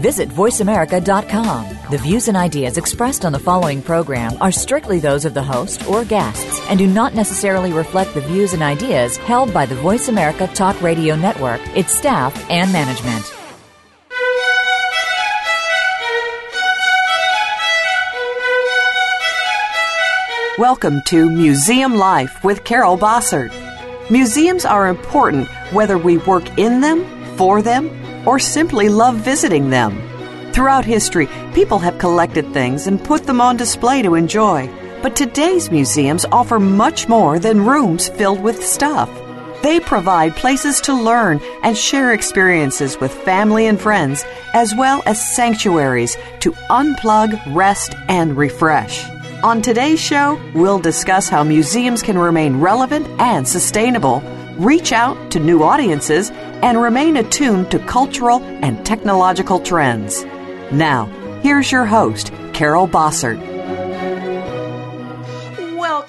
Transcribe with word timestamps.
Visit 0.00 0.30
VoiceAmerica.com. 0.30 1.90
The 1.90 1.98
views 1.98 2.28
and 2.28 2.36
ideas 2.36 2.78
expressed 2.78 3.26
on 3.26 3.32
the 3.32 3.38
following 3.38 3.82
program 3.82 4.32
are 4.40 4.50
strictly 4.50 4.98
those 4.98 5.26
of 5.26 5.34
the 5.34 5.42
host 5.42 5.86
or 5.86 6.06
guests 6.06 6.58
and 6.70 6.78
do 6.78 6.86
not 6.86 7.14
necessarily 7.14 7.70
reflect 7.70 8.14
the 8.14 8.22
views 8.22 8.54
and 8.54 8.62
ideas 8.62 9.18
held 9.18 9.52
by 9.52 9.66
the 9.66 9.74
Voice 9.74 10.08
America 10.08 10.46
Talk 10.54 10.80
Radio 10.80 11.16
Network, 11.16 11.60
its 11.76 11.94
staff, 11.94 12.32
and 12.48 12.72
management. 12.72 13.30
Welcome 20.56 21.02
to 21.08 21.28
Museum 21.28 21.96
Life 21.96 22.42
with 22.42 22.64
Carol 22.64 22.96
Bossert. 22.96 23.52
Museums 24.10 24.64
are 24.64 24.88
important 24.88 25.46
whether 25.72 25.98
we 25.98 26.16
work 26.16 26.58
in 26.58 26.80
them, 26.80 27.04
for 27.36 27.60
them, 27.60 27.99
or 28.26 28.38
simply 28.38 28.88
love 28.88 29.16
visiting 29.16 29.70
them. 29.70 30.00
Throughout 30.52 30.84
history, 30.84 31.28
people 31.54 31.78
have 31.78 31.98
collected 31.98 32.52
things 32.52 32.86
and 32.86 33.02
put 33.02 33.24
them 33.24 33.40
on 33.40 33.56
display 33.56 34.02
to 34.02 34.14
enjoy. 34.14 34.68
But 35.02 35.16
today's 35.16 35.70
museums 35.70 36.26
offer 36.32 36.58
much 36.58 37.08
more 37.08 37.38
than 37.38 37.64
rooms 37.64 38.08
filled 38.08 38.42
with 38.42 38.64
stuff. 38.64 39.08
They 39.62 39.78
provide 39.78 40.36
places 40.36 40.80
to 40.82 40.94
learn 40.94 41.40
and 41.62 41.76
share 41.76 42.12
experiences 42.12 42.98
with 42.98 43.12
family 43.12 43.66
and 43.66 43.80
friends, 43.80 44.24
as 44.54 44.74
well 44.74 45.02
as 45.06 45.34
sanctuaries 45.36 46.16
to 46.40 46.52
unplug, 46.70 47.38
rest, 47.54 47.94
and 48.08 48.36
refresh. 48.36 49.06
On 49.42 49.62
today's 49.62 50.00
show, 50.00 50.40
we'll 50.54 50.78
discuss 50.78 51.28
how 51.28 51.44
museums 51.44 52.02
can 52.02 52.18
remain 52.18 52.60
relevant 52.60 53.06
and 53.18 53.46
sustainable, 53.46 54.22
reach 54.60 54.92
out 54.92 55.30
to 55.30 55.40
new 55.40 55.62
audiences, 55.62 56.30
and 56.62 56.80
remain 56.80 57.16
attuned 57.16 57.70
to 57.70 57.78
cultural 57.86 58.42
and 58.42 58.84
technological 58.84 59.58
trends. 59.58 60.24
Now, 60.70 61.06
here's 61.42 61.72
your 61.72 61.86
host, 61.86 62.30
Carol 62.52 62.86
Bossert. 62.86 63.59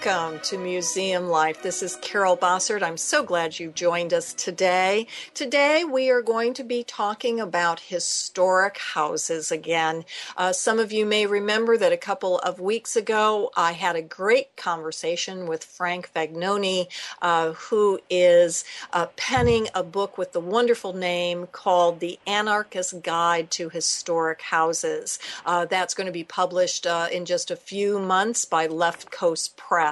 Welcome 0.03 0.39
to 0.45 0.57
Museum 0.57 1.27
Life. 1.27 1.61
This 1.61 1.83
is 1.83 1.95
Carol 1.97 2.35
Bossert. 2.35 2.81
I'm 2.81 2.97
so 2.97 3.23
glad 3.23 3.59
you 3.59 3.69
joined 3.69 4.13
us 4.13 4.33
today. 4.33 5.05
Today 5.35 5.83
we 5.83 6.09
are 6.09 6.23
going 6.23 6.55
to 6.55 6.63
be 6.63 6.83
talking 6.83 7.39
about 7.39 7.79
historic 7.81 8.79
houses 8.79 9.51
again. 9.51 10.05
Uh, 10.35 10.53
some 10.53 10.79
of 10.79 10.91
you 10.91 11.05
may 11.05 11.27
remember 11.27 11.77
that 11.77 11.91
a 11.91 11.97
couple 11.97 12.39
of 12.39 12.59
weeks 12.59 12.95
ago 12.95 13.51
I 13.55 13.73
had 13.73 13.95
a 13.95 14.01
great 14.01 14.55
conversation 14.55 15.45
with 15.45 15.63
Frank 15.63 16.11
Vagnone, 16.15 16.87
uh, 17.21 17.51
who 17.51 17.99
is 18.09 18.63
uh, 18.93 19.05
penning 19.17 19.67
a 19.75 19.83
book 19.83 20.17
with 20.17 20.31
the 20.31 20.39
wonderful 20.39 20.93
name 20.93 21.45
called 21.51 21.99
The 21.99 22.17
Anarchist 22.25 23.03
Guide 23.03 23.51
to 23.51 23.69
Historic 23.69 24.41
Houses. 24.41 25.19
Uh, 25.45 25.65
that's 25.65 25.93
going 25.93 26.07
to 26.07 26.11
be 26.11 26.23
published 26.23 26.87
uh, 26.87 27.07
in 27.11 27.25
just 27.25 27.51
a 27.51 27.55
few 27.55 27.99
months 27.99 28.45
by 28.45 28.65
Left 28.65 29.11
Coast 29.11 29.55
Press. 29.57 29.90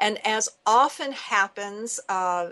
And 0.00 0.18
as 0.26 0.48
often 0.66 1.12
happens, 1.12 2.00
uh, 2.08 2.50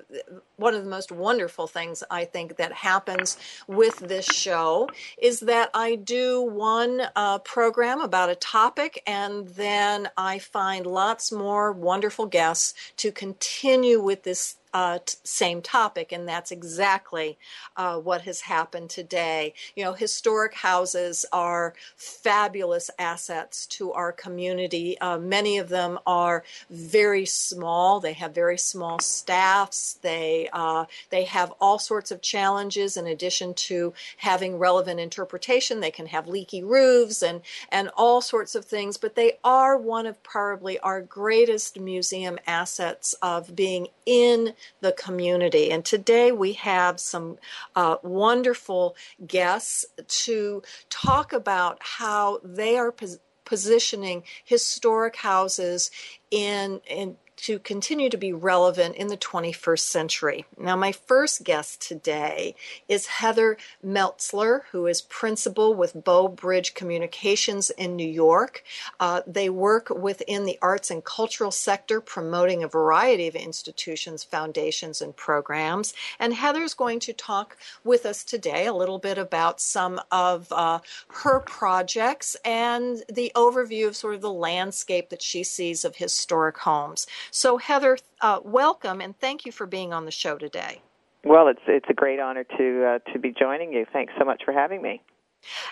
one 0.57 0.75
of 0.75 0.85
the 0.85 0.91
most 0.91 1.11
wonderful 1.11 1.67
things 1.67 2.03
I 2.11 2.25
think 2.25 2.57
that 2.57 2.73
happens 2.73 3.37
with 3.67 3.99
this 3.99 4.27
show 4.27 4.89
is 5.17 5.41
that 5.41 5.71
I 5.75 5.95
do 5.95 6.43
one 6.43 7.03
uh, 7.17 7.39
program 7.39 8.01
about 8.01 8.31
a 8.31 8.35
topic 8.35 9.03
and 9.07 9.49
then 9.49 10.09
I 10.17 10.39
find 10.39 10.87
lots 10.87 11.33
more 11.33 11.73
wonderful 11.73 12.27
guests 12.27 12.75
to 12.99 13.13
continue 13.13 14.01
with 14.01 14.25
this 14.25 14.58
uh, 14.73 14.99
t- 15.05 15.17
same 15.25 15.63
topic, 15.63 16.13
and 16.13 16.29
that's 16.29 16.51
exactly 16.51 17.39
uh, 17.77 17.99
what 17.99 18.23
has 18.23 18.43
happened 18.43 18.91
today. 18.91 19.55
You 19.75 19.85
know, 19.85 19.93
historic 19.93 20.55
houses 20.55 21.25
are 21.33 21.75
fabulous 21.97 22.91
assets 22.99 23.67
to 23.67 23.93
our 23.93 24.13
community. 24.13 24.99
Uh, 25.01 25.19
many 25.19 25.59
of 25.59 25.69
them 25.69 25.99
are 26.07 26.45
very 26.71 27.25
small. 27.25 28.01
They 28.01 28.13
have 28.15 28.35
very 28.35 28.59
small 28.59 28.99
staffs. 28.99 29.95
They 30.03 30.49
uh, 30.53 30.85
they 31.11 31.25
have 31.25 31.53
all 31.61 31.79
sorts 31.79 32.11
of 32.11 32.21
challenges. 32.21 32.97
In 32.97 33.07
addition 33.07 33.55
to 33.55 33.95
having 34.19 34.59
relevant 34.59 35.01
interpretation, 35.01 35.81
they 35.81 35.91
can 35.91 36.07
have 36.07 36.29
leaky 36.29 36.63
roofs 36.63 37.23
and 37.23 37.41
and 37.71 37.91
all 37.97 38.21
sorts 38.21 38.55
of 38.55 38.65
things. 38.65 38.97
But 38.97 39.15
they 39.15 39.39
are 39.45 39.77
one 39.77 40.07
of 40.07 40.23
probably 40.23 40.79
our 40.81 41.01
greatest 41.01 41.79
museum 41.79 42.39
assets 42.47 43.15
of 43.23 43.55
being 43.55 43.89
in 44.09 44.55
the 44.81 44.93
community. 44.93 45.71
And 45.71 45.85
today 45.85 46.33
we 46.33 46.55
have 46.55 46.99
some 46.99 47.37
uh, 47.77 47.97
wonderful 48.03 48.97
guests 49.27 49.85
to 50.25 50.63
talk 50.89 51.35
about 51.35 51.77
how 51.81 52.41
they 52.43 52.79
are 52.79 52.91
pos- 52.91 53.19
positioning 53.45 54.23
historic 54.45 55.17
houses 55.17 55.91
in 56.31 56.81
in 56.89 57.19
to 57.39 57.59
continue 57.59 58.11
to 58.11 58.17
be 58.17 58.33
relevant 58.33 58.97
in 58.97 59.07
the 59.07 59.17
21st 59.17 59.79
century. 59.81 60.45
Now, 60.59 60.77
my 60.77 60.93
first 60.93 61.45
guest 61.45 61.81
today 61.81 62.55
is 62.89 63.07
Heather 63.07 63.57
Meltzer, 63.83 64.65
who 64.73 64.87
is 64.87 65.03
principal 65.03 65.75
with 65.75 66.05
Bow 66.05 66.29
Bridge 66.29 66.75
Communications 66.75 67.71
in 67.71 67.95
New 67.95 68.09
York. 68.09 68.65
Uh, 68.99 69.23
they 69.27 69.49
work 69.49 69.89
within 69.91 70.45
the 70.45 70.59
arts 70.61 70.91
and 70.91 71.05
cultural 71.05 71.51
sector, 71.51 72.01
promoting 72.01 72.63
a 72.63 72.69
variety 72.69 73.29
of 73.29 73.37
institutions, 73.37 74.25
foundations, 74.25 75.01
and 75.01 75.17
programs. 75.17 75.95
And 76.19 76.35
Heather's 76.35 76.75
going 76.75 77.01
to 77.01 77.13
talk 77.13 77.57
with 77.85 78.05
us 78.05 78.25
today 78.25 78.67
a 78.67 78.75
little 78.75 78.99
bit 78.99 79.17
about 79.17 79.61
some 79.61 80.01
of 80.11 80.51
uh, 80.53 80.81
her 81.09 81.41
projects 81.41 82.37
and 82.45 83.03
the 83.09 83.31
overview 83.37 83.87
of 83.87 83.97
sort 83.97 84.15
of 84.15 84.21
the 84.21 84.33
landscape 84.33 85.11
that 85.11 85.23
she 85.23 85.45
sees 85.45 85.85
of 85.85 85.97
historic 85.97 86.59
homes. 86.59 87.07
So, 87.31 87.59
Heather, 87.59 87.99
uh, 88.21 88.41
welcome 88.45 89.01
and 89.01 89.19
thank 89.19 89.45
you 89.45 89.53
for 89.53 89.67
being 89.67 89.93
on 89.93 90.05
the 90.05 90.11
show 90.11 90.39
today. 90.39 90.83
Well, 91.25 91.49
it's 91.49 91.61
it's 91.67 91.89
a 91.89 91.95
great 91.95 92.21
honor 92.21 92.45
to 92.45 92.85
uh, 92.85 93.13
to 93.13 93.19
be 93.19 93.33
joining 93.39 93.73
you. 93.73 93.87
Thanks 93.93 94.13
so 94.19 94.25
much 94.25 94.43
for 94.45 94.53
having 94.53 94.81
me. 94.83 95.03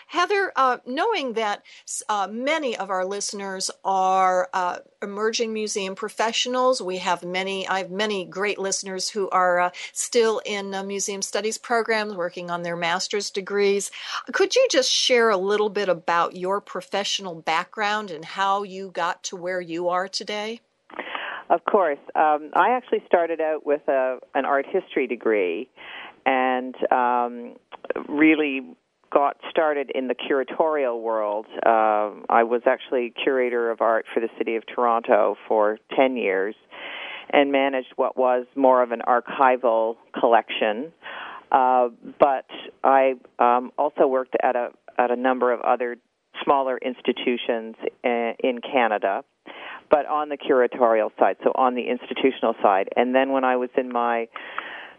Heather, 0.07 0.53
uh, 0.55 0.79
knowing 0.87 1.33
that 1.33 1.63
uh, 2.09 2.29
many 2.31 2.77
of 2.77 2.89
our 2.91 3.05
listeners 3.05 3.71
are 3.85 4.49
uh, 4.53 4.79
emerging 5.03 5.53
museum 5.53 5.95
professionals, 5.95 6.81
we 6.81 6.99
have 6.99 7.25
many. 7.25 7.67
I 7.67 7.79
have 7.79 7.91
many 7.91 8.25
great 8.25 8.59
listeners 8.59 9.09
who 9.09 9.29
are 9.31 9.61
uh, 9.61 9.71
still 9.93 10.41
in 10.45 10.75
uh, 10.75 10.83
museum 10.85 11.23
studies 11.23 11.59
programs, 11.59 12.15
working 12.15 12.51
on 12.51 12.63
their 12.63 12.77
master's 12.77 13.31
degrees. 13.31 13.91
Could 14.33 14.55
you 14.55 14.67
just 14.71 14.91
share 14.91 15.31
a 15.31 15.37
little 15.37 15.71
bit 15.71 15.89
about 15.89 16.37
your 16.37 16.61
professional 16.61 17.35
background 17.35 18.11
and 18.11 18.25
how 18.25 18.63
you 18.63 18.91
got 18.91 19.23
to 19.25 19.37
where 19.37 19.61
you 19.61 19.89
are 19.89 20.09
today? 20.09 20.61
Of 21.49 21.65
course. 21.65 21.99
Um, 22.15 22.51
I 22.55 22.71
actually 22.71 23.03
started 23.07 23.41
out 23.41 23.65
with 23.65 23.83
a, 23.89 24.19
an 24.35 24.45
art 24.45 24.67
history 24.69 25.07
degree 25.07 25.69
and 26.25 26.75
um, 26.91 27.55
really 28.09 28.63
got 29.13 29.37
started 29.51 29.91
in 29.95 30.09
the 30.09 30.15
curatorial 30.15 31.01
world. 31.01 31.47
Uh, 31.65 32.11
I 32.29 32.43
was 32.43 32.63
actually 32.67 33.15
curator 33.23 33.71
of 33.71 33.81
art 33.81 34.07
for 34.13 34.21
the 34.21 34.29
city 34.37 34.57
of 34.57 34.65
Toronto 34.67 35.37
for 35.47 35.79
10 35.95 36.17
years 36.17 36.57
and 37.31 37.53
managed 37.53 37.93
what 37.97 38.17
was 38.17 38.47
more 38.57 38.83
of 38.83 38.91
an 38.93 39.03
archival 39.07 39.97
collection. 40.19 40.93
Uh, 41.53 41.89
but 42.19 42.47
I 42.83 43.15
um, 43.39 43.71
also 43.79 44.07
worked 44.07 44.35
at 44.43 44.57
a 44.57 44.71
at 44.99 45.11
a 45.11 45.17
number 45.17 45.53
of 45.53 45.61
other 45.61 45.97
smaller 46.43 46.79
institutions 46.79 47.77
uh, 48.05 48.33
in 48.43 48.61
Canada 48.61 49.23
but 49.91 50.07
on 50.07 50.29
the 50.29 50.37
curatorial 50.37 51.11
side, 51.19 51.37
so 51.45 51.53
on 51.55 51.75
the 51.75 51.83
institutional 51.83 52.55
side. 52.63 52.89
And 52.97 53.15
then 53.15 53.33
when 53.33 53.45
I 53.45 53.57
was 53.57 53.71
in 53.77 53.93
my 53.93 54.29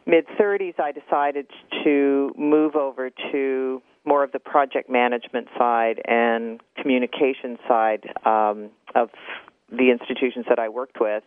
mid 0.05 0.25
30s, 0.39 0.79
I 0.79 0.91
decided 0.91 1.47
to 1.83 2.31
move 2.37 2.75
over 2.75 3.09
to 3.31 3.81
more 4.05 4.23
of 4.23 4.31
the 4.31 4.39
project 4.39 4.89
management 4.89 5.47
side 5.57 6.01
and 6.05 6.61
communication 6.81 7.57
side 7.67 8.07
um, 8.25 8.69
of 8.95 9.09
the 9.69 9.91
institutions 9.91 10.45
that 10.47 10.59
I 10.59 10.69
worked 10.69 10.97
with. 11.01 11.23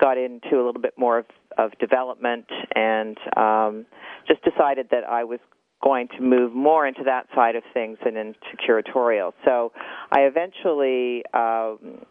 Got 0.00 0.18
into 0.18 0.56
a 0.56 0.62
little 0.64 0.82
bit 0.82 0.94
more 0.98 1.18
of, 1.18 1.26
of 1.56 1.70
development 1.78 2.46
and 2.74 3.16
um, 3.36 3.86
just 4.26 4.42
decided 4.42 4.88
that 4.90 5.04
I 5.08 5.22
was 5.22 5.38
going 5.82 6.08
to 6.08 6.20
move 6.20 6.52
more 6.52 6.86
into 6.86 7.04
that 7.04 7.26
side 7.34 7.54
of 7.54 7.62
things 7.72 7.98
and 8.04 8.16
into 8.16 8.38
curatorial. 8.66 9.32
So 9.44 9.72
I 10.10 10.22
eventually 10.22 11.22
um, 11.32 12.04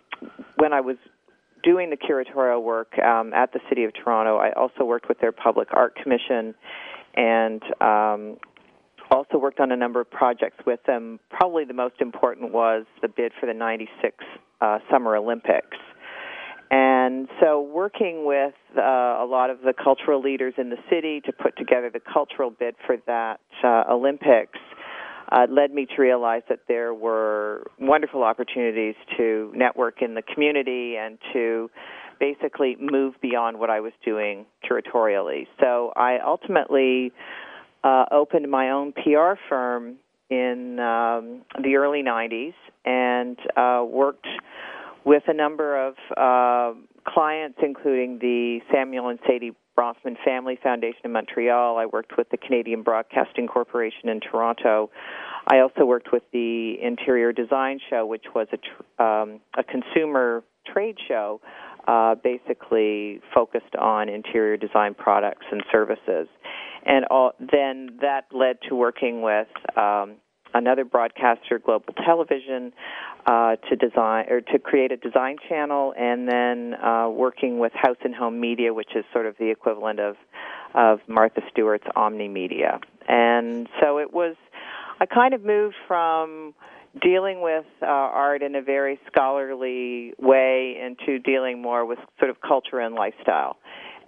when 0.58 0.74
I 0.74 0.82
was 0.82 0.98
doing 1.64 1.90
the 1.90 1.98
curatorial 1.98 2.64
work 2.64 2.98
um, 3.00 3.34
at 3.34 3.52
the 3.52 3.60
City 3.70 3.84
of 3.84 3.92
Toronto, 3.94 4.38
I 4.38 4.52
also 4.52 4.86
worked 4.86 5.10
with 5.10 5.20
their 5.20 5.32
Public 5.32 5.70
Art 5.74 5.96
Commission 5.96 6.54
and 7.16 7.62
um, 7.82 8.38
also 9.12 9.38
worked 9.38 9.60
on 9.60 9.72
a 9.72 9.76
number 9.76 10.02
of 10.02 10.10
projects 10.10 10.58
with 10.66 10.80
them. 10.86 11.20
Probably 11.30 11.66
the 11.66 11.74
most 11.74 11.96
important 12.00 12.52
was 12.52 12.86
the 13.02 13.08
bid 13.08 13.32
for 13.40 13.46
the 13.46 13.54
96 13.54 14.16
uh, 14.62 14.80
Summer 14.92 15.16
Olympics. 15.16 15.78
And 16.72 17.28
so, 17.40 17.62
working 17.62 18.26
with 18.26 18.56
uh, 18.76 18.82
a 18.82 19.28
lot 19.30 19.52
of 19.52 19.62
the 19.62 19.72
cultural 19.72 20.20
leaders 20.20 20.56
in 20.58 20.72
the 20.72 20.78
city 20.90 21.22
to 21.22 21.32
put 21.32 21.56
together 21.58 21.92
the 21.92 22.00
cultural 22.00 22.50
bid 22.50 22.76
for 22.88 22.98
that 23.06 23.40
uh, 23.64 23.84
Olympics 23.94 24.58
uh, 25.32 25.48
led 25.50 25.74
me 25.74 25.86
to 25.86 26.02
realize 26.02 26.44
that 26.50 26.60
there 26.68 26.94
were 26.94 27.64
wonderful 27.80 28.24
opportunities 28.24 28.96
to 29.18 29.52
network 29.56 30.02
in 30.02 30.14
the 30.14 30.22
community 30.22 30.96
and 30.98 31.18
to 31.34 31.70
basically 32.20 32.78
move 32.80 33.16
beyond 33.22 33.60
what 33.60 33.70
I 33.70 33.80
was 33.80 33.94
doing 34.04 34.46
curatorially. 34.64 35.48
So 35.60 35.92
I 35.96 36.20
ultimately 36.26 37.12
uh, 37.84 38.06
opened 38.12 38.50
my 38.50 38.72
own 38.72 38.94
PR 38.94 39.34
firm 39.50 39.96
in 40.30 40.80
um, 40.80 41.42
the 41.62 41.76
early 41.76 42.04
90s 42.04 42.54
and 42.84 43.38
uh, 43.56 43.84
worked 43.88 44.28
with 45.04 45.24
a 45.28 45.34
number 45.34 45.88
of 45.88 45.96
uh, 46.18 46.78
clients, 47.08 47.60
including 47.62 48.18
the 48.20 48.60
Samuel 48.72 49.10
and 49.10 49.20
Sadie 49.28 49.52
Bronfman 49.78 50.16
Family 50.24 50.58
Foundation 50.62 51.02
in 51.04 51.12
Montreal. 51.12 51.78
I 51.78 51.86
worked 51.86 52.18
with 52.18 52.30
the 52.30 52.38
Canadian 52.38 52.84
Broadcasting 52.84 53.48
Corporation 53.48 54.10
in 54.10 54.20
Toronto. 54.20 54.90
I 55.48 55.60
also 55.60 55.86
worked 55.86 56.12
with 56.12 56.24
the 56.32 56.76
Interior 56.82 57.32
Design 57.32 57.80
Show, 57.90 58.06
which 58.06 58.26
was 58.34 58.48
a, 58.52 58.58
tr- 58.58 59.02
um, 59.04 59.40
a 59.58 59.64
consumer 59.64 60.44
trade 60.66 60.98
show 61.08 61.42
uh, 61.88 62.16
basically 62.16 63.22
focused 63.34 63.76
on 63.80 64.10
interior 64.10 64.58
design 64.58 64.96
products 64.96 65.46
and 65.52 65.64
services. 65.72 66.28
And 66.86 67.06
all, 67.06 67.34
then 67.40 68.00
that 68.02 68.26
led 68.32 68.58
to 68.70 68.76
working 68.76 69.22
with 69.22 69.48
um, 69.78 70.16
another 70.56 70.86
broadcaster, 70.86 71.60
Global 71.60 71.94
Television, 72.06 72.74
uh, 73.28 73.58
to 73.70 73.76
design 73.76 74.26
or 74.30 74.42
to 74.42 74.60
create 74.60 74.92
a 74.92 74.98
design 74.98 75.38
channel, 75.48 75.94
and 75.98 76.28
then 76.28 76.74
uh, 76.76 77.10
working 77.10 77.60
with 77.60 77.74
House 77.74 77.98
and 78.04 78.16
Home 78.16 78.40
Media, 78.40 78.74
which 78.74 78.96
is 78.96 79.04
sort 79.14 79.26
of 79.26 79.36
the 79.38 79.52
equivalent 79.52 80.00
of 80.00 80.16
of 80.74 81.00
Martha 81.08 81.42
Stewart's 81.52 81.86
Omni 81.96 82.28
Media. 82.28 82.80
And 83.08 83.68
so 83.82 84.00
it 84.00 84.14
was. 84.14 84.36
I 84.98 85.06
kind 85.06 85.34
of 85.34 85.44
moved 85.44 85.76
from 85.88 86.54
dealing 87.02 87.42
with 87.42 87.66
uh, 87.82 87.86
art 87.86 88.42
in 88.42 88.56
a 88.56 88.62
very 88.62 88.98
scholarly 89.08 90.14
way 90.18 90.78
into 90.82 91.20
dealing 91.20 91.62
more 91.62 91.86
with 91.86 92.00
sort 92.18 92.30
of 92.30 92.40
culture 92.40 92.80
and 92.80 92.96
lifestyle. 92.96 93.58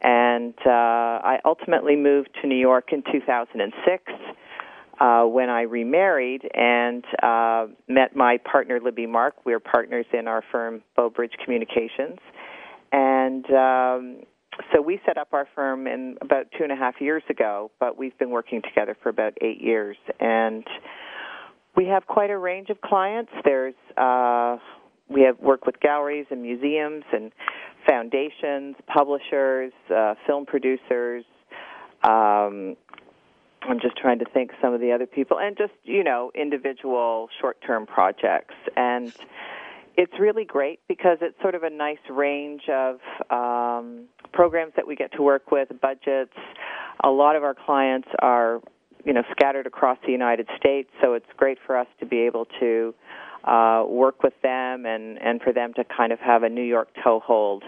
And 0.01 0.53
uh, 0.65 0.69
I 0.69 1.39
ultimately 1.43 1.97
moved 1.97 2.29
to 2.41 2.47
New 2.47 2.55
York 2.57 2.93
in 2.93 3.03
2006 3.11 4.03
uh, 4.99 5.23
when 5.23 5.49
I 5.49 5.61
remarried 5.61 6.41
and 6.53 7.03
uh, 7.21 7.67
met 7.87 8.15
my 8.15 8.37
partner 8.37 8.79
Libby 8.83 9.05
Mark. 9.05 9.45
We 9.45 9.53
are 9.53 9.59
partners 9.59 10.05
in 10.13 10.27
our 10.27 10.43
firm 10.51 10.81
Bow 10.95 11.09
Bridge 11.09 11.33
Communications, 11.43 12.19
and 12.91 13.45
um, 13.51 14.17
so 14.73 14.81
we 14.81 14.99
set 15.05 15.17
up 15.17 15.29
our 15.33 15.47
firm 15.55 15.87
in 15.87 16.17
about 16.21 16.47
two 16.57 16.63
and 16.63 16.71
a 16.71 16.75
half 16.75 16.95
years 16.99 17.23
ago. 17.29 17.71
But 17.79 17.97
we've 17.97 18.17
been 18.17 18.31
working 18.31 18.61
together 18.61 18.97
for 19.01 19.09
about 19.09 19.33
eight 19.41 19.61
years, 19.61 19.97
and 20.19 20.65
we 21.75 21.85
have 21.85 22.07
quite 22.07 22.31
a 22.31 22.37
range 22.37 22.69
of 22.69 22.81
clients. 22.81 23.31
There's 23.45 23.75
uh, 23.97 24.57
we 25.09 25.21
have 25.21 25.39
work 25.39 25.65
with 25.65 25.79
galleries 25.79 26.25
and 26.31 26.41
museums 26.41 27.03
and 27.13 27.31
foundations, 27.87 28.75
publishers, 28.93 29.71
uh, 29.95 30.15
film 30.25 30.45
producers. 30.45 31.23
Um, 32.03 32.75
I'm 33.67 33.79
just 33.79 33.97
trying 33.97 34.19
to 34.19 34.25
think 34.25 34.51
some 34.61 34.73
of 34.73 34.81
the 34.81 34.91
other 34.91 35.05
people, 35.05 35.39
and 35.39 35.57
just 35.57 35.73
you 35.83 36.03
know 36.03 36.31
individual 36.35 37.29
short-term 37.41 37.85
projects. 37.85 38.55
And 38.75 39.13
it's 39.97 40.13
really 40.19 40.45
great 40.45 40.79
because 40.87 41.17
it's 41.21 41.39
sort 41.41 41.55
of 41.55 41.63
a 41.63 41.69
nice 41.69 41.97
range 42.09 42.69
of 42.69 42.99
um, 43.29 44.05
programs 44.31 44.73
that 44.75 44.87
we 44.87 44.95
get 44.95 45.11
to 45.13 45.21
work 45.21 45.51
with, 45.51 45.69
budgets. 45.81 46.33
A 47.03 47.09
lot 47.09 47.35
of 47.35 47.43
our 47.43 47.55
clients 47.55 48.07
are 48.19 48.61
you 49.03 49.13
know 49.13 49.23
scattered 49.31 49.67
across 49.67 49.97
the 50.05 50.11
United 50.11 50.47
States, 50.57 50.89
so 51.01 51.13
it's 51.13 51.25
great 51.35 51.57
for 51.65 51.77
us 51.77 51.87
to 51.99 52.05
be 52.05 52.19
able 52.19 52.45
to 52.59 52.93
uh, 53.43 53.83
work 53.87 54.23
with 54.23 54.33
them 54.41 54.85
and 54.85 55.21
and 55.21 55.41
for 55.41 55.51
them 55.51 55.73
to 55.73 55.83
kind 55.83 56.11
of 56.11 56.19
have 56.19 56.43
a 56.43 56.49
New 56.49 56.63
York 56.63 56.89
toehold 57.03 57.63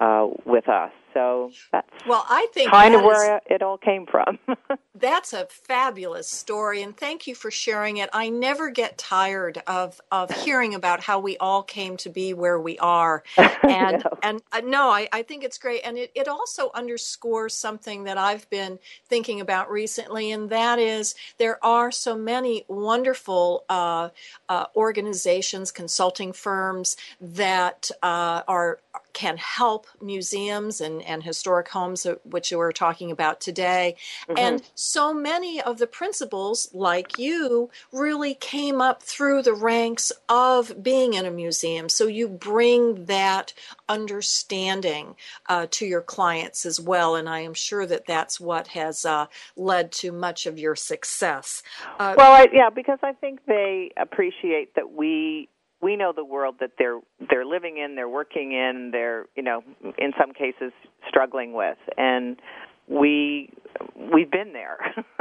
uh, 0.00 0.26
with 0.44 0.68
us. 0.68 0.92
So 1.14 1.52
that's 1.70 1.88
well, 2.06 2.26
I 2.28 2.48
think 2.52 2.70
kind 2.70 2.94
of 2.94 3.02
where 3.02 3.40
it 3.46 3.62
all 3.62 3.78
came 3.78 4.04
from. 4.04 4.38
that's 4.96 5.32
a 5.32 5.46
fabulous 5.46 6.28
story, 6.28 6.82
and 6.82 6.96
thank 6.96 7.28
you 7.28 7.36
for 7.36 7.52
sharing 7.52 7.98
it. 7.98 8.10
I 8.12 8.30
never 8.30 8.68
get 8.68 8.98
tired 8.98 9.62
of 9.68 10.00
of 10.10 10.30
hearing 10.42 10.74
about 10.74 11.00
how 11.00 11.20
we 11.20 11.36
all 11.36 11.62
came 11.62 11.96
to 11.98 12.10
be 12.10 12.34
where 12.34 12.60
we 12.60 12.78
are, 12.80 13.22
and 13.62 14.04
no. 14.04 14.18
and 14.24 14.42
uh, 14.50 14.60
no, 14.64 14.88
I, 14.88 15.08
I 15.12 15.22
think 15.22 15.44
it's 15.44 15.56
great, 15.56 15.82
and 15.84 15.96
it, 15.96 16.10
it 16.16 16.26
also 16.26 16.72
underscores 16.74 17.54
something 17.54 18.04
that 18.04 18.18
I've 18.18 18.50
been 18.50 18.80
thinking 19.06 19.40
about 19.40 19.70
recently, 19.70 20.32
and 20.32 20.50
that 20.50 20.80
is 20.80 21.14
there 21.38 21.64
are 21.64 21.92
so 21.92 22.16
many 22.16 22.64
wonderful 22.66 23.64
uh, 23.68 24.08
uh, 24.48 24.66
organizations, 24.74 25.70
consulting 25.70 26.32
firms 26.32 26.96
that 27.20 27.88
uh, 28.02 28.42
are 28.48 28.80
can 29.12 29.36
help 29.36 29.86
museums 30.02 30.80
and, 30.80 31.00
and 31.06 31.22
historic 31.22 31.68
homes, 31.68 32.06
which 32.24 32.52
we're 32.52 32.72
talking 32.72 33.10
about 33.10 33.40
today. 33.40 33.96
Mm-hmm. 34.28 34.38
And 34.38 34.62
so 34.74 35.14
many 35.14 35.60
of 35.60 35.78
the 35.78 35.86
principals, 35.86 36.68
like 36.72 37.18
you, 37.18 37.70
really 37.92 38.34
came 38.34 38.80
up 38.80 39.02
through 39.02 39.42
the 39.42 39.54
ranks 39.54 40.12
of 40.28 40.82
being 40.82 41.14
in 41.14 41.26
a 41.26 41.30
museum. 41.30 41.88
So 41.88 42.06
you 42.06 42.28
bring 42.28 43.06
that 43.06 43.52
understanding 43.88 45.16
uh, 45.48 45.66
to 45.70 45.86
your 45.86 46.00
clients 46.00 46.66
as 46.66 46.80
well. 46.80 47.16
And 47.16 47.28
I 47.28 47.40
am 47.40 47.54
sure 47.54 47.86
that 47.86 48.06
that's 48.06 48.40
what 48.40 48.68
has 48.68 49.04
uh, 49.04 49.26
led 49.56 49.92
to 49.92 50.12
much 50.12 50.46
of 50.46 50.58
your 50.58 50.76
success. 50.76 51.62
Uh, 51.98 52.14
well, 52.16 52.32
I, 52.32 52.48
yeah, 52.52 52.70
because 52.70 52.98
I 53.02 53.12
think 53.12 53.40
they 53.46 53.90
appreciate 53.96 54.74
that 54.74 54.92
we 54.92 55.48
we 55.84 55.96
know 55.96 56.12
the 56.16 56.24
world 56.24 56.56
that 56.60 56.72
they're 56.78 57.00
they're 57.30 57.44
living 57.44 57.76
in, 57.76 57.94
they're 57.94 58.08
working 58.08 58.52
in, 58.52 58.90
they're 58.90 59.26
you 59.36 59.42
know 59.42 59.62
in 59.98 60.12
some 60.18 60.32
cases 60.32 60.72
struggling 61.08 61.52
with, 61.52 61.78
and 61.98 62.40
we 62.88 63.52
we've 63.94 64.30
been 64.30 64.54
there. 64.54 64.78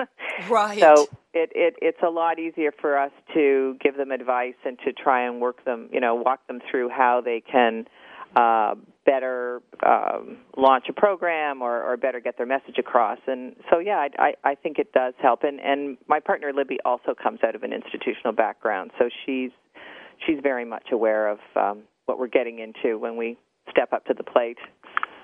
right. 0.49 0.79
So 0.79 1.07
it, 1.33 1.51
it 1.53 1.75
it's 1.81 2.01
a 2.01 2.09
lot 2.09 2.39
easier 2.39 2.71
for 2.79 2.97
us 2.97 3.11
to 3.33 3.75
give 3.81 3.97
them 3.97 4.11
advice 4.11 4.55
and 4.65 4.79
to 4.85 4.93
try 4.93 5.27
and 5.27 5.41
work 5.41 5.63
them, 5.65 5.89
you 5.91 5.99
know, 5.99 6.15
walk 6.15 6.47
them 6.47 6.61
through 6.71 6.89
how 6.89 7.21
they 7.23 7.41
can 7.41 7.85
uh, 8.35 8.75
better 9.05 9.61
um, 9.85 10.37
launch 10.57 10.85
a 10.89 10.93
program 10.93 11.61
or, 11.61 11.83
or 11.83 11.97
better 11.97 12.19
get 12.19 12.37
their 12.37 12.45
message 12.45 12.77
across. 12.79 13.19
And 13.27 13.55
so, 13.69 13.79
yeah, 13.79 13.97
I, 13.97 14.09
I, 14.17 14.33
I 14.51 14.55
think 14.55 14.79
it 14.79 14.91
does 14.91 15.13
help. 15.21 15.43
And, 15.43 15.59
and 15.59 15.97
my 16.07 16.19
partner 16.19 16.51
Libby 16.51 16.79
also 16.85 17.13
comes 17.13 17.39
out 17.45 17.53
of 17.53 17.63
an 17.63 17.73
institutional 17.73 18.33
background, 18.33 18.91
so 18.97 19.09
she's 19.25 19.51
she's 20.25 20.39
very 20.41 20.65
much 20.65 20.87
aware 20.91 21.29
of 21.29 21.39
um, 21.55 21.83
what 22.05 22.19
we're 22.19 22.27
getting 22.27 22.59
into 22.59 22.97
when 22.97 23.17
we 23.17 23.37
step 23.69 23.93
up 23.93 24.05
to 24.05 24.13
the 24.13 24.23
plate. 24.23 24.57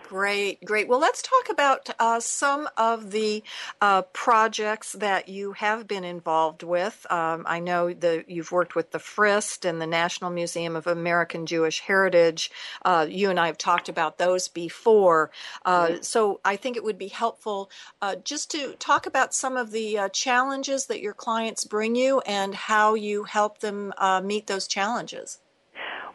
Great, 0.09 0.65
great. 0.65 0.87
Well, 0.87 0.97
let's 0.97 1.21
talk 1.21 1.49
about 1.51 1.87
uh, 1.99 2.19
some 2.19 2.67
of 2.77 3.11
the 3.11 3.43
uh, 3.79 4.01
projects 4.01 4.93
that 4.93 5.29
you 5.29 5.51
have 5.51 5.87
been 5.87 6.03
involved 6.03 6.63
with. 6.63 7.05
Um, 7.11 7.43
I 7.45 7.59
know 7.59 7.93
that 7.93 8.27
you've 8.27 8.51
worked 8.51 8.73
with 8.73 8.89
the 8.89 8.97
Frist 8.97 9.69
and 9.69 9.79
the 9.79 9.85
National 9.85 10.31
Museum 10.31 10.75
of 10.75 10.87
American 10.87 11.45
Jewish 11.45 11.81
Heritage. 11.81 12.49
Uh, 12.83 13.05
you 13.07 13.29
and 13.29 13.39
I 13.39 13.45
have 13.45 13.59
talked 13.59 13.87
about 13.87 14.17
those 14.17 14.47
before. 14.47 15.29
Mm-hmm. 15.63 16.01
So 16.01 16.39
I 16.43 16.55
think 16.55 16.75
it 16.75 16.83
would 16.83 16.97
be 16.97 17.09
helpful 17.09 17.69
uh, 18.01 18.15
just 18.15 18.49
to 18.49 18.73
talk 18.79 19.05
about 19.05 19.35
some 19.35 19.57
of 19.57 19.69
the 19.69 19.95
uh, 19.99 20.09
challenges 20.09 20.87
that 20.87 21.01
your 21.01 21.13
clients 21.13 21.65
bring 21.65 21.95
you 21.95 22.19
and 22.21 22.55
how 22.55 22.95
you 22.95 23.25
help 23.25 23.59
them 23.59 23.93
meet 24.23 24.47
those 24.47 24.67
challenges. 24.67 25.37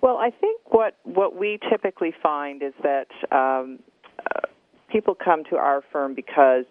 Well, 0.04 0.18
I 0.18 0.28
think 0.38 0.60
what 0.66 0.98
what 1.04 1.34
we 1.34 1.58
typically 1.70 2.12
find 2.22 2.62
is 2.62 2.74
that 2.82 3.06
um, 3.34 3.78
uh, 4.20 4.40
people 4.92 5.14
come 5.14 5.44
to 5.48 5.56
our 5.56 5.82
firm 5.90 6.14
because, 6.14 6.66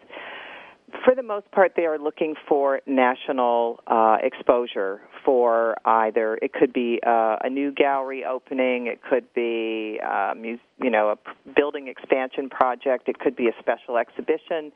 for 1.04 1.16
the 1.16 1.24
most 1.24 1.50
part, 1.50 1.72
they 1.76 1.86
are 1.88 1.98
looking 1.98 2.36
for 2.48 2.82
national 2.86 3.80
uh, 3.88 4.18
exposure 4.22 5.02
for 5.26 5.76
either 5.84 6.38
it 6.44 6.54
could 6.54 6.74
be 6.74 7.00
uh, 7.04 7.38
a 7.44 7.50
new 7.50 7.72
gallery 7.72 8.24
opening, 8.24 8.86
it 8.86 9.00
could 9.02 9.26
be 9.34 10.00
um, 10.08 10.44
you 10.46 10.92
know 10.92 11.10
a 11.10 11.52
building 11.56 11.88
expansion 11.88 12.52
project, 12.52 13.10
it 13.10 13.18
could 13.18 13.36
be 13.36 13.48
a 13.48 13.54
special 13.60 13.98
exhibition, 13.98 14.72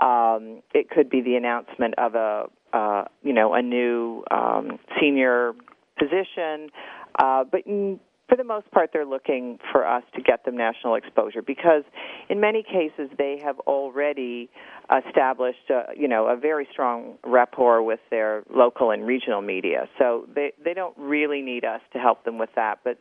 um, 0.00 0.62
it 0.72 0.88
could 0.88 1.10
be 1.10 1.20
the 1.20 1.34
announcement 1.34 1.94
of 1.98 2.14
a 2.14 2.44
uh, 2.72 3.06
you 3.24 3.32
know 3.32 3.54
a 3.54 3.60
new 3.60 4.22
um, 4.30 4.78
senior 5.00 5.52
position. 5.98 6.70
Uh, 7.18 7.44
but 7.44 7.62
for 8.28 8.36
the 8.36 8.44
most 8.44 8.70
part, 8.70 8.90
they're 8.92 9.06
looking 9.06 9.58
for 9.72 9.86
us 9.86 10.02
to 10.14 10.20
get 10.20 10.44
them 10.44 10.56
national 10.56 10.96
exposure 10.96 11.40
because, 11.40 11.82
in 12.28 12.40
many 12.40 12.62
cases, 12.62 13.10
they 13.16 13.40
have 13.42 13.58
already 13.60 14.50
established, 15.06 15.70
uh, 15.70 15.84
you 15.96 16.08
know, 16.08 16.26
a 16.26 16.36
very 16.36 16.68
strong 16.70 17.14
rapport 17.24 17.82
with 17.82 18.00
their 18.10 18.42
local 18.54 18.90
and 18.90 19.06
regional 19.06 19.40
media. 19.40 19.88
So 19.98 20.26
they 20.34 20.52
they 20.62 20.74
don't 20.74 20.96
really 20.98 21.40
need 21.40 21.64
us 21.64 21.80
to 21.94 21.98
help 21.98 22.24
them 22.24 22.38
with 22.38 22.50
that. 22.54 22.80
But 22.84 22.98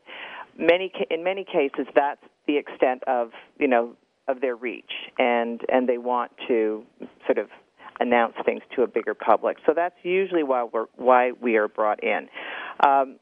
many 0.57 0.91
in 1.11 1.23
many 1.23 1.43
cases, 1.43 1.87
that's 1.93 2.21
the 2.47 2.57
extent 2.57 3.03
of 3.05 3.31
you 3.59 3.67
know 3.67 3.95
of 4.29 4.39
their 4.39 4.55
reach, 4.55 4.91
and 5.19 5.61
and 5.69 5.89
they 5.89 5.97
want 5.97 6.31
to 6.47 6.83
sort 7.25 7.37
of 7.37 7.49
announce 7.99 8.35
things 8.45 8.61
to 8.75 8.83
a 8.83 8.87
bigger 8.87 9.13
public. 9.13 9.57
So 9.65 9.73
that's 9.75 9.95
usually 10.03 10.43
why 10.43 10.63
we're 10.63 10.85
why 10.95 11.31
we 11.33 11.57
are 11.57 11.67
brought 11.67 12.01
in. 12.03 12.29
Um, 12.85 13.17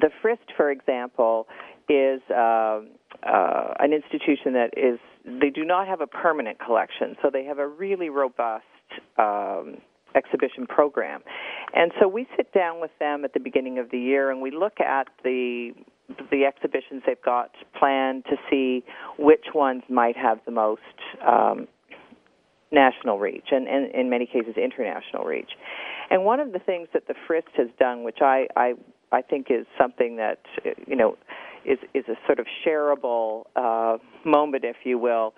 the 0.00 0.10
Frist, 0.22 0.54
for 0.56 0.70
example, 0.70 1.46
is 1.88 2.20
uh, 2.30 2.80
uh, 3.22 3.74
an 3.78 3.92
institution 3.92 4.52
that 4.52 4.70
is 4.76 4.98
they 5.24 5.50
do 5.50 5.64
not 5.64 5.88
have 5.88 6.00
a 6.00 6.06
permanent 6.06 6.58
collection, 6.58 7.16
so 7.22 7.30
they 7.30 7.44
have 7.44 7.58
a 7.58 7.66
really 7.66 8.08
robust 8.08 8.64
um, 9.18 9.78
exhibition 10.14 10.66
program. 10.66 11.22
And 11.74 11.92
so 12.00 12.08
we 12.08 12.26
sit 12.36 12.52
down 12.52 12.80
with 12.80 12.90
them 12.98 13.24
at 13.24 13.34
the 13.34 13.40
beginning 13.40 13.78
of 13.78 13.90
the 13.90 13.98
year 13.98 14.30
and 14.30 14.40
we 14.40 14.50
look 14.50 14.80
at 14.80 15.08
the 15.24 15.72
the 16.30 16.46
exhibitions 16.46 17.02
they've 17.06 17.20
got 17.22 17.50
planned 17.78 18.24
to 18.24 18.36
see 18.48 18.82
which 19.18 19.44
ones 19.54 19.82
might 19.90 20.16
have 20.16 20.40
the 20.46 20.50
most 20.50 20.80
um, 21.26 21.68
national 22.72 23.18
reach 23.18 23.48
and, 23.50 23.68
and 23.68 23.94
in 23.94 24.08
many 24.08 24.24
cases 24.24 24.54
international 24.56 25.24
reach. 25.24 25.50
And 26.10 26.24
one 26.24 26.40
of 26.40 26.52
the 26.52 26.58
things 26.60 26.88
that 26.94 27.06
the 27.08 27.14
Frist 27.28 27.52
has 27.58 27.68
done, 27.78 28.04
which 28.04 28.18
I, 28.22 28.46
I 28.56 28.72
I 29.12 29.22
think 29.22 29.46
is 29.50 29.66
something 29.80 30.16
that 30.16 30.38
you 30.86 30.96
know 30.96 31.16
is 31.64 31.78
is 31.94 32.04
a 32.08 32.14
sort 32.26 32.38
of 32.38 32.46
shareable 32.66 33.44
uh, 33.56 33.98
moment, 34.24 34.64
if 34.64 34.76
you 34.84 34.98
will, 34.98 35.34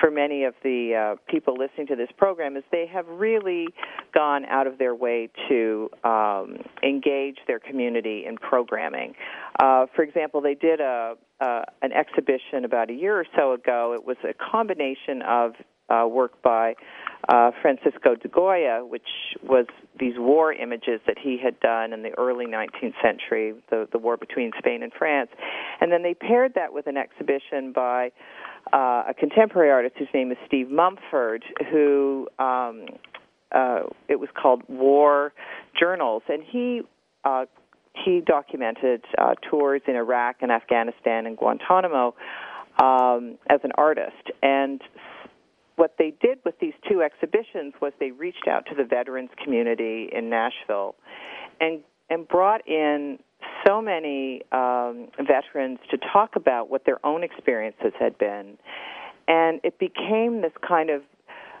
for 0.00 0.10
many 0.10 0.44
of 0.44 0.54
the 0.62 1.16
uh, 1.16 1.30
people 1.30 1.56
listening 1.56 1.86
to 1.88 1.96
this 1.96 2.10
program. 2.16 2.56
Is 2.56 2.64
they 2.70 2.86
have 2.92 3.06
really 3.08 3.66
gone 4.12 4.44
out 4.46 4.66
of 4.66 4.78
their 4.78 4.94
way 4.94 5.28
to 5.48 5.90
um, 6.04 6.58
engage 6.82 7.38
their 7.46 7.58
community 7.58 8.24
in 8.26 8.36
programming. 8.36 9.14
Uh, 9.60 9.86
for 9.94 10.02
example, 10.02 10.40
they 10.40 10.54
did 10.54 10.80
a 10.80 11.14
uh, 11.40 11.62
an 11.82 11.92
exhibition 11.92 12.64
about 12.64 12.90
a 12.90 12.94
year 12.94 13.18
or 13.18 13.26
so 13.36 13.52
ago. 13.52 13.94
It 13.94 14.06
was 14.06 14.16
a 14.24 14.34
combination 14.34 15.22
of 15.22 15.52
uh, 15.94 16.06
work 16.06 16.40
by 16.42 16.74
uh, 17.28 17.50
Francisco 17.62 18.14
de 18.14 18.28
Goya, 18.28 18.84
which 18.84 19.08
was 19.42 19.66
these 19.98 20.14
war 20.16 20.52
images 20.52 21.00
that 21.06 21.16
he 21.18 21.38
had 21.42 21.58
done 21.60 21.92
in 21.92 22.02
the 22.02 22.10
early 22.18 22.46
19th 22.46 22.94
century, 23.02 23.54
the, 23.70 23.88
the 23.92 23.98
war 23.98 24.16
between 24.16 24.52
Spain 24.58 24.82
and 24.82 24.92
France. 24.92 25.30
And 25.80 25.90
then 25.90 26.02
they 26.02 26.14
paired 26.14 26.54
that 26.54 26.72
with 26.72 26.86
an 26.86 26.96
exhibition 26.96 27.72
by 27.72 28.10
uh, 28.72 29.04
a 29.08 29.14
contemporary 29.18 29.70
artist 29.70 29.96
whose 29.98 30.08
name 30.12 30.32
is 30.32 30.38
Steve 30.46 30.70
Mumford, 30.70 31.44
who 31.70 32.28
um, 32.38 32.86
uh, 33.52 33.84
it 34.08 34.18
was 34.18 34.28
called 34.40 34.62
War 34.68 35.32
Journals, 35.78 36.22
and 36.28 36.42
he 36.42 36.82
uh, 37.24 37.46
he 38.04 38.20
documented 38.20 39.04
uh, 39.16 39.34
tours 39.48 39.80
in 39.86 39.94
Iraq 39.94 40.36
and 40.40 40.50
Afghanistan 40.50 41.26
and 41.26 41.36
Guantanamo 41.36 42.14
um, 42.82 43.38
as 43.48 43.60
an 43.62 43.70
artist. 43.76 44.30
And 44.42 44.80
what 45.76 45.96
they 45.98 46.12
did 46.20 46.38
with 46.44 46.58
these 46.60 46.74
two 46.88 47.02
exhibitions 47.02 47.74
was 47.80 47.92
they 47.98 48.10
reached 48.10 48.46
out 48.48 48.66
to 48.66 48.74
the 48.74 48.84
veterans 48.84 49.30
community 49.42 50.08
in 50.12 50.30
Nashville 50.30 50.94
and 51.60 51.80
and 52.10 52.28
brought 52.28 52.66
in 52.68 53.18
so 53.66 53.80
many 53.80 54.42
um, 54.52 55.08
veterans 55.18 55.78
to 55.90 55.98
talk 56.12 56.36
about 56.36 56.70
what 56.70 56.84
their 56.84 57.04
own 57.04 57.22
experiences 57.22 57.92
had 57.98 58.16
been, 58.18 58.58
and 59.26 59.60
it 59.64 59.78
became 59.78 60.42
this 60.42 60.52
kind 60.66 60.90
of 60.90 61.02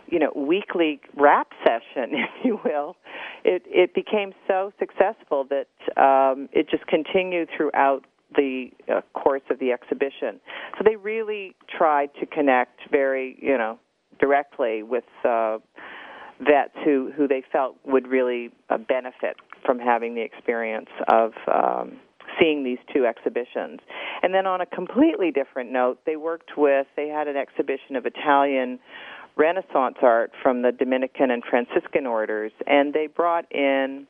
you 0.06 0.18
know 0.18 0.32
weekly 0.36 1.00
rap 1.16 1.48
session, 1.64 2.10
if 2.12 2.44
you 2.44 2.60
will. 2.64 2.96
It 3.44 3.62
it 3.66 3.94
became 3.94 4.32
so 4.46 4.72
successful 4.78 5.46
that 5.50 6.00
um, 6.00 6.48
it 6.52 6.68
just 6.68 6.86
continued 6.86 7.48
throughout 7.56 8.04
the 8.36 8.70
uh, 8.92 9.00
course 9.12 9.42
of 9.50 9.58
the 9.60 9.72
exhibition. 9.72 10.40
So 10.76 10.84
they 10.84 10.96
really 10.96 11.54
tried 11.68 12.10
to 12.20 12.26
connect 12.26 12.80
very 12.90 13.36
you 13.40 13.56
know 13.56 13.78
directly 14.18 14.82
with 14.82 15.04
uh, 15.24 15.58
vets 16.40 16.74
who 16.84 17.12
who 17.16 17.28
they 17.28 17.42
felt 17.52 17.76
would 17.84 18.06
really 18.06 18.50
uh, 18.70 18.78
benefit 18.78 19.36
from 19.64 19.78
having 19.78 20.14
the 20.14 20.22
experience 20.22 20.90
of 21.08 21.32
um, 21.52 21.98
seeing 22.38 22.64
these 22.64 22.78
two 22.92 23.06
exhibitions. 23.06 23.80
And 24.22 24.34
then 24.34 24.46
on 24.46 24.60
a 24.60 24.66
completely 24.66 25.30
different 25.30 25.70
note, 25.70 26.00
they 26.06 26.16
worked 26.16 26.56
with 26.56 26.86
they 26.96 27.08
had 27.08 27.28
an 27.28 27.36
exhibition 27.36 27.96
of 27.96 28.06
Italian 28.06 28.78
Renaissance 29.36 29.96
art 30.02 30.32
from 30.42 30.62
the 30.62 30.70
Dominican 30.72 31.30
and 31.30 31.42
Franciscan 31.48 32.06
orders, 32.06 32.52
and 32.66 32.92
they 32.92 33.08
brought 33.08 33.50
in 33.50 34.06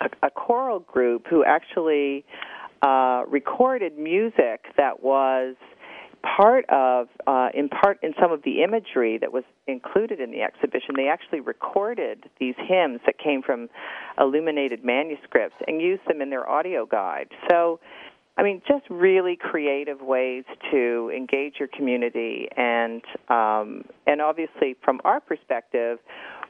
a, 0.00 0.26
a 0.26 0.30
choral 0.30 0.80
group 0.80 1.26
who 1.28 1.44
actually 1.44 2.24
uh, 2.82 3.24
recorded 3.28 3.98
music 3.98 4.64
that 4.76 5.02
was 5.02 5.56
part 6.22 6.64
of, 6.68 7.08
uh, 7.26 7.48
in 7.54 7.68
part, 7.68 7.98
in 8.02 8.14
some 8.20 8.32
of 8.32 8.42
the 8.42 8.62
imagery 8.62 9.18
that 9.18 9.32
was 9.32 9.44
included 9.66 10.20
in 10.20 10.30
the 10.30 10.42
exhibition, 10.42 10.94
they 10.96 11.08
actually 11.08 11.40
recorded 11.40 12.24
these 12.38 12.54
hymns 12.56 13.00
that 13.06 13.18
came 13.18 13.42
from 13.42 13.68
illuminated 14.18 14.84
manuscripts 14.84 15.56
and 15.66 15.80
used 15.80 16.02
them 16.06 16.20
in 16.20 16.30
their 16.30 16.48
audio 16.48 16.86
guide. 16.86 17.28
So, 17.50 17.80
I 18.36 18.42
mean, 18.42 18.62
just 18.68 18.84
really 18.88 19.36
creative 19.36 20.00
ways 20.00 20.44
to 20.70 21.10
engage 21.14 21.54
your 21.58 21.68
community, 21.68 22.48
and 22.56 23.02
um, 23.28 23.84
and 24.06 24.20
obviously, 24.20 24.76
from 24.84 25.00
our 25.04 25.20
perspective, 25.20 25.98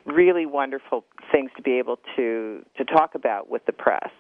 really 0.05 0.45
wonderful 0.45 1.05
things 1.33 1.51
to 1.57 1.63
be 1.63 1.79
able 1.79 1.99
to 2.17 2.65
to 2.77 2.85
talk 2.85 3.15
about 3.15 3.49
with 3.49 3.65
the 3.65 3.73
press. 3.73 4.11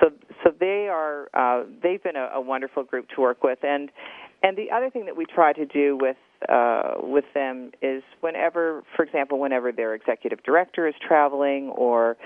So, 0.00 0.10
so 0.42 0.52
they 0.58 0.88
are 0.90 1.28
uh, 1.34 1.64
they've 1.82 2.02
been 2.02 2.16
a, 2.16 2.30
a 2.34 2.40
wonderful 2.40 2.82
group 2.82 3.08
to 3.14 3.20
work 3.20 3.44
with, 3.44 3.58
and 3.62 3.90
and 4.44 4.58
the 4.58 4.70
other 4.70 4.90
thing 4.90 5.06
that 5.06 5.16
we 5.16 5.24
try 5.24 5.54
to 5.54 5.64
do 5.64 5.98
with 5.98 6.18
uh, 6.48 6.96
with 6.98 7.24
them 7.32 7.72
is 7.80 8.02
whenever, 8.20 8.84
for 8.94 9.02
example, 9.02 9.40
whenever 9.40 9.72
their 9.72 9.94
executive 9.94 10.42
director 10.42 10.86
is 10.86 10.94
traveling 11.00 11.70
or 11.70 12.18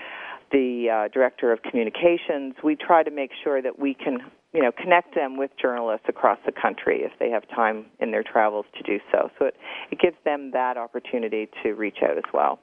the 0.51 0.89
uh, 0.91 1.07
director 1.13 1.53
of 1.53 1.61
communications, 1.61 2.55
we 2.61 2.75
try 2.75 3.01
to 3.01 3.11
make 3.11 3.31
sure 3.41 3.61
that 3.61 3.79
we 3.79 3.93
can, 3.93 4.17
you 4.51 4.61
know, 4.61 4.71
connect 4.73 5.15
them 5.15 5.37
with 5.37 5.51
journalists 5.61 6.07
across 6.09 6.37
the 6.45 6.51
country 6.51 7.03
if 7.03 7.13
they 7.19 7.29
have 7.29 7.47
time 7.47 7.85
in 8.01 8.11
their 8.11 8.23
travels 8.23 8.65
to 8.77 8.83
do 8.83 8.99
so. 9.09 9.29
So 9.39 9.45
it, 9.45 9.55
it 9.91 9.99
gives 9.99 10.17
them 10.25 10.51
that 10.51 10.75
opportunity 10.75 11.47
to 11.63 11.71
reach 11.71 11.99
out 12.03 12.17
as 12.17 12.25
well. 12.33 12.59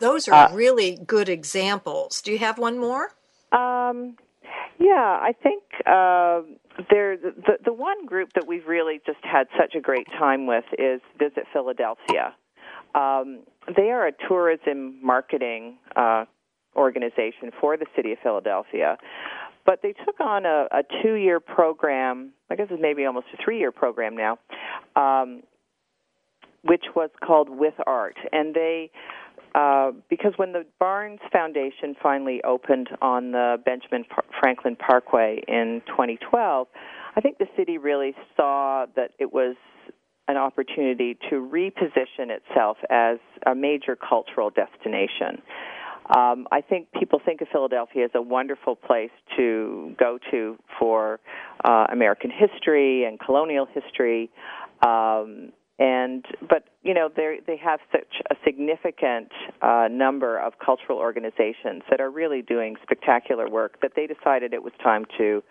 Those 0.00 0.28
are 0.28 0.48
uh, 0.48 0.54
really 0.54 0.98
good 1.06 1.28
examples. 1.28 2.22
Do 2.22 2.32
you 2.32 2.38
have 2.38 2.56
one 2.56 2.78
more? 2.78 3.12
Um, 3.50 4.16
yeah, 4.82 5.18
I 5.20 5.32
think 5.40 5.62
uh, 5.86 6.42
there 6.90 7.16
the 7.16 7.58
the 7.64 7.72
one 7.72 8.04
group 8.04 8.32
that 8.34 8.46
we've 8.46 8.66
really 8.66 9.00
just 9.06 9.20
had 9.22 9.46
such 9.58 9.74
a 9.76 9.80
great 9.80 10.08
time 10.18 10.46
with 10.46 10.64
is 10.76 11.00
Visit 11.18 11.44
Philadelphia. 11.52 12.34
Um, 12.94 13.44
they 13.76 13.90
are 13.90 14.08
a 14.08 14.12
tourism 14.28 14.98
marketing 15.02 15.78
uh, 15.94 16.24
organization 16.74 17.52
for 17.60 17.76
the 17.76 17.86
city 17.94 18.12
of 18.12 18.18
Philadelphia, 18.22 18.98
but 19.64 19.80
they 19.82 19.92
took 20.04 20.18
on 20.20 20.44
a, 20.46 20.66
a 20.72 20.82
two-year 21.02 21.38
program. 21.38 22.32
I 22.50 22.56
guess 22.56 22.66
it's 22.70 22.82
maybe 22.82 23.04
almost 23.04 23.26
a 23.32 23.42
three-year 23.42 23.70
program 23.70 24.16
now, 24.16 24.38
um, 24.96 25.42
which 26.64 26.84
was 26.96 27.10
called 27.24 27.48
With 27.48 27.74
Art, 27.86 28.16
and 28.32 28.52
they 28.52 28.90
uh, 29.54 29.92
because 30.08 30.32
when 30.36 30.52
the 30.52 30.64
Barnes 30.78 31.20
Foundation 31.32 31.94
finally 32.02 32.40
opened 32.42 32.88
on 33.02 33.32
the 33.32 33.56
Benjamin 33.64 34.04
Franklin 34.40 34.76
Parkway 34.76 35.42
in 35.46 35.82
2012, 35.86 36.66
I 37.14 37.20
think 37.20 37.38
the 37.38 37.48
city 37.56 37.76
really 37.76 38.14
saw 38.36 38.86
that 38.96 39.10
it 39.18 39.32
was 39.32 39.56
an 40.28 40.36
opportunity 40.36 41.18
to 41.28 41.36
reposition 41.36 42.30
itself 42.30 42.78
as 42.88 43.18
a 43.46 43.54
major 43.54 43.96
cultural 43.96 44.50
destination. 44.50 45.42
Um, 46.16 46.46
I 46.50 46.60
think 46.62 46.88
people 46.98 47.20
think 47.24 47.40
of 47.42 47.48
Philadelphia 47.52 48.04
as 48.06 48.10
a 48.14 48.22
wonderful 48.22 48.74
place 48.74 49.10
to 49.36 49.94
go 49.98 50.18
to 50.30 50.58
for 50.78 51.20
uh, 51.64 51.86
American 51.90 52.30
history 52.30 53.04
and 53.04 53.20
colonial 53.20 53.66
history. 53.66 54.30
Um, 54.84 55.52
and 55.82 56.24
but 56.48 56.64
you 56.82 56.94
know 56.94 57.08
they 57.14 57.40
they 57.44 57.56
have 57.56 57.80
such 57.90 58.22
a 58.30 58.36
significant 58.44 59.32
uh, 59.62 59.88
number 59.90 60.38
of 60.38 60.52
cultural 60.64 60.98
organizations 60.98 61.82
that 61.90 62.00
are 62.00 62.10
really 62.10 62.40
doing 62.40 62.76
spectacular 62.82 63.50
work 63.50 63.80
that 63.82 63.92
they 63.96 64.06
decided 64.06 64.54
it 64.54 64.62
was 64.62 64.72
time 64.82 65.04
to 65.18 65.42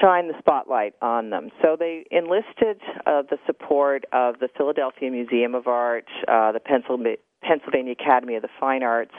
shine 0.00 0.28
the 0.28 0.34
spotlight 0.38 0.94
on 1.02 1.30
them. 1.30 1.48
So 1.62 1.76
they 1.78 2.04
enlisted 2.10 2.80
uh, 3.06 3.22
the 3.22 3.38
support 3.46 4.04
of 4.12 4.38
the 4.38 4.48
Philadelphia 4.56 5.10
Museum 5.10 5.54
of 5.54 5.66
Art, 5.66 6.06
uh, 6.28 6.52
the 6.52 6.60
Pennsylvania 6.60 7.94
Academy 7.98 8.36
of 8.36 8.42
the 8.42 8.50
Fine 8.60 8.82
Arts, 8.82 9.14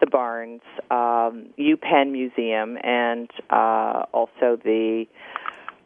the 0.00 0.06
Barnes, 0.06 0.60
um, 0.90 1.48
UPenn 1.58 2.12
Museum, 2.12 2.76
and 2.84 3.30
uh, 3.48 4.04
also 4.12 4.58
the 4.62 5.06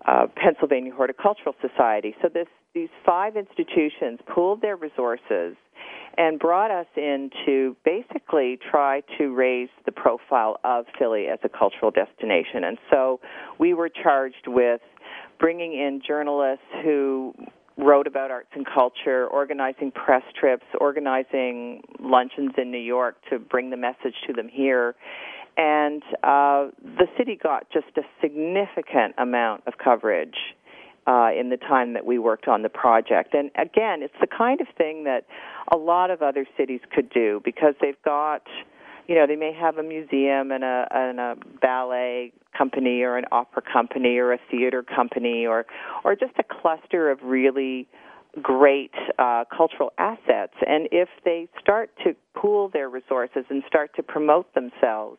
uh, 0.05 0.27
Pennsylvania 0.37 0.93
Horticultural 0.95 1.55
Society. 1.63 2.15
So 2.21 2.29
this, 2.29 2.49
these 2.75 2.89
five 3.07 3.37
institutions 3.37 4.19
pooled 4.35 4.61
their 4.61 4.77
resources 4.77 5.57
and 6.17 6.39
brought 6.39 6.71
us 6.71 6.87
in 6.97 7.31
to 7.47 7.77
basically 7.85 8.59
try 8.71 9.03
to 9.19 9.35
raise 9.35 9.69
the 9.85 9.93
profile 9.93 10.59
of 10.65 10.85
Philly 10.99 11.27
as 11.27 11.39
a 11.43 11.49
cultural 11.49 11.91
destination. 11.91 12.65
And 12.65 12.79
so 12.91 13.21
we 13.59 13.75
were 13.75 13.89
charged 13.89 14.47
with 14.47 14.81
bringing 15.39 15.73
in 15.73 16.01
journalists 16.07 16.65
who 16.83 17.35
wrote 17.77 18.07
about 18.07 18.31
arts 18.31 18.51
and 18.55 18.65
culture, 18.65 19.27
organizing 19.27 19.91
press 19.91 20.23
trips, 20.39 20.65
organizing 20.81 21.83
luncheons 21.99 22.53
in 22.57 22.71
New 22.71 22.79
York 22.79 23.17
to 23.31 23.39
bring 23.39 23.71
the 23.71 23.77
message 23.77 24.15
to 24.27 24.33
them 24.33 24.49
here. 24.49 24.95
And 25.57 26.03
uh, 26.23 26.71
the 26.83 27.07
city 27.19 27.39
got 27.41 27.71
just 27.73 27.87
a 27.97 28.03
significant 28.21 29.15
amount 29.19 29.65
of 29.67 29.75
coverage 29.83 30.37
uh, 31.07 31.31
in 31.39 31.51
the 31.51 31.57
time 31.57 31.93
that 31.95 32.07
we 32.07 32.19
worked 32.19 32.49
on 32.49 32.63
the 32.63 32.69
project. 32.69 33.35
And 33.35 33.51
again, 33.57 34.03
it's 34.03 34.15
the 34.21 34.27
kind 34.27 34.61
of 34.61 34.67
thing 34.77 35.05
that 35.05 35.27
a 35.73 35.77
lot 35.77 36.11
of 36.11 36.23
other 36.23 36.47
cities 36.57 36.81
could 36.95 37.11
do 37.11 37.41
because 37.45 37.75
they've 37.81 38.01
got, 38.05 38.43
you 39.07 39.15
know, 39.15 39.27
they 39.27 39.37
may 39.37 39.53
have 39.53 39.79
a 39.79 39.83
museum 39.83 40.51
and 40.51 40.65
a, 40.65 40.87
and 40.91 41.21
a 41.21 41.37
ballet 41.61 42.33
company 42.57 43.03
or 43.03 43.17
an 43.17 43.25
opera 43.33 43.63
company 43.71 44.19
or 44.19 44.33
a 44.33 44.39
theater 44.51 44.83
company 44.83 45.47
or, 45.47 45.67
or 46.05 46.15
just 46.15 46.33
a 46.39 46.45
cluster 46.63 47.11
of 47.11 47.19
really 47.23 47.89
great 48.41 48.93
uh, 49.19 49.45
cultural 49.55 49.93
assets. 49.99 50.55
And 50.67 50.89
if 50.91 51.09
they 51.25 51.49
start 51.61 51.91
to 52.05 52.15
pool 52.35 52.69
their 52.73 52.89
resources 52.89 53.45
and 53.49 53.63
start 53.67 53.95
to 53.97 54.03
promote 54.03 54.53
themselves 54.55 55.19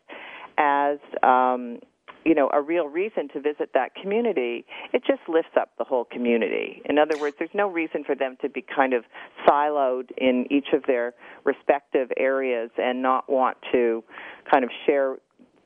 as 0.57 0.97
um, 1.23 1.79
you 2.25 2.35
know 2.35 2.49
a 2.53 2.61
real 2.61 2.87
reason 2.87 3.29
to 3.29 3.39
visit 3.39 3.71
that 3.73 3.95
community 3.95 4.65
it 4.93 5.03
just 5.05 5.21
lifts 5.27 5.51
up 5.59 5.69
the 5.77 5.83
whole 5.83 6.05
community. 6.05 6.81
In 6.85 6.97
other 6.97 7.17
words 7.17 7.35
there's 7.39 7.53
no 7.53 7.69
reason 7.69 8.03
for 8.03 8.15
them 8.15 8.37
to 8.41 8.49
be 8.49 8.63
kind 8.63 8.93
of 8.93 9.03
siloed 9.47 10.09
in 10.17 10.45
each 10.49 10.67
of 10.73 10.83
their 10.87 11.13
respective 11.43 12.09
areas 12.17 12.71
and 12.77 13.01
not 13.01 13.29
want 13.29 13.57
to 13.71 14.03
kind 14.51 14.63
of 14.63 14.69
share 14.85 15.17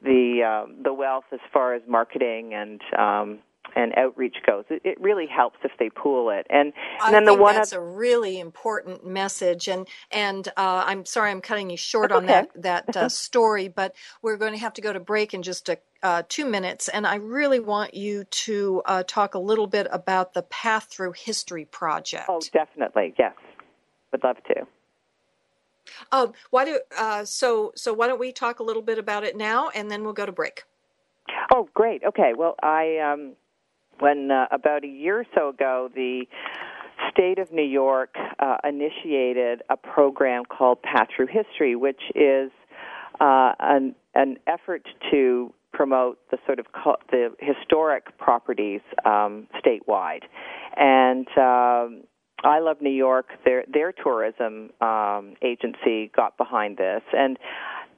the 0.03 0.43
um, 0.43 0.75
the 0.83 0.93
wealth 0.93 1.25
as 1.31 1.39
far 1.51 1.73
as 1.73 1.81
marketing 1.87 2.53
and 2.53 2.81
um, 2.97 3.39
and 3.75 3.93
outreach 3.97 4.37
goes. 4.45 4.65
It, 4.69 4.81
it, 4.83 4.99
really 4.99 5.27
helps 5.27 5.59
if 5.63 5.71
they 5.79 5.89
pool 5.89 6.29
it. 6.29 6.45
And, 6.49 6.73
and 7.03 7.13
then 7.13 7.25
the 7.25 7.33
one 7.33 7.55
that's 7.55 7.71
a 7.71 7.79
really 7.79 8.39
important 8.39 9.05
message. 9.05 9.67
And 9.67 9.87
and 10.11 10.47
uh, 10.57 10.83
I'm 10.85 11.05
sorry 11.05 11.31
I'm 11.31 11.41
cutting 11.41 11.69
you 11.69 11.77
short 11.77 12.11
on 12.11 12.25
okay. 12.25 12.47
that 12.55 12.85
that 12.85 12.97
uh, 12.97 13.09
story, 13.27 13.67
but 13.67 13.95
we're 14.21 14.37
going 14.37 14.53
to 14.53 14.59
have 14.59 14.73
to 14.73 14.81
go 14.81 14.93
to 14.93 14.99
break 14.99 15.33
in 15.33 15.43
just 15.43 15.69
a. 15.69 15.77
Uh, 16.01 16.23
two 16.29 16.45
minutes, 16.45 16.87
and 16.87 17.05
I 17.05 17.15
really 17.15 17.59
want 17.59 17.93
you 17.93 18.23
to 18.23 18.81
uh, 18.85 19.03
talk 19.05 19.35
a 19.35 19.37
little 19.37 19.67
bit 19.67 19.85
about 19.91 20.33
the 20.33 20.43
Path 20.43 20.85
Through 20.85 21.11
History 21.11 21.65
project. 21.65 22.23
Oh, 22.29 22.39
definitely, 22.53 23.13
yes, 23.19 23.33
would 24.13 24.23
love 24.23 24.37
to. 24.47 24.65
Um, 26.13 26.31
why 26.51 26.63
do 26.63 26.79
uh, 26.97 27.25
so? 27.25 27.73
So 27.75 27.93
why 27.93 28.07
don't 28.07 28.19
we 28.19 28.31
talk 28.31 28.59
a 28.59 28.63
little 28.63 28.81
bit 28.81 28.97
about 28.97 29.25
it 29.25 29.35
now, 29.35 29.69
and 29.69 29.91
then 29.91 30.03
we'll 30.03 30.13
go 30.13 30.25
to 30.25 30.31
break. 30.31 30.63
Oh, 31.53 31.69
great. 31.73 32.03
Okay. 32.03 32.33
Well, 32.35 32.55
I 32.61 32.97
um, 32.97 33.33
when 33.99 34.31
uh, 34.31 34.47
about 34.51 34.83
a 34.83 34.87
year 34.87 35.19
or 35.19 35.25
so 35.35 35.49
ago, 35.49 35.89
the 35.93 36.25
state 37.11 37.39
of 37.39 37.51
New 37.51 37.63
York 37.63 38.15
uh, 38.39 38.57
initiated 38.67 39.61
a 39.69 39.77
program 39.77 40.43
called 40.45 40.81
Path 40.81 41.07
Through 41.15 41.27
History, 41.27 41.75
which 41.75 42.01
is 42.15 42.51
uh, 43.19 43.53
an, 43.59 43.95
an 44.15 44.37
effort 44.47 44.87
to 45.11 45.53
promote 45.71 46.19
the 46.31 46.37
sort 46.45 46.59
of 46.59 46.65
co- 46.71 46.97
the 47.11 47.29
historic 47.39 48.17
properties 48.17 48.81
um, 49.05 49.47
statewide, 49.63 50.23
and 50.75 51.27
um, 51.37 52.03
I 52.43 52.59
Love 52.59 52.81
New 52.81 52.89
York, 52.89 53.27
their 53.45 53.63
their 53.71 53.91
tourism 53.91 54.71
um, 54.81 55.35
agency 55.41 56.11
got 56.15 56.37
behind 56.37 56.77
this, 56.77 57.01
and 57.13 57.37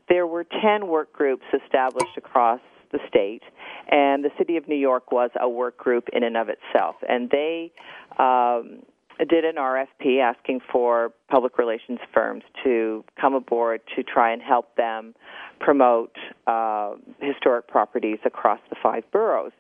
there 0.10 0.28
were 0.28 0.46
ten 0.62 0.88
work 0.88 1.14
groups 1.14 1.46
established 1.64 2.18
across 2.18 2.60
the 2.92 3.00
state, 3.08 3.44
and 3.90 4.24
the 4.24 4.32
city 4.38 4.58
of 4.58 4.68
New 4.68 4.76
York 4.76 5.12
was 5.12 5.30
a 5.40 5.50
work 5.50 5.78
group 5.78 6.10
in 6.14 6.24
and 6.24 6.38
of 6.38 6.48
itself, 6.50 6.96
and 7.08 7.30
they 7.30 7.72
um, 8.20 8.84
did 9.30 9.46
an 9.46 9.56
RFP 9.56 10.20
asking 10.22 10.62
for 10.72 11.12
public 11.30 11.58
relations 11.58 12.00
firms 12.14 12.44
to 12.64 13.04
come 13.20 13.34
aboard 13.34 13.82
to 13.96 14.04
try 14.04 14.32
and 14.32 14.42
help 14.42 14.76
them 14.76 15.14
promote 15.60 16.16
uh, 16.48 16.94
historic 17.20 17.68
properties 17.68 18.20
across 18.26 18.60
the 18.70 18.76
five 18.82 19.04
boroughs. 19.12 19.52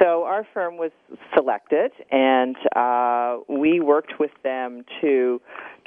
So 0.00 0.24
our 0.24 0.46
firm 0.54 0.78
was 0.78 0.90
selected, 1.34 1.92
and 2.10 2.56
uh, 2.74 3.38
we 3.48 3.80
worked 3.80 4.18
with 4.18 4.30
them 4.42 4.84
to 5.00 5.40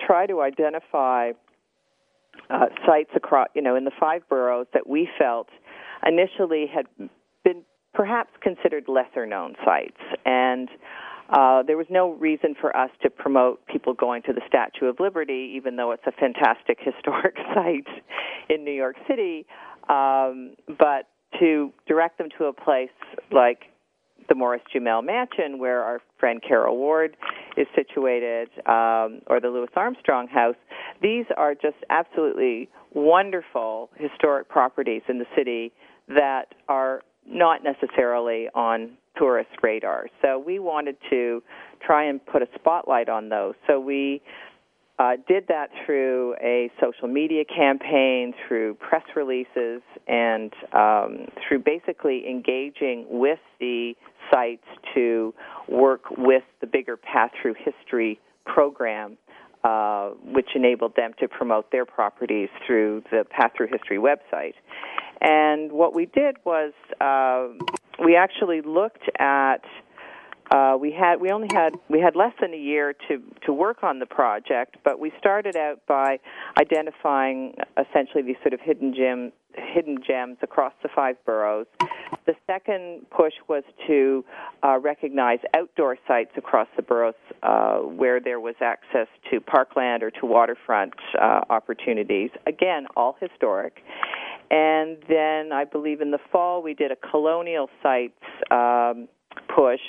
try 0.06 0.28
to 0.28 0.42
identify 0.42 1.32
uh, 2.50 2.66
sites 2.86 3.10
across, 3.16 3.48
you 3.56 3.62
know, 3.62 3.76
in 3.76 3.86
the 3.86 3.92
five 4.00 4.28
boroughs 4.30 4.68
that 4.74 4.88
we 4.88 5.10
felt 5.18 5.48
initially 6.06 6.66
had 6.74 6.86
been 7.44 7.64
perhaps 7.94 8.32
considered 8.42 8.86
lesser 8.88 9.26
known 9.26 9.56
sites. 9.64 9.98
And 10.26 10.70
uh, 11.30 11.64
there 11.64 11.78
was 11.78 11.88
no 11.90 12.14
reason 12.14 12.56
for 12.60 12.76
us 12.76 12.92
to 13.02 13.10
promote 13.10 13.66
people 13.66 13.94
going 13.94 14.22
to 14.24 14.34
the 14.34 14.42
Statue 14.48 14.86
of 14.86 15.00
Liberty, 15.00 15.54
even 15.56 15.76
though 15.76 15.92
it's 15.92 16.06
a 16.06 16.12
fantastic 16.12 16.78
historic 16.84 17.36
site 17.54 17.88
in 18.50 18.64
New 18.64 18.74
York 18.74 18.96
City, 19.08 19.46
um, 19.90 20.56
but 20.68 21.08
to 21.40 21.72
direct 21.88 22.18
them 22.18 22.28
to 22.38 22.46
a 22.46 22.54
place 22.54 22.90
like 23.32 23.64
the 24.30 24.36
Morris 24.36 24.62
Jumel 24.74 25.04
Mansion, 25.04 25.60
where 25.60 25.84
our 25.84 26.00
friend 26.20 26.42
Carol 26.48 26.78
Ward 26.78 27.16
is 27.58 27.68
situated, 27.76 28.50
um, 28.66 29.22
or 29.28 29.40
the 29.40 29.50
Louis 29.50 29.70
Armstrong 29.76 30.28
House. 30.28 30.56
These 31.02 31.26
are 31.38 31.54
just 31.54 31.78
absolutely 31.90 32.70
wonderful 32.94 33.90
historic 33.98 34.50
properties 34.50 35.02
in 35.08 35.20
the 35.20 35.26
city 35.36 35.74
that 36.08 36.54
are 36.68 37.02
not 37.28 37.62
necessarily 37.64 38.48
on 38.54 38.92
tourist 39.18 39.50
radar. 39.64 40.08
So 40.22 40.38
we 40.38 40.60
wanted 40.60 40.98
to 41.10 41.42
try 41.86 42.06
and 42.06 42.24
put 42.26 42.42
a 42.42 42.48
spotlight 42.56 43.10
on 43.10 43.30
those. 43.30 43.56
So 43.68 43.80
we 43.80 44.22
uh, 44.98 45.14
did 45.28 45.46
that 45.48 45.70
through 45.86 46.36
a 46.42 46.72
social 46.82 47.08
media 47.08 47.44
campaign, 47.44 48.34
through 48.48 48.76
press 48.76 49.04
releases, 49.16 49.82
and 50.08 50.54
um, 50.74 51.28
through 51.48 51.60
basically 51.60 52.24
engaging 52.30 53.06
with 53.10 53.40
the 53.60 53.94
sites 54.32 54.66
to 54.94 55.34
work 55.68 56.04
with 56.18 56.44
the 56.62 56.68
bigger 56.68 56.96
Path 56.96 57.32
Through 57.42 57.56
History 57.56 58.20
program, 58.46 59.18
uh, 59.64 60.12
which 60.24 60.50
enabled 60.56 60.96
them 60.96 61.12
to 61.20 61.28
promote 61.28 61.72
their 61.72 61.86
properties 61.86 62.50
through 62.66 63.04
the 63.12 63.26
Path 63.30 63.52
Through 63.58 63.68
History 63.68 63.98
website. 63.98 64.54
And 65.22 65.72
what 65.72 65.94
we 65.96 66.06
did 66.06 66.38
was 66.46 66.74
uh, 67.02 67.48
we 68.04 68.16
actually 68.16 68.62
looked 68.62 69.10
at 69.20 69.64
uh, 70.52 70.78
we 70.80 70.92
had 70.92 71.20
we 71.20 71.32
only 71.32 71.48
had 71.52 71.74
we 71.90 72.00
had 72.00 72.16
less 72.16 72.34
than 72.40 72.54
a 72.54 72.58
year 72.58 72.94
to 73.08 73.22
to 73.46 73.54
work 73.54 73.84
on 73.84 74.00
the 74.00 74.06
project, 74.06 74.78
but 74.84 75.00
we 75.00 75.12
started 75.18 75.56
out 75.56 75.82
by 75.88 76.20
identifying 76.60 77.56
essentially 77.78 78.22
these 78.22 78.36
sort 78.44 78.54
of 78.54 78.60
hidden 78.62 78.94
gem 78.94 79.32
hidden 79.56 79.98
gems 80.06 80.38
across 80.42 80.74
the 80.84 80.90
five 80.96 81.16
boroughs. 81.26 81.66
The 82.26 82.36
second 82.46 83.10
push 83.10 83.34
was 83.48 83.64
to 83.88 84.24
uh, 84.64 84.80
recognize 84.80 85.40
outdoor 85.56 85.98
sites 86.08 86.32
across 86.38 86.68
the 86.76 86.82
boroughs 86.84 87.16
uh, 87.42 87.78
where 87.78 88.20
there 88.20 88.40
was 88.40 88.56
access 88.62 89.08
to 89.32 89.40
parkland 89.40 90.04
or 90.04 90.12
to 90.12 90.26
waterfront 90.26 90.94
uh, 91.20 91.42
opportunities. 91.50 92.32
Again, 92.46 92.88
all 92.96 93.18
historic. 93.20 93.82
And 94.52 94.98
then 95.10 95.52
I 95.52 95.66
believe 95.66 96.02
in 96.02 96.12
the 96.12 96.20
fall 96.32 96.62
we 96.62 96.74
did 96.74 96.92
a 96.92 96.96
colonial 96.96 97.70
sites 97.82 98.22
um, 98.52 99.08
push 99.54 99.82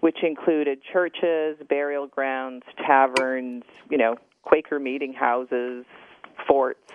which 0.00 0.18
included 0.22 0.80
churches, 0.92 1.56
burial 1.68 2.06
grounds, 2.06 2.62
taverns, 2.86 3.64
you 3.90 3.98
know, 3.98 4.16
Quaker 4.42 4.78
meeting 4.78 5.12
houses, 5.12 5.84
forts, 6.46 6.92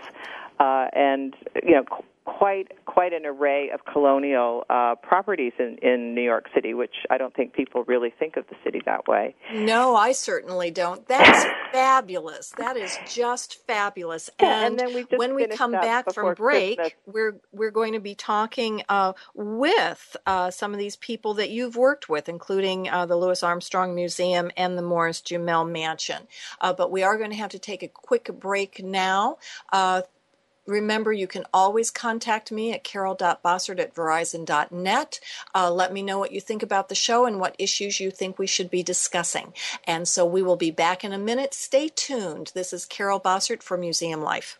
uh, 0.60 0.88
and 0.94 1.36
you 1.64 1.76
know, 1.76 1.86
quite 2.26 2.72
quite 2.86 3.14
an 3.14 3.26
array 3.26 3.70
of 3.74 3.86
colonial 3.86 4.64
uh, 4.70 4.96
properties 4.96 5.54
in, 5.60 5.78
in 5.82 6.14
New 6.14 6.22
York 6.22 6.46
City, 6.54 6.74
which 6.74 6.96
I 7.10 7.18
don't 7.18 7.36
think 7.36 7.54
people 7.54 7.84
really 7.86 8.14
think 8.18 8.38
of 8.38 8.46
the 8.48 8.56
city 8.64 8.82
that 8.86 9.08
way. 9.08 9.36
No, 9.54 9.96
I 9.96 10.12
certainly 10.12 10.72
don't. 10.72 11.08
That's 11.08 11.46
fabulous. 11.72 12.54
That 12.58 12.78
is 12.78 12.98
just 13.08 13.66
fabulous. 13.68 14.30
Yeah, 14.42 14.68
and, 14.68 14.80
and 14.80 14.94
we 14.94 15.06
when 15.16 15.36
we 15.36 15.48
come 15.48 15.72
back 15.72 16.14
from 16.14 16.34
break, 16.36 16.78
Christmas. 16.78 16.94
we're 17.06 17.36
we're 17.52 17.72
going 17.72 17.94
to 17.94 18.00
be 18.00 18.16
talking 18.16 18.84
uh, 18.90 19.14
with 19.34 20.16
uh, 20.26 20.52
some 20.52 20.74
of 20.74 20.80
these 20.80 20.96
people 20.96 21.34
that 21.36 21.50
you've 21.50 21.76
worked 21.76 22.10
with, 22.10 22.30
including 22.30 22.90
uh, 22.90 23.06
the 23.06 23.16
Louis 23.16 23.42
Armstrong 23.44 23.96
Museum 23.96 24.52
and 24.56 24.78
the 24.78 24.82
Morris 24.82 25.22
Jumel 25.22 25.70
Mansion. 25.70 26.28
Uh, 26.62 26.74
but 26.74 26.92
we 26.92 27.04
are 27.04 27.18
going 27.18 27.32
to 27.32 27.38
have 27.38 27.52
to 27.52 27.60
take 27.60 27.84
a 27.84 27.88
quick 27.88 28.30
break 28.40 28.84
now. 28.84 29.38
Remember, 30.66 31.12
you 31.12 31.28
can 31.28 31.46
always 31.54 31.92
contact 31.92 32.52
me 32.52 32.74
at 32.74 32.84
carol.bossert 32.84 33.80
at 33.80 33.94
verizon.net. 33.94 35.20
Uh, 35.54 35.72
let 35.72 35.92
me 35.92 36.02
know 36.02 36.20
what 36.20 36.32
you 36.32 36.40
think 36.40 36.64
about 36.64 36.90
the 36.90 36.96
show 36.96 37.26
and 37.26 37.40
what 37.40 37.56
issues 37.60 38.00
you 38.00 38.12
think 38.12 38.40
we 38.40 38.48
should 38.48 38.70
be 38.70 38.84
discussing. 38.84 39.54
And 39.86 40.08
so 40.08 40.26
we 40.26 40.42
will 40.42 40.56
be 40.56 40.72
back 40.72 41.04
in 41.04 41.12
a 41.12 41.18
minute. 41.18 41.54
Stay 41.54 41.90
tuned. 41.90 42.52
This 42.54 42.72
is 42.72 42.86
Carol 42.86 43.20
Bossert 43.20 43.62
for 43.62 43.78
Museum 43.78 44.22
Life. 44.22 44.60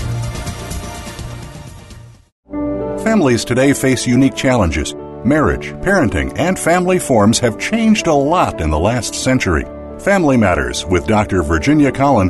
Families 3.11 3.43
today 3.43 3.73
face 3.73 4.07
unique 4.07 4.35
challenges. 4.35 4.95
Marriage, 5.25 5.73
parenting, 5.83 6.31
and 6.39 6.57
family 6.57 6.97
forms 6.97 7.39
have 7.39 7.59
changed 7.59 8.07
a 8.07 8.13
lot 8.13 8.61
in 8.61 8.69
the 8.69 8.79
last 8.79 9.13
century. 9.15 9.65
Family 9.99 10.37
Matters 10.37 10.85
with 10.85 11.07
Dr. 11.07 11.43
Virginia 11.43 11.91
Collin 11.91 12.29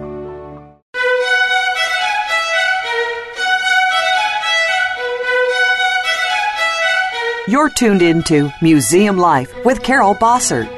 You're 7.51 7.69
tuned 7.69 8.01
into 8.01 8.49
Museum 8.61 9.17
Life 9.17 9.53
with 9.65 9.83
Carol 9.83 10.15
Bossert. 10.15 10.69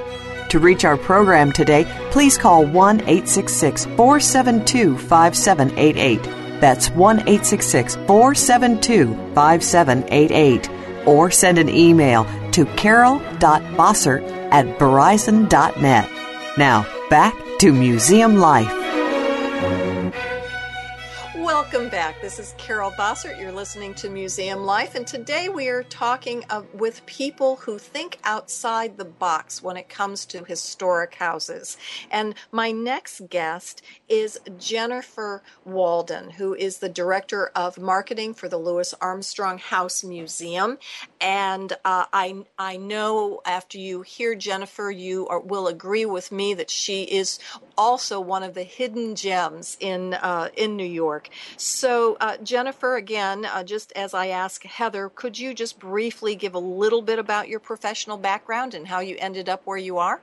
To 0.49 0.57
reach 0.57 0.85
our 0.85 0.97
program 0.97 1.51
today, 1.51 1.85
please 2.09 2.35
call 2.35 2.65
1 2.65 3.01
866 3.01 3.85
472 3.85 4.97
5788. 4.97 6.23
That's 6.59 6.89
1 6.89 7.19
866 7.19 7.93
472 8.07 9.13
5788. 9.35 10.69
Or 11.05 11.29
send 11.29 11.59
an 11.59 11.69
email 11.69 12.25
to 12.53 12.65
carol.bossert 12.65 14.23
at 14.51 14.65
verizon.net. 14.79 16.09
Now, 16.57 16.87
back 17.11 17.35
to 17.59 17.71
Museum 17.71 18.37
Life. 18.37 18.82
Welcome 21.73 21.89
back. 21.89 22.21
This 22.21 22.37
is 22.37 22.53
Carol 22.59 22.91
Bossert. 22.91 23.39
You're 23.39 23.51
listening 23.51 23.95
to 23.95 24.07
Museum 24.07 24.63
Life, 24.63 24.93
and 24.93 25.07
today 25.07 25.49
we 25.49 25.69
are 25.69 25.81
talking 25.81 26.45
uh, 26.51 26.61
with 26.71 27.03
people 27.07 27.55
who 27.55 27.79
think 27.79 28.19
outside 28.23 28.95
the 28.95 29.05
box 29.05 29.63
when 29.63 29.75
it 29.75 29.89
comes 29.89 30.23
to 30.27 30.43
historic 30.43 31.15
houses. 31.15 31.77
And 32.11 32.35
my 32.51 32.69
next 32.69 33.27
guest 33.27 33.81
is 34.07 34.39
Jennifer 34.59 35.41
Walden, 35.65 36.29
who 36.29 36.53
is 36.53 36.77
the 36.77 36.89
director 36.89 37.47
of 37.55 37.79
marketing 37.79 38.35
for 38.35 38.47
the 38.47 38.59
Louis 38.59 38.93
Armstrong 39.01 39.57
House 39.57 40.03
Museum. 40.03 40.77
And 41.19 41.73
uh, 41.83 42.05
I 42.13 42.35
I 42.59 42.77
know 42.77 43.41
after 43.47 43.79
you 43.79 44.03
hear 44.03 44.35
Jennifer, 44.35 44.91
you 44.91 45.27
are, 45.27 45.39
will 45.39 45.67
agree 45.67 46.05
with 46.05 46.31
me 46.31 46.53
that 46.53 46.69
she 46.69 47.01
is 47.01 47.39
also 47.75 48.19
one 48.19 48.43
of 48.43 48.53
the 48.53 48.63
hidden 48.63 49.15
gems 49.15 49.75
in 49.79 50.13
uh, 50.13 50.49
in 50.55 50.75
New 50.75 50.85
York. 50.85 51.29
So, 51.63 52.17
uh, 52.19 52.35
Jennifer, 52.43 52.97
again, 52.97 53.45
uh, 53.45 53.63
just 53.63 53.93
as 53.93 54.13
I 54.13 54.27
asked 54.27 54.65
Heather, 54.65 55.07
could 55.07 55.39
you 55.39 55.53
just 55.53 55.79
briefly 55.79 56.35
give 56.35 56.55
a 56.55 56.59
little 56.59 57.01
bit 57.01 57.19
about 57.19 57.47
your 57.47 57.61
professional 57.61 58.17
background 58.17 58.73
and 58.73 58.85
how 58.85 58.99
you 58.99 59.15
ended 59.17 59.47
up 59.47 59.61
where 59.63 59.77
you 59.77 59.97
are? 59.97 60.19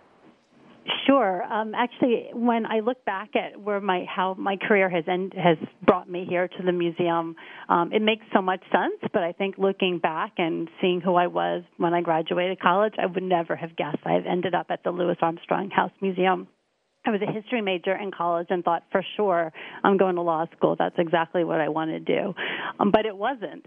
Sure. 1.07 1.43
Um, 1.45 1.75
actually, 1.75 2.27
when 2.35 2.67
I 2.67 2.81
look 2.81 3.07
back 3.07 3.31
at 3.37 3.59
where 3.59 3.81
my 3.81 4.05
how 4.05 4.35
my 4.35 4.57
career 4.57 4.91
has 4.91 5.05
end, 5.09 5.33
has 5.35 5.57
brought 5.83 6.11
me 6.11 6.27
here 6.29 6.47
to 6.47 6.63
the 6.63 6.73
museum, 6.73 7.37
um, 7.71 7.91
it 7.91 8.03
makes 8.03 8.27
so 8.35 8.43
much 8.43 8.61
sense. 8.71 9.01
But 9.11 9.23
I 9.23 9.33
think 9.33 9.57
looking 9.57 9.99
back 9.99 10.33
and 10.37 10.69
seeing 10.83 11.01
who 11.01 11.15
I 11.15 11.29
was 11.29 11.63
when 11.79 11.95
I 11.95 12.03
graduated 12.03 12.61
college, 12.61 12.95
I 12.99 13.07
would 13.07 13.23
never 13.23 13.57
have 13.57 13.77
guessed 13.77 14.05
I'd 14.05 14.27
ended 14.27 14.55
up 14.55 14.67
at 14.69 14.85
the 14.85 14.91
Louis 14.91 15.17
Armstrong 15.23 15.71
House 15.71 15.93
Museum. 16.03 16.49
I 17.07 17.11
was 17.11 17.21
a 17.27 17.33
history 17.33 17.63
major 17.63 17.97
in 17.97 18.11
college 18.11 18.49
and 18.51 18.63
thought 18.63 18.85
for 18.93 19.03
sure 19.17 19.53
I'm 19.83 19.97
going 19.97 20.17
to 20.17 20.23
law 20.23 20.45
school. 20.57 20.77
That's 20.79 20.97
exactly 20.99 21.45
what 21.45 21.61
I 21.61 21.69
want 21.69 21.91
to 21.91 22.01
do. 22.01 22.35
Um, 22.79 22.91
but 22.91 23.07
it 23.07 23.17
wasn't. 23.17 23.67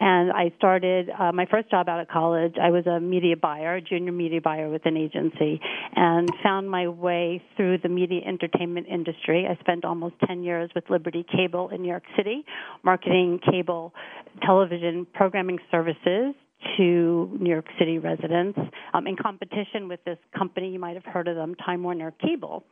And 0.00 0.32
I 0.32 0.52
started 0.56 1.08
uh, 1.10 1.32
my 1.32 1.46
first 1.46 1.70
job 1.70 1.88
out 1.88 2.00
of 2.00 2.08
college. 2.08 2.54
I 2.60 2.70
was 2.70 2.86
a 2.86 3.00
media 3.00 3.36
buyer, 3.36 3.76
a 3.76 3.80
junior 3.80 4.12
media 4.12 4.40
buyer 4.40 4.68
with 4.68 4.86
an 4.86 4.96
agency, 4.96 5.60
and 5.94 6.28
found 6.42 6.70
my 6.70 6.88
way 6.88 7.42
through 7.56 7.78
the 7.78 7.88
media 7.88 8.20
entertainment 8.26 8.86
industry. 8.88 9.46
I 9.48 9.58
spent 9.60 9.84
almost 9.84 10.14
10 10.26 10.42
years 10.42 10.70
with 10.74 10.90
Liberty 10.90 11.24
Cable 11.34 11.70
in 11.70 11.82
New 11.82 11.88
York 11.88 12.04
City, 12.16 12.44
marketing 12.82 13.40
cable 13.50 13.94
television 14.42 15.06
programming 15.14 15.58
services 15.70 16.34
to 16.76 17.36
New 17.40 17.50
York 17.50 17.66
City 17.78 17.98
residents 17.98 18.58
um, 18.92 19.06
in 19.06 19.16
competition 19.16 19.88
with 19.88 20.02
this 20.04 20.18
company. 20.36 20.70
You 20.70 20.78
might 20.78 20.94
have 20.94 21.04
heard 21.04 21.28
of 21.28 21.36
them, 21.36 21.54
Time 21.54 21.82
Warner 21.82 22.12
Cable 22.12 22.64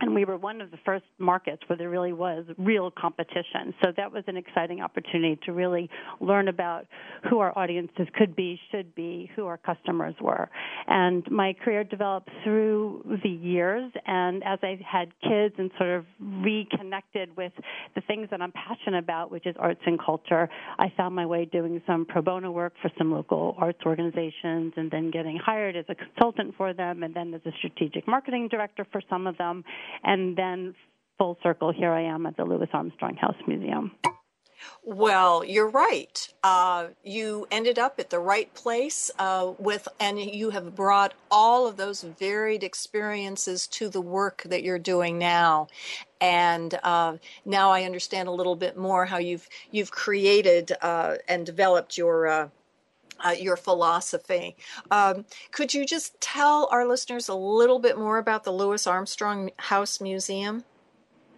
and 0.00 0.14
we 0.14 0.24
were 0.24 0.36
one 0.36 0.60
of 0.60 0.70
the 0.70 0.78
first 0.84 1.04
markets 1.18 1.62
where 1.66 1.76
there 1.76 1.90
really 1.90 2.12
was 2.12 2.44
real 2.58 2.90
competition. 2.90 3.74
So 3.82 3.92
that 3.96 4.12
was 4.12 4.24
an 4.26 4.36
exciting 4.36 4.80
opportunity 4.80 5.38
to 5.44 5.52
really 5.52 5.90
learn 6.20 6.48
about 6.48 6.86
who 7.28 7.38
our 7.38 7.56
audiences 7.58 8.06
could 8.14 8.34
be, 8.34 8.58
should 8.70 8.94
be, 8.94 9.30
who 9.36 9.46
our 9.46 9.58
customers 9.58 10.14
were. 10.20 10.48
And 10.86 11.28
my 11.30 11.54
career 11.64 11.84
developed 11.84 12.30
through 12.44 13.18
the 13.22 13.28
years, 13.28 13.90
and 14.06 14.42
as 14.44 14.58
I 14.62 14.80
had 14.86 15.08
kids 15.22 15.54
and 15.58 15.70
sort 15.76 15.90
of 15.90 16.04
reconnected 16.20 17.36
with 17.36 17.52
the 17.94 18.00
things 18.02 18.28
that 18.30 18.40
I'm 18.40 18.52
passionate 18.52 18.98
about, 18.98 19.30
which 19.30 19.46
is 19.46 19.54
arts 19.58 19.80
and 19.86 19.98
culture, 19.98 20.48
I 20.78 20.92
found 20.96 21.14
my 21.14 21.26
way 21.26 21.44
doing 21.44 21.82
some 21.86 22.06
pro 22.06 22.22
bono 22.22 22.50
work 22.50 22.74
for 22.80 22.90
some 22.96 23.12
local 23.12 23.54
arts 23.58 23.80
organizations, 23.84 24.72
and 24.76 24.90
then 24.90 25.10
getting 25.10 25.36
hired 25.36 25.76
as 25.76 25.84
a 25.88 25.94
consultant 25.94 26.54
for 26.56 26.72
them, 26.72 27.02
and 27.02 27.14
then 27.14 27.34
as 27.34 27.40
a 27.44 27.52
strategic 27.58 28.06
marketing 28.08 28.48
director 28.48 28.86
for 28.90 29.02
some 29.08 29.26
of 29.26 29.36
them 29.38 29.64
and 30.02 30.36
then 30.36 30.74
full 31.18 31.38
circle, 31.42 31.72
here 31.72 31.92
I 31.92 32.02
am 32.02 32.26
at 32.26 32.36
the 32.36 32.44
Louis 32.44 32.68
Armstrong 32.72 33.16
House 33.16 33.36
Museum. 33.46 33.92
Well, 34.82 35.44
you're 35.44 35.70
right. 35.70 36.28
Uh, 36.42 36.88
you 37.02 37.46
ended 37.50 37.78
up 37.78 37.98
at 37.98 38.10
the 38.10 38.18
right 38.18 38.52
place 38.54 39.10
uh, 39.18 39.52
with, 39.58 39.86
and 39.98 40.18
you 40.18 40.50
have 40.50 40.74
brought 40.74 41.14
all 41.30 41.66
of 41.66 41.76
those 41.76 42.02
varied 42.02 42.62
experiences 42.62 43.66
to 43.68 43.88
the 43.88 44.00
work 44.00 44.42
that 44.46 44.62
you're 44.62 44.78
doing 44.78 45.18
now. 45.18 45.68
And 46.20 46.78
uh, 46.82 47.16
now 47.44 47.70
I 47.70 47.84
understand 47.84 48.28
a 48.28 48.32
little 48.32 48.56
bit 48.56 48.76
more 48.76 49.06
how 49.06 49.18
you've 49.18 49.48
you've 49.70 49.90
created 49.90 50.72
uh, 50.82 51.16
and 51.28 51.46
developed 51.46 51.96
your 51.96 52.50
uh, 53.24 53.30
your 53.30 53.56
philosophy. 53.56 54.56
Um, 54.90 55.24
could 55.50 55.74
you 55.74 55.84
just 55.86 56.20
tell 56.20 56.68
our 56.70 56.86
listeners 56.86 57.28
a 57.28 57.34
little 57.34 57.78
bit 57.78 57.98
more 57.98 58.18
about 58.18 58.44
the 58.44 58.52
Louis 58.52 58.86
Armstrong 58.86 59.50
House 59.58 60.00
Museum? 60.00 60.64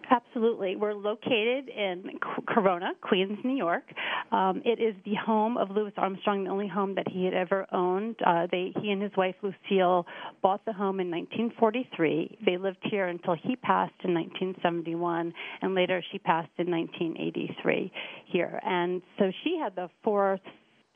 Absolutely. 0.09 0.75
We're 0.75 0.93
located 0.93 1.69
in 1.69 2.19
Corona, 2.47 2.91
Queens, 3.01 3.39
New 3.43 3.55
York. 3.55 3.83
Um, 4.31 4.61
it 4.65 4.79
is 4.79 4.95
the 5.05 5.15
home 5.15 5.57
of 5.57 5.71
Louis 5.71 5.93
Armstrong, 5.97 6.43
the 6.43 6.49
only 6.49 6.67
home 6.67 6.95
that 6.95 7.07
he 7.07 7.25
had 7.25 7.33
ever 7.33 7.65
owned. 7.71 8.15
Uh, 8.25 8.47
they, 8.51 8.73
he 8.81 8.91
and 8.91 9.01
his 9.01 9.11
wife 9.15 9.35
Lucille 9.41 10.05
bought 10.41 10.65
the 10.65 10.73
home 10.73 10.99
in 10.99 11.09
1943. 11.09 12.37
They 12.45 12.57
lived 12.57 12.77
here 12.83 13.07
until 13.07 13.35
he 13.35 13.55
passed 13.55 13.93
in 14.03 14.13
1971, 14.13 15.33
and 15.61 15.75
later 15.75 16.03
she 16.11 16.19
passed 16.19 16.51
in 16.57 16.69
1983 16.69 17.91
here. 18.25 18.59
And 18.63 19.01
so 19.17 19.31
she 19.43 19.57
had 19.61 19.75
the 19.75 19.89
fourth 20.03 20.41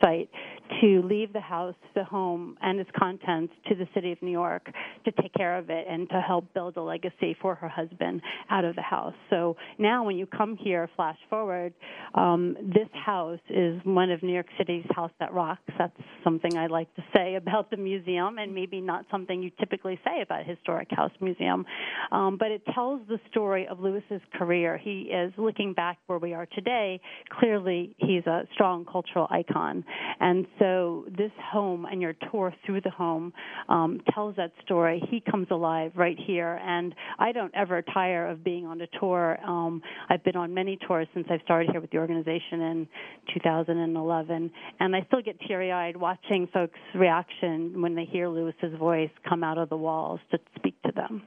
site 0.02 0.30
to 0.82 1.02
leave 1.04 1.34
the 1.34 1.40
house, 1.40 1.76
the 1.96 2.04
home, 2.04 2.58
and 2.62 2.80
its 2.80 2.90
contents 2.98 3.54
to 3.68 3.76
the 3.76 3.88
city 3.94 4.12
of 4.12 4.22
New 4.22 4.32
York 4.32 4.70
to 5.06 5.12
take 5.22 5.34
care 5.34 5.58
of 5.58 5.70
it 5.70 5.86
and 5.90 6.10
to 6.10 6.22
help 6.22 6.54
build 6.54 6.78
a 6.78 6.82
legacy 6.82 7.36
for 7.42 7.56
her 7.56 7.68
husband 7.68 8.22
out 8.50 8.66
of 8.66 8.76
the 8.76 8.82
house. 8.82 9.14
So 9.30 9.56
now, 9.78 10.06
when 10.06 10.18
you 10.18 10.26
come 10.26 10.58
here, 10.58 10.90
flash 10.96 11.18
forward, 11.30 11.74
um, 12.16 12.56
this 12.62 12.90
house 12.94 13.40
is 13.50 13.80
one 13.84 14.12
of 14.12 14.22
New 14.24 14.34
York 14.34 14.48
City's 14.58 14.86
house 14.96 15.12
that 15.20 15.34
rocks. 15.34 15.62
That's 15.78 15.94
something 16.24 16.58
I 16.58 16.68
like 16.68 16.94
to 16.96 17.04
say 17.16 17.36
about 17.36 17.72
the 17.72 17.78
museum, 17.78 18.38
and 18.38 18.54
maybe 18.54 18.82
not 18.82 19.06
something 19.10 19.42
you 19.42 19.52
typically 19.60 20.00
say 20.04 20.22
about 20.22 20.42
a 20.42 20.44
historic 20.44 20.90
house 20.92 21.12
museum. 21.22 21.66
Um, 22.12 22.38
but 22.38 22.52
it 22.52 22.62
tells 22.74 23.02
the 23.08 23.20
story 23.32 23.68
of 23.68 23.80
Louis's 23.80 24.22
career. 24.34 24.78
He 24.78 25.10
is 25.14 25.32
looking 25.38 25.74
back 25.74 25.98
where 26.08 26.20
we 26.20 26.34
are 26.34 26.46
today. 26.48 27.00
Clearly, 27.40 27.96
he's 27.98 28.26
a 28.26 28.44
strong 28.54 28.86
cultural 28.86 29.28
icon, 29.30 29.84
and 30.19 30.45
so 30.60 31.06
this 31.17 31.32
home 31.52 31.86
and 31.86 32.02
your 32.02 32.13
tour 32.32 32.54
through 32.65 32.82
the 32.82 32.89
home 32.89 33.34
um, 33.69 34.02
tells 34.13 34.36
that 34.36 34.52
story. 34.63 35.02
He 35.10 35.21
comes 35.21 35.47
alive 35.52 35.91
right 35.95 36.17
here, 36.17 36.60
and 36.63 36.93
I 37.19 37.32
don't 37.32 37.54
ever 37.56 37.82
tire 37.82 38.28
of 38.28 38.43
being 38.43 38.65
on 38.65 38.82
a 38.82 38.88
tour. 39.00 39.38
Um, 39.45 39.82
I've 40.10 40.23
been 40.23 40.36
on 40.36 40.54
many 40.54 40.78
tours 40.88 41.08
since 41.13 41.28
I 41.30 41.39
started 41.43 41.71
here 41.71 41.82
with 41.82 41.91
the 41.91 41.97
organization 41.97 42.62
in 42.62 42.88
2011, 43.34 44.52
and 44.80 44.95
I 44.95 45.04
still 45.08 45.21
get 45.21 45.39
teary-eyed 45.47 45.97
watching 45.97 46.47
folks' 46.54 46.80
reaction 46.95 47.82
when 47.82 47.95
they 47.95 48.06
hear 48.06 48.28
Louis's 48.28 48.78
voice 48.78 49.10
come 49.28 49.43
out 49.43 49.58
of 49.58 49.69
the 49.69 49.78
walls 49.78 50.19
to 50.32 50.39
speak 50.58 50.82
to 50.84 50.91
them. 50.91 51.23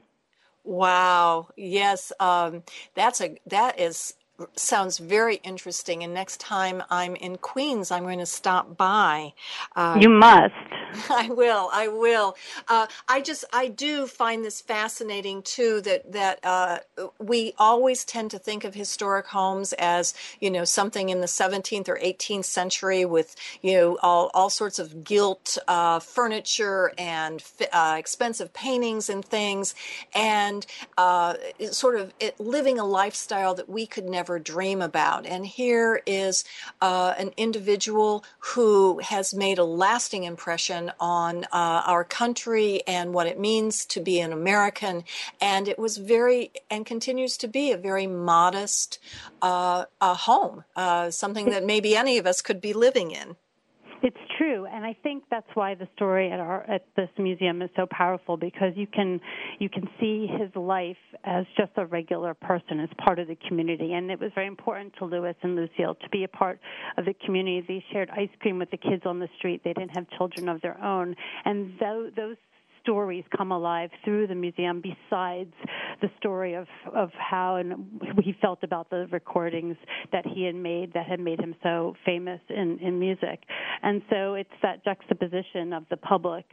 Wow. 0.65 1.49
Yes, 1.57 2.13
um, 2.21 2.63
that's 2.95 3.21
a 3.21 3.37
that 3.47 3.81
is 3.81 4.15
sounds 4.57 4.99
very 4.99 5.37
interesting. 5.37 6.03
And 6.03 6.15
next 6.15 6.41
time 6.41 6.83
I'm 6.91 7.17
in 7.17 7.39
Queens, 7.39 7.91
I'm 7.91 8.03
going 8.03 8.19
to 8.19 8.27
stop 8.27 8.77
by. 8.77 9.35
Uh, 9.77 9.99
you 10.01 10.09
must. 10.09 10.55
I 11.11 11.29
will. 11.29 11.69
I 11.73 11.89
will. 11.89 12.37
Uh, 12.69 12.87
I 13.09 13.21
just 13.21 13.45
I 13.53 13.69
do 13.69 14.07
find 14.07 14.45
this 14.45 14.61
fascinating 14.61 15.43
too. 15.43 15.81
That 15.83 16.11
that 16.13 16.41
uh, 16.43 16.79
we 17.19 17.55
always 17.59 18.05
tend 18.05 18.31
to 18.33 18.39
think 18.39 18.65
of 18.65 18.75
historic 18.75 19.27
homes 19.27 19.73
as 19.75 20.15
you 20.41 20.51
know 20.51 20.65
something 20.65 21.09
in 21.09 21.21
the 21.21 21.27
17th 21.27 21.89
or 21.89 21.99
18th 21.99 22.45
century 22.45 23.05
with 23.05 23.37
you 23.63 23.75
know 23.75 23.99
all 24.03 24.31
all 24.35 24.51
sorts 24.51 24.79
of 24.79 25.05
gilt 25.05 25.59
uh, 25.69 26.01
furniture 26.01 26.93
and 26.99 27.43
uh, 27.73 27.97
expensive 27.99 28.53
paintings 28.53 29.09
and 29.09 29.25
things, 29.25 29.75
and 30.15 30.67
uh, 30.99 31.35
sort 31.71 31.97
of 31.97 32.13
it, 32.21 32.39
living 32.41 32.79
a 32.79 32.85
lifestyle 32.85 33.55
that 33.55 33.69
we 33.69 33.87
could 33.87 34.09
never 34.09 34.30
dream 34.39 34.81
about. 34.83 35.27
And 35.27 35.47
here 35.47 36.03
is 36.07 36.45
an 36.81 37.33
individual 37.37 38.25
who 38.39 39.01
has 39.01 39.35
made 39.35 39.59
a 39.59 39.65
lasting 39.65 40.25
impression 40.25 40.93
on 41.01 41.45
uh, 41.45 41.83
our 41.87 42.05
country 42.05 42.83
and 42.87 43.13
what 43.13 43.27
it 43.27 43.39
means 43.39 43.85
to 43.87 44.01
be 44.01 44.21
an 44.21 44.33
American. 44.33 45.05
And 45.41 45.69
it 45.69 45.79
was 45.79 45.97
very, 45.97 46.53
and 46.71 46.87
continues 46.87 47.37
to 47.39 47.49
be, 47.49 47.73
a 47.73 47.77
very 47.77 48.07
modest 48.07 48.99
uh, 49.43 49.85
home, 50.01 50.65
uh, 50.77 51.11
something 51.11 51.51
that 51.51 51.65
maybe 51.65 51.97
any 51.97 52.19
of 52.19 52.27
us 52.27 52.43
could 52.43 52.61
be 52.61 52.73
living 52.73 53.11
in. 53.11 53.37
It's 54.03 54.17
true, 54.39 54.65
and 54.65 54.83
I 54.85 54.97
think 55.03 55.25
that's 55.31 55.49
why 55.53 55.75
the 55.75 55.87
story 55.95 56.33
at 56.33 56.41
our 56.41 56.63
at 56.71 56.87
this 56.97 57.11
museum 57.19 57.61
is 57.61 57.69
so 57.77 57.87
powerful 57.91 58.39
because 58.39 58.73
you 58.75 58.87
can 58.87 59.21
you 59.59 59.69
can 59.69 59.87
see 60.01 60.27
his 60.27 60.49
life 60.57 60.97
as 61.25 61.45
just 61.57 61.73
a 61.77 61.85
regular 61.85 62.33
person, 62.33 62.81
as 62.81 62.89
part 63.05 63.19
of 63.19 63.29
the 63.29 63.37
community, 63.47 63.93
and 63.93 64.11
it 64.11 64.19
was 64.19 64.31
very 64.35 64.47
important 64.47 64.95
to 64.99 65.05
Louis 65.05 65.35
and 65.43 65.55
Lucille 65.55 65.97
to 65.97 66.09
be 66.11 66.25
a 66.25 66.29
part 66.29 66.59
of 66.97 67.05
the 67.05 67.15
community. 67.27 67.63
They 67.69 67.85
shared 67.93 68.09
ice 68.11 68.31
cream 68.41 68.59
with 68.59 68.71
the 68.71 68.79
kids 68.79 69.03
on 69.05 69.19
the 69.19 69.29
street. 69.37 69.61
They 69.65 69.75
didn't 69.75 69.95
have 69.95 70.07
children 70.17 70.49
of 70.49 70.63
their 70.63 70.83
own, 70.83 71.15
and 71.45 71.75
those, 71.79 72.13
those 72.17 72.37
stories 72.83 73.25
come 73.37 73.53
alive 73.53 73.91
through 74.05 74.27
the 74.27 74.35
museum 74.35 74.83
besides 74.83 75.53
the 76.01 76.09
story 76.19 76.55
of 76.55 76.67
of 76.95 77.11
how 77.13 77.57
and 77.57 78.01
he 78.23 78.35
felt 78.41 78.63
about 78.63 78.91
the 78.91 79.07
recordings 79.11 79.77
that 80.13 80.25
he 80.27 80.45
had 80.45 80.55
made 80.55 80.93
that 80.95 81.07
had 81.07 81.21
made 81.21 81.41
him 81.41 81.55
so 81.63 81.95
famous 82.05 82.41
in 82.49 82.79
in 82.81 82.99
music. 82.99 83.41
And 83.83 84.03
so 84.11 84.35
it's 84.35 84.51
that 84.63 84.85
juxtaposition 84.85 85.73
of 85.73 85.85
the 85.91 85.97
public 85.97 86.45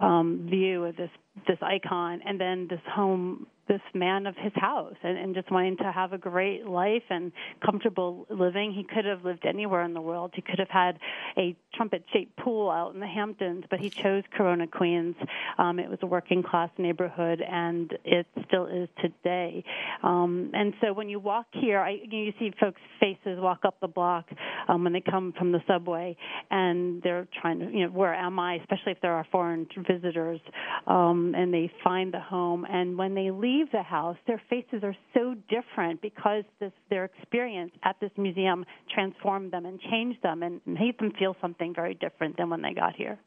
um 0.00 0.46
view 0.50 0.84
of 0.84 0.96
this 0.96 1.10
this 1.46 1.58
icon 1.62 2.20
and 2.26 2.40
then 2.40 2.66
this 2.68 2.80
home 2.92 3.46
this 3.68 3.80
man 3.94 4.26
of 4.26 4.34
his 4.36 4.52
house 4.54 4.96
and, 5.02 5.16
and 5.18 5.34
just 5.34 5.50
wanting 5.50 5.76
to 5.76 5.92
have 5.92 6.12
a 6.12 6.18
great 6.18 6.66
life 6.66 7.02
and 7.10 7.32
comfortable 7.64 8.26
living. 8.30 8.72
He 8.72 8.84
could 8.84 9.04
have 9.04 9.24
lived 9.24 9.44
anywhere 9.46 9.82
in 9.82 9.94
the 9.94 10.00
world. 10.00 10.32
He 10.34 10.42
could 10.42 10.58
have 10.58 10.70
had 10.70 10.98
a 11.36 11.56
trumpet 11.74 12.04
shaped 12.12 12.36
pool 12.38 12.70
out 12.70 12.94
in 12.94 13.00
the 13.00 13.06
Hamptons, 13.06 13.64
but 13.70 13.78
he 13.80 13.90
chose 13.90 14.24
Corona, 14.36 14.66
Queens. 14.66 15.16
Um, 15.58 15.78
it 15.78 15.88
was 15.88 15.98
a 16.02 16.06
working 16.06 16.42
class 16.42 16.70
neighborhood, 16.78 17.40
and 17.40 17.96
it 18.04 18.26
still 18.46 18.66
is 18.66 18.88
today. 19.00 19.64
Um, 20.02 20.50
and 20.54 20.74
so 20.80 20.92
when 20.92 21.08
you 21.08 21.20
walk 21.20 21.46
here, 21.52 21.80
I, 21.80 21.98
you 22.10 22.32
see 22.38 22.52
folks' 22.58 22.80
faces 23.00 23.38
walk 23.38 23.60
up 23.64 23.80
the 23.80 23.88
block 23.88 24.26
um, 24.68 24.84
when 24.84 24.92
they 24.92 25.00
come 25.02 25.32
from 25.36 25.52
the 25.52 25.60
subway, 25.66 26.16
and 26.50 27.02
they're 27.02 27.28
trying 27.40 27.58
to, 27.60 27.66
you 27.66 27.86
know, 27.86 27.92
where 27.92 28.14
am 28.14 28.38
I? 28.38 28.54
Especially 28.56 28.92
if 28.92 29.00
there 29.00 29.12
are 29.12 29.26
foreign 29.30 29.66
visitors, 29.86 30.40
um, 30.86 31.34
and 31.36 31.52
they 31.52 31.70
find 31.84 32.12
the 32.12 32.20
home. 32.20 32.64
And 32.68 32.96
when 32.96 33.14
they 33.14 33.30
leave 33.30 33.57
leave 33.58 33.70
the 33.72 33.82
house, 33.82 34.16
their 34.26 34.40
faces 34.48 34.82
are 34.82 34.96
so 35.14 35.34
different 35.48 36.00
because 36.00 36.44
this, 36.60 36.72
their 36.90 37.04
experience 37.04 37.72
at 37.84 37.96
this 38.00 38.10
museum 38.16 38.64
transformed 38.94 39.52
them 39.52 39.66
and 39.66 39.80
changed 39.80 40.22
them 40.22 40.42
and 40.42 40.60
made 40.66 40.98
them 40.98 41.12
feel 41.18 41.36
something 41.40 41.74
very 41.74 41.94
different 41.94 42.36
than 42.36 42.50
when 42.50 42.62
they 42.62 42.72
got 42.72 42.94
here. 42.96 43.18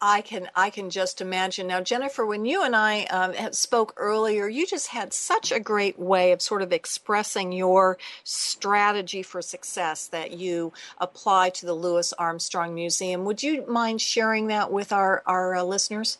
I 0.00 0.20
can 0.20 0.48
I 0.54 0.70
can 0.70 0.90
just 0.90 1.20
imagine 1.20 1.66
now, 1.66 1.80
Jennifer. 1.80 2.24
When 2.24 2.44
you 2.44 2.62
and 2.62 2.76
I 2.76 3.02
um, 3.06 3.52
spoke 3.52 3.94
earlier, 3.96 4.46
you 4.46 4.64
just 4.64 4.86
had 4.86 5.12
such 5.12 5.50
a 5.50 5.58
great 5.58 5.98
way 5.98 6.30
of 6.30 6.40
sort 6.40 6.62
of 6.62 6.72
expressing 6.72 7.50
your 7.50 7.98
strategy 8.22 9.24
for 9.24 9.42
success 9.42 10.06
that 10.06 10.38
you 10.38 10.72
apply 10.98 11.50
to 11.50 11.66
the 11.66 11.74
Louis 11.74 12.12
Armstrong 12.12 12.76
Museum. 12.76 13.24
Would 13.24 13.42
you 13.42 13.66
mind 13.66 14.00
sharing 14.00 14.46
that 14.46 14.70
with 14.70 14.92
our 14.92 15.24
our 15.26 15.56
uh, 15.56 15.64
listeners? 15.64 16.18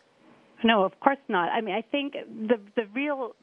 No, 0.64 0.84
of 0.84 0.98
course 1.00 1.18
not. 1.28 1.50
I 1.50 1.60
mean, 1.60 1.74
I 1.74 1.82
think 1.82 2.14
the 2.14 2.60
the 2.76 2.86
real 2.94 3.34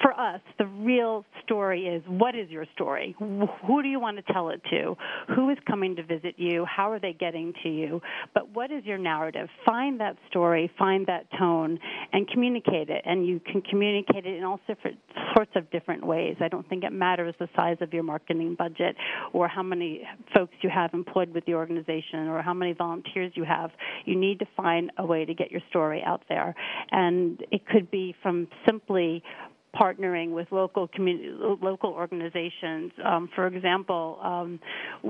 for 0.00 0.18
us, 0.18 0.40
the 0.58 0.66
real 0.66 1.24
story 1.42 1.86
is 1.86 2.02
what 2.06 2.34
is 2.34 2.48
your 2.50 2.64
story? 2.74 3.14
Who 3.18 3.82
do 3.82 3.88
you 3.88 4.00
want 4.00 4.16
to 4.24 4.32
tell 4.32 4.48
it 4.50 4.62
to? 4.70 4.96
Who 5.34 5.50
is 5.50 5.58
coming 5.66 5.96
to 5.96 6.02
visit 6.02 6.34
you? 6.36 6.64
How 6.64 6.90
are 6.90 6.98
they 6.98 7.12
getting 7.12 7.52
to 7.62 7.68
you? 7.68 8.00
But 8.34 8.50
what 8.54 8.70
is 8.70 8.84
your 8.84 8.98
narrative? 8.98 9.48
Find 9.66 10.00
that 10.00 10.16
story, 10.28 10.70
find 10.78 11.06
that 11.06 11.26
tone, 11.38 11.78
and 12.12 12.28
communicate 12.28 12.88
it. 12.88 13.02
And 13.04 13.26
you 13.26 13.40
can 13.40 13.62
communicate 13.62 14.26
it 14.26 14.36
in 14.36 14.44
all 14.44 14.60
different, 14.66 14.98
sorts 15.34 15.52
of 15.54 15.70
different 15.70 16.06
ways. 16.06 16.36
I 16.40 16.48
don't 16.48 16.68
think 16.68 16.84
it 16.84 16.92
matters 16.92 17.34
the 17.38 17.48
size 17.56 17.76
of 17.80 17.92
your 17.92 18.02
marketing 18.02 18.54
budget 18.58 18.96
or 19.32 19.48
how 19.48 19.62
many 19.62 20.02
folks 20.34 20.54
you 20.62 20.70
have 20.70 20.94
employed 20.94 21.34
with 21.34 21.44
the 21.46 21.54
organization 21.54 22.28
or 22.28 22.42
how 22.42 22.54
many 22.54 22.72
volunteers 22.72 23.32
you 23.34 23.44
have. 23.44 23.70
You 24.04 24.16
need 24.16 24.38
to 24.38 24.46
find 24.56 24.90
a 24.98 25.04
way 25.04 25.24
to 25.24 25.34
get 25.34 25.50
your 25.50 25.62
story 25.68 26.02
out 26.04 26.22
there. 26.28 26.54
And 26.90 27.42
it 27.50 27.66
could 27.66 27.90
be 27.90 28.14
from 28.22 28.48
simply 28.66 29.22
partnering 29.74 30.32
with 30.32 30.48
local 30.50 30.88
community, 30.88 31.30
local 31.30 31.90
organizations. 31.90 32.92
Um, 33.04 33.28
for 33.34 33.46
example, 33.46 34.18
um, 34.22 34.60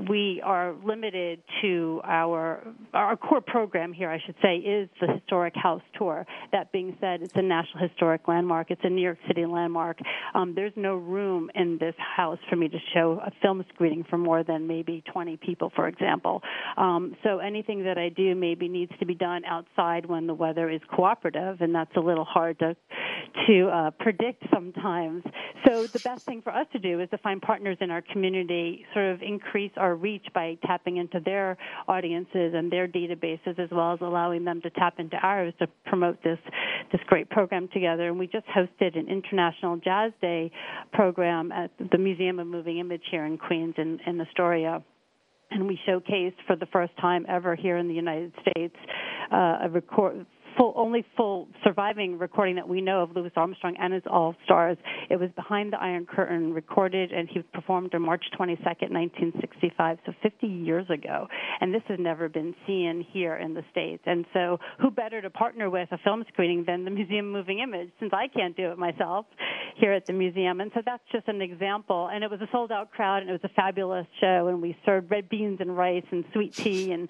we 0.09 0.41
are 0.43 0.73
limited 0.83 1.41
to 1.61 2.01
our 2.03 2.63
our 2.93 3.17
core 3.17 3.41
program 3.41 3.93
here, 3.93 4.09
I 4.09 4.19
should 4.25 4.35
say, 4.41 4.57
is 4.57 4.89
the 4.99 5.07
historic 5.07 5.55
house 5.55 5.81
tour. 5.97 6.25
That 6.51 6.71
being 6.71 6.97
said, 6.99 7.21
it's 7.21 7.33
a 7.35 7.41
national 7.41 7.87
historic 7.87 8.27
landmark. 8.27 8.71
It's 8.71 8.81
a 8.83 8.89
New 8.89 9.01
York 9.01 9.17
City 9.27 9.45
landmark. 9.45 9.99
Um, 10.33 10.53
there's 10.55 10.73
no 10.75 10.95
room 10.95 11.49
in 11.55 11.77
this 11.79 11.95
house 11.97 12.39
for 12.49 12.55
me 12.55 12.67
to 12.69 12.77
show 12.93 13.19
a 13.25 13.31
film 13.41 13.63
screening 13.73 14.05
for 14.09 14.17
more 14.17 14.43
than 14.43 14.67
maybe 14.67 15.03
20 15.11 15.37
people, 15.37 15.71
for 15.75 15.87
example. 15.87 16.41
Um, 16.77 17.15
so 17.23 17.39
anything 17.39 17.83
that 17.83 17.97
I 17.97 18.09
do 18.09 18.35
maybe 18.35 18.67
needs 18.67 18.91
to 18.99 19.05
be 19.05 19.15
done 19.15 19.43
outside 19.45 20.05
when 20.05 20.27
the 20.27 20.33
weather 20.33 20.69
is 20.69 20.81
cooperative, 20.93 21.61
and 21.61 21.73
that's 21.73 21.95
a 21.95 21.99
little 21.99 22.25
hard 22.25 22.59
to 22.59 22.75
to 23.47 23.67
uh, 23.67 23.91
predict 23.91 24.43
sometimes. 24.53 25.23
So 25.67 25.87
the 25.87 25.99
best 25.99 26.25
thing 26.25 26.41
for 26.41 26.51
us 26.51 26.67
to 26.73 26.79
do 26.79 26.99
is 26.99 27.09
to 27.11 27.17
find 27.17 27.41
partners 27.41 27.77
in 27.81 27.91
our 27.91 28.01
community, 28.01 28.85
sort 28.93 29.07
of 29.07 29.21
increase 29.21 29.71
our 29.77 29.95
reach 29.95 30.25
by 30.33 30.57
tapping 30.65 30.97
into 30.97 31.19
their 31.19 31.57
audiences 31.87 32.53
and 32.55 32.71
their 32.71 32.87
databases, 32.87 33.59
as 33.59 33.69
well 33.71 33.93
as 33.93 33.99
allowing 34.01 34.43
them 34.45 34.61
to 34.61 34.69
tap 34.71 34.95
into 34.99 35.17
ours 35.17 35.53
to 35.59 35.67
promote 35.85 36.21
this 36.23 36.39
this 36.91 37.01
great 37.07 37.29
program 37.29 37.69
together. 37.73 38.07
And 38.09 38.19
we 38.19 38.27
just 38.27 38.47
hosted 38.47 38.97
an 38.97 39.07
International 39.07 39.77
Jazz 39.77 40.11
Day 40.21 40.51
program 40.91 41.51
at 41.51 41.71
the 41.91 41.97
Museum 41.97 42.39
of 42.39 42.47
Moving 42.47 42.79
Image 42.79 43.03
here 43.09 43.25
in 43.25 43.37
Queens 43.37 43.75
in, 43.77 43.99
in 44.05 44.19
Astoria 44.19 44.83
and 45.51 45.67
we 45.67 45.77
showcased 45.87 46.35
for 46.47 46.55
the 46.55 46.65
first 46.67 46.93
time 46.99 47.25
ever 47.29 47.55
here 47.55 47.77
in 47.77 47.87
the 47.87 47.93
United 47.93 48.31
States 48.41 48.75
uh, 49.31 49.59
a 49.63 49.69
record 49.69 50.25
full 50.61 50.73
only 50.77 51.03
full 51.17 51.47
surviving 51.63 52.19
recording 52.19 52.55
that 52.55 52.69
we 52.69 52.81
know 52.81 53.01
of 53.01 53.15
Louis 53.15 53.31
Armstrong 53.35 53.75
and 53.79 53.91
his 53.91 54.03
All 54.05 54.35
Stars. 54.45 54.77
It 55.09 55.19
was 55.19 55.31
behind 55.35 55.73
the 55.73 55.81
Iron 55.81 56.05
Curtain, 56.05 56.53
recorded, 56.53 57.11
and 57.11 57.27
he 57.27 57.41
performed 57.51 57.95
on 57.95 58.03
March 58.03 58.23
22nd, 58.39 58.91
1965, 58.91 59.97
so 60.05 60.13
50 60.21 60.45
years 60.45 60.85
ago. 60.91 61.27
And 61.61 61.73
this 61.73 61.81
has 61.87 61.97
never 61.99 62.29
been 62.29 62.53
seen 62.67 63.03
here 63.11 63.37
in 63.37 63.55
the 63.55 63.63
states. 63.71 64.03
And 64.05 64.23
so, 64.33 64.59
who 64.79 64.91
better 64.91 65.19
to 65.19 65.31
partner 65.31 65.71
with 65.71 65.91
a 65.91 65.97
film 66.03 66.23
screening 66.31 66.63
than 66.67 66.85
the 66.85 66.91
Museum 66.91 67.31
Moving 67.31 67.59
Image, 67.59 67.89
since 67.99 68.13
I 68.13 68.27
can't 68.27 68.55
do 68.55 68.71
it 68.71 68.77
myself 68.77 69.25
here 69.77 69.93
at 69.93 70.05
the 70.05 70.13
museum. 70.13 70.61
And 70.61 70.69
so 70.75 70.81
that's 70.85 71.03
just 71.11 71.27
an 71.27 71.41
example. 71.41 72.09
And 72.13 72.23
it 72.23 72.29
was 72.29 72.39
a 72.41 72.47
sold 72.51 72.71
out 72.71 72.91
crowd, 72.91 73.21
and 73.21 73.29
it 73.29 73.33
was 73.33 73.41
a 73.43 73.53
fabulous 73.55 74.05
show. 74.19 74.47
And 74.47 74.61
we 74.61 74.77
served 74.85 75.09
red 75.09 75.27
beans 75.27 75.57
and 75.59 75.75
rice 75.75 76.05
and 76.11 76.23
sweet 76.33 76.53
tea 76.53 76.91
and 76.91 77.09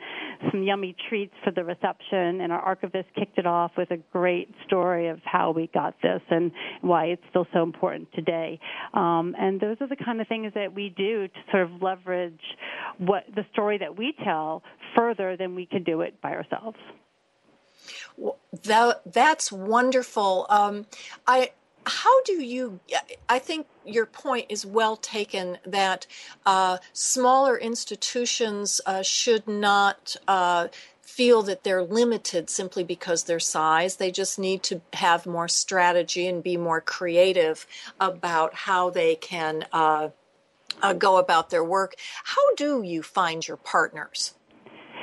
some 0.52 0.64
yummy 0.64 0.96
treats 1.10 1.34
for 1.44 1.52
the 1.52 1.66
reception. 1.66 2.40
And 2.40 2.54
our 2.54 2.62
archivist 2.62 3.10
kicked 3.14 3.40
it 3.42 3.48
off 3.48 3.72
with 3.78 3.92
a 3.92 3.98
great 4.12 4.50
story 4.66 5.08
of 5.08 5.20
how 5.26 5.52
we 5.52 5.70
got 5.74 5.96
this 6.02 6.22
and 6.30 6.52
why 6.82 7.06
it's 7.06 7.24
still 7.30 7.48
so 7.52 7.64
important 7.64 8.08
today. 8.14 8.60
Um, 8.94 9.36
and 9.38 9.60
those 9.60 9.78
are 9.82 9.88
the 9.88 9.96
kind 9.96 10.22
of 10.22 10.28
things 10.28 10.54
that 10.56 10.74
we 10.74 10.94
do 10.96 11.28
to 11.28 11.40
sort 11.52 11.64
of 11.64 11.82
leverage 11.82 12.40
what 12.98 13.24
the 13.34 13.46
story 13.52 13.78
that 13.80 13.98
we 13.98 14.14
tell 14.24 14.64
further 14.96 15.36
than 15.36 15.56
we 15.56 15.66
can 15.66 15.84
do 15.84 16.02
it 16.02 16.22
by 16.22 16.32
ourselves. 16.32 16.78
Well, 18.16 18.38
that, 18.64 19.02
that's 19.12 19.52
wonderful. 19.52 20.46
Um, 20.50 20.86
I 21.26 21.52
how 21.86 22.22
do 22.24 22.34
you 22.34 22.80
i 23.28 23.40
think 23.40 23.66
your 23.86 24.06
point 24.06 24.46
is 24.50 24.66
well 24.66 24.96
taken 24.96 25.58
that 25.66 26.06
uh, 26.46 26.78
smaller 26.94 27.58
institutions 27.58 28.80
uh, 28.86 29.02
should 29.02 29.48
not 29.48 30.16
uh, 30.28 30.68
feel 31.12 31.44
that 31.44 31.64
they're 31.64 31.84
limited 31.84 32.50
simply 32.50 32.84
because 32.84 33.26
their 33.26 33.40
size. 33.40 33.98
They 33.98 34.12
just 34.12 34.40
need 34.40 34.64
to 34.64 34.82
have 34.94 35.26
more 35.26 35.48
strategy 35.48 36.28
and 36.28 36.42
be 36.42 36.58
more 36.58 36.80
creative 36.80 37.68
about 38.00 38.54
how 38.54 38.90
they 38.90 39.16
can 39.16 39.66
uh, 39.74 40.10
uh, 40.82 40.94
go 40.94 41.18
about 41.18 41.50
their 41.50 41.64
work. 41.64 41.96
How 42.24 42.56
do 42.56 42.82
you 42.82 43.04
find 43.04 43.46
your 43.46 43.58
partners? 43.58 44.36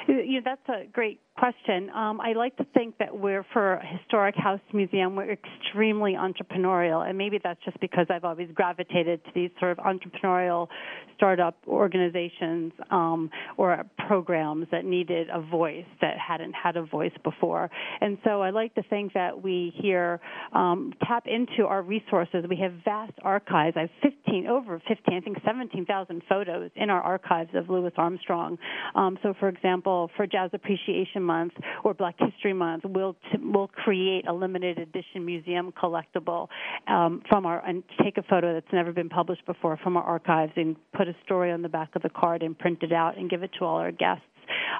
You 0.09 0.41
know, 0.41 0.41
that's 0.43 0.69
a 0.69 0.87
great 0.87 1.21
question. 1.39 1.91
Um, 1.91 2.21
I 2.21 2.33
like 2.33 2.57
to 2.57 2.67
think 2.75 2.99
that 2.99 3.17
we're 3.17 3.45
for 3.53 3.75
a 3.75 3.87
historic 3.87 4.35
house 4.37 4.61
museum, 4.73 5.15
we're 5.15 5.33
extremely 5.33 6.15
entrepreneurial, 6.15 7.09
and 7.09 7.17
maybe 7.17 7.39
that's 7.43 7.63
just 7.65 7.79
because 7.81 8.07
I've 8.11 8.25
always 8.25 8.49
gravitated 8.55 9.25
to 9.25 9.31
these 9.35 9.51
sort 9.61 9.73
of 9.73 9.79
entrepreneurial 9.79 10.69
startup 11.17 11.57
organizations 11.67 12.73
um, 12.91 13.31
or 13.57 13.85
programs 14.07 14.67
that 14.71 14.85
needed 14.85 15.29
a 15.33 15.41
voice 15.41 15.85
that 16.01 16.17
hadn't 16.17 16.55
had 16.55 16.77
a 16.77 16.83
voice 16.83 17.13
before. 17.25 17.71
And 18.01 18.19
so 18.25 18.41
I 18.43 18.51
like 18.51 18.75
to 18.77 18.83
think 18.85 19.13
that 19.15 19.43
we 19.43 19.73
here 19.81 20.21
um, 20.53 20.93
tap 21.07 21.25
into 21.27 21.67
our 21.67 21.83
resources. 21.83 22.45
We 22.49 22.57
have 22.57 22.73
vast 22.85 23.13
archives. 23.23 23.77
I 23.77 23.83
have 23.83 23.91
15, 24.03 24.47
over 24.47 24.81
15, 24.89 25.17
I 25.17 25.21
think 25.21 25.39
17,000 25.45 26.23
photos 26.29 26.71
in 26.77 26.91
our 26.91 27.03
archives 27.03 27.51
of 27.55 27.69
Louis 27.69 27.93
Armstrong. 27.97 28.59
Um, 28.95 29.19
so, 29.23 29.35
for 29.39 29.49
example, 29.49 30.11
for 30.17 30.27
Jazz 30.27 30.51
Appreciation 30.53 31.28
Month 31.33 31.53
or 31.85 31.95
Black 31.95 32.17
History 32.19 32.55
Month, 32.55 32.85
we'll 32.87 33.15
t- 33.31 33.39
we'll 33.43 33.69
create 33.69 34.27
a 34.27 34.33
limited 34.33 34.79
edition 34.79 35.25
museum 35.25 35.73
collectible 35.73 36.49
um, 36.87 37.23
from 37.29 37.47
our 37.47 37.59
and 37.65 37.83
take 38.03 38.17
a 38.17 38.23
photo 38.23 38.55
that's 38.55 38.73
never 38.73 38.93
been 38.93 39.11
published 39.11 39.45
before 39.47 39.77
from 39.83 39.97
our 39.99 40.03
archives 40.03 40.53
and 40.57 40.77
put 40.97 41.07
a 41.07 41.17
story 41.25 41.53
on 41.53 41.61
the 41.63 41.69
back 41.69 41.91
of 41.95 42.03
the 42.03 42.09
card 42.09 42.43
and 42.43 42.59
print 42.59 42.79
it 42.83 42.93
out 42.93 43.19
and 43.19 43.29
give 43.29 43.43
it 43.43 43.51
to 43.59 43.65
all 43.65 43.77
our 43.77 43.93
guests. 43.93 44.25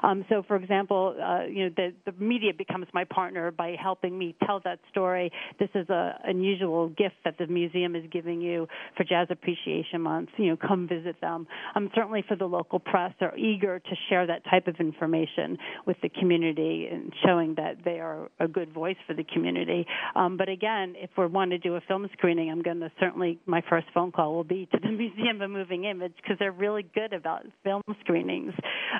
Um, 0.03 0.25
so, 0.29 0.43
for 0.47 0.55
example, 0.55 1.15
uh, 1.21 1.45
you 1.45 1.65
know, 1.65 1.73
the, 1.75 1.93
the 2.05 2.23
media 2.23 2.51
becomes 2.57 2.87
my 2.93 3.03
partner 3.03 3.51
by 3.51 3.75
helping 3.81 4.17
me 4.17 4.35
tell 4.45 4.61
that 4.63 4.79
story. 4.91 5.31
This 5.59 5.69
is 5.75 5.85
an 5.89 6.13
unusual 6.23 6.89
gift 6.89 7.15
that 7.25 7.37
the 7.37 7.47
museum 7.47 7.95
is 7.95 8.03
giving 8.11 8.41
you 8.41 8.67
for 8.97 9.03
Jazz 9.03 9.27
Appreciation 9.29 10.01
Month. 10.01 10.29
You 10.37 10.51
know, 10.51 10.57
come 10.57 10.87
visit 10.87 11.19
them. 11.21 11.47
Um, 11.75 11.89
certainly 11.95 12.23
for 12.27 12.35
the 12.35 12.45
local 12.45 12.79
press, 12.79 13.13
they're 13.19 13.37
eager 13.37 13.79
to 13.79 13.95
share 14.09 14.27
that 14.27 14.43
type 14.49 14.67
of 14.67 14.75
information 14.79 15.57
with 15.85 15.97
the 16.01 16.09
community 16.09 16.87
and 16.91 17.13
showing 17.25 17.55
that 17.55 17.77
they 17.83 17.99
are 17.99 18.29
a 18.39 18.47
good 18.47 18.73
voice 18.73 18.97
for 19.07 19.13
the 19.13 19.23
community. 19.23 19.85
Um, 20.15 20.37
but 20.37 20.49
again, 20.49 20.95
if 20.97 21.09
we 21.17 21.25
want 21.27 21.51
to 21.51 21.57
do 21.57 21.75
a 21.75 21.81
film 21.81 22.07
screening, 22.13 22.49
I'm 22.49 22.61
going 22.61 22.79
to 22.79 22.91
certainly 22.99 23.39
my 23.45 23.61
first 23.69 23.87
phone 23.93 24.11
call 24.11 24.33
will 24.33 24.43
be 24.43 24.67
to 24.71 24.79
the 24.79 24.89
Museum 24.91 25.41
of 25.41 25.49
Moving 25.51 25.85
Image 25.85 26.13
because 26.21 26.37
they're 26.39 26.51
really 26.51 26.85
good 26.93 27.13
about 27.13 27.45
film 27.63 27.81
screenings. 28.01 28.53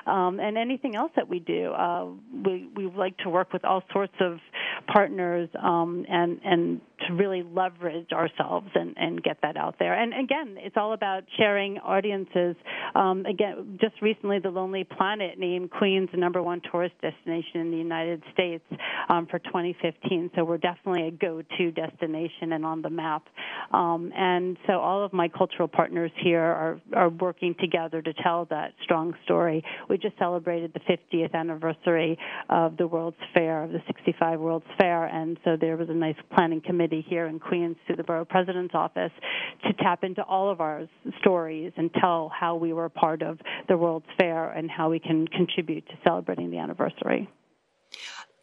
Um, 0.06 0.40
and 0.40 0.56
anything 0.80 0.96
else 0.96 1.12
that 1.16 1.28
we 1.28 1.38
do. 1.38 1.72
Uh, 1.72 2.06
we 2.44 2.68
we 2.74 2.90
like 2.96 3.16
to 3.18 3.30
work 3.30 3.52
with 3.52 3.64
all 3.64 3.82
sorts 3.92 4.14
of 4.20 4.38
partners 4.86 5.48
um, 5.62 6.04
and 6.08 6.40
and 6.44 6.80
to 7.06 7.14
really 7.14 7.42
leverage 7.42 8.12
ourselves 8.12 8.68
and, 8.74 8.94
and 8.98 9.22
get 9.22 9.38
that 9.42 9.56
out 9.56 9.76
there. 9.78 9.94
And 9.94 10.12
again, 10.12 10.56
it's 10.58 10.76
all 10.76 10.92
about 10.92 11.22
sharing 11.38 11.78
audiences. 11.78 12.56
Um, 12.94 13.24
again, 13.26 13.78
just 13.80 13.94
recently, 14.02 14.38
the 14.38 14.50
Lonely 14.50 14.84
Planet 14.84 15.38
named 15.38 15.70
Queens 15.70 16.08
the 16.12 16.18
number 16.18 16.42
one 16.42 16.60
tourist 16.70 16.94
destination 17.00 17.60
in 17.60 17.70
the 17.70 17.76
United 17.76 18.22
States 18.32 18.64
um, 19.08 19.26
for 19.30 19.38
2015. 19.38 20.30
So 20.36 20.44
we're 20.44 20.58
definitely 20.58 21.08
a 21.08 21.10
go-to 21.10 21.70
destination 21.70 22.52
and 22.52 22.64
on 22.64 22.82
the 22.82 22.90
map. 22.90 23.24
Um, 23.72 24.12
and 24.14 24.56
so 24.66 24.74
all 24.74 25.04
of 25.04 25.12
my 25.12 25.28
cultural 25.28 25.68
partners 25.68 26.10
here 26.22 26.40
are 26.40 26.80
are 26.94 27.08
working 27.08 27.54
together 27.60 28.02
to 28.02 28.12
tell 28.22 28.46
that 28.46 28.74
strong 28.82 29.14
story. 29.24 29.64
We 29.88 29.98
just 29.98 30.18
celebrated 30.18 30.69
the 30.72 30.80
50th 30.80 31.34
anniversary 31.34 32.18
of 32.48 32.76
the 32.76 32.86
World's 32.86 33.16
Fair, 33.34 33.64
of 33.64 33.72
the 33.72 33.82
65 33.86 34.40
World's 34.40 34.66
Fair, 34.78 35.06
and 35.06 35.38
so 35.44 35.56
there 35.60 35.76
was 35.76 35.88
a 35.88 35.94
nice 35.94 36.16
planning 36.34 36.60
committee 36.60 37.04
here 37.08 37.26
in 37.26 37.38
Queens 37.38 37.76
through 37.86 37.96
the 37.96 38.04
borough 38.04 38.24
president's 38.24 38.74
office 38.74 39.12
to 39.64 39.72
tap 39.74 40.04
into 40.04 40.22
all 40.22 40.50
of 40.50 40.60
our 40.60 40.86
stories 41.20 41.72
and 41.76 41.92
tell 41.94 42.28
how 42.28 42.56
we 42.56 42.72
were 42.72 42.88
part 42.88 43.22
of 43.22 43.38
the 43.68 43.76
World's 43.76 44.06
Fair 44.18 44.50
and 44.50 44.70
how 44.70 44.90
we 44.90 44.98
can 44.98 45.26
contribute 45.28 45.86
to 45.88 45.94
celebrating 46.04 46.50
the 46.50 46.58
anniversary. 46.58 47.28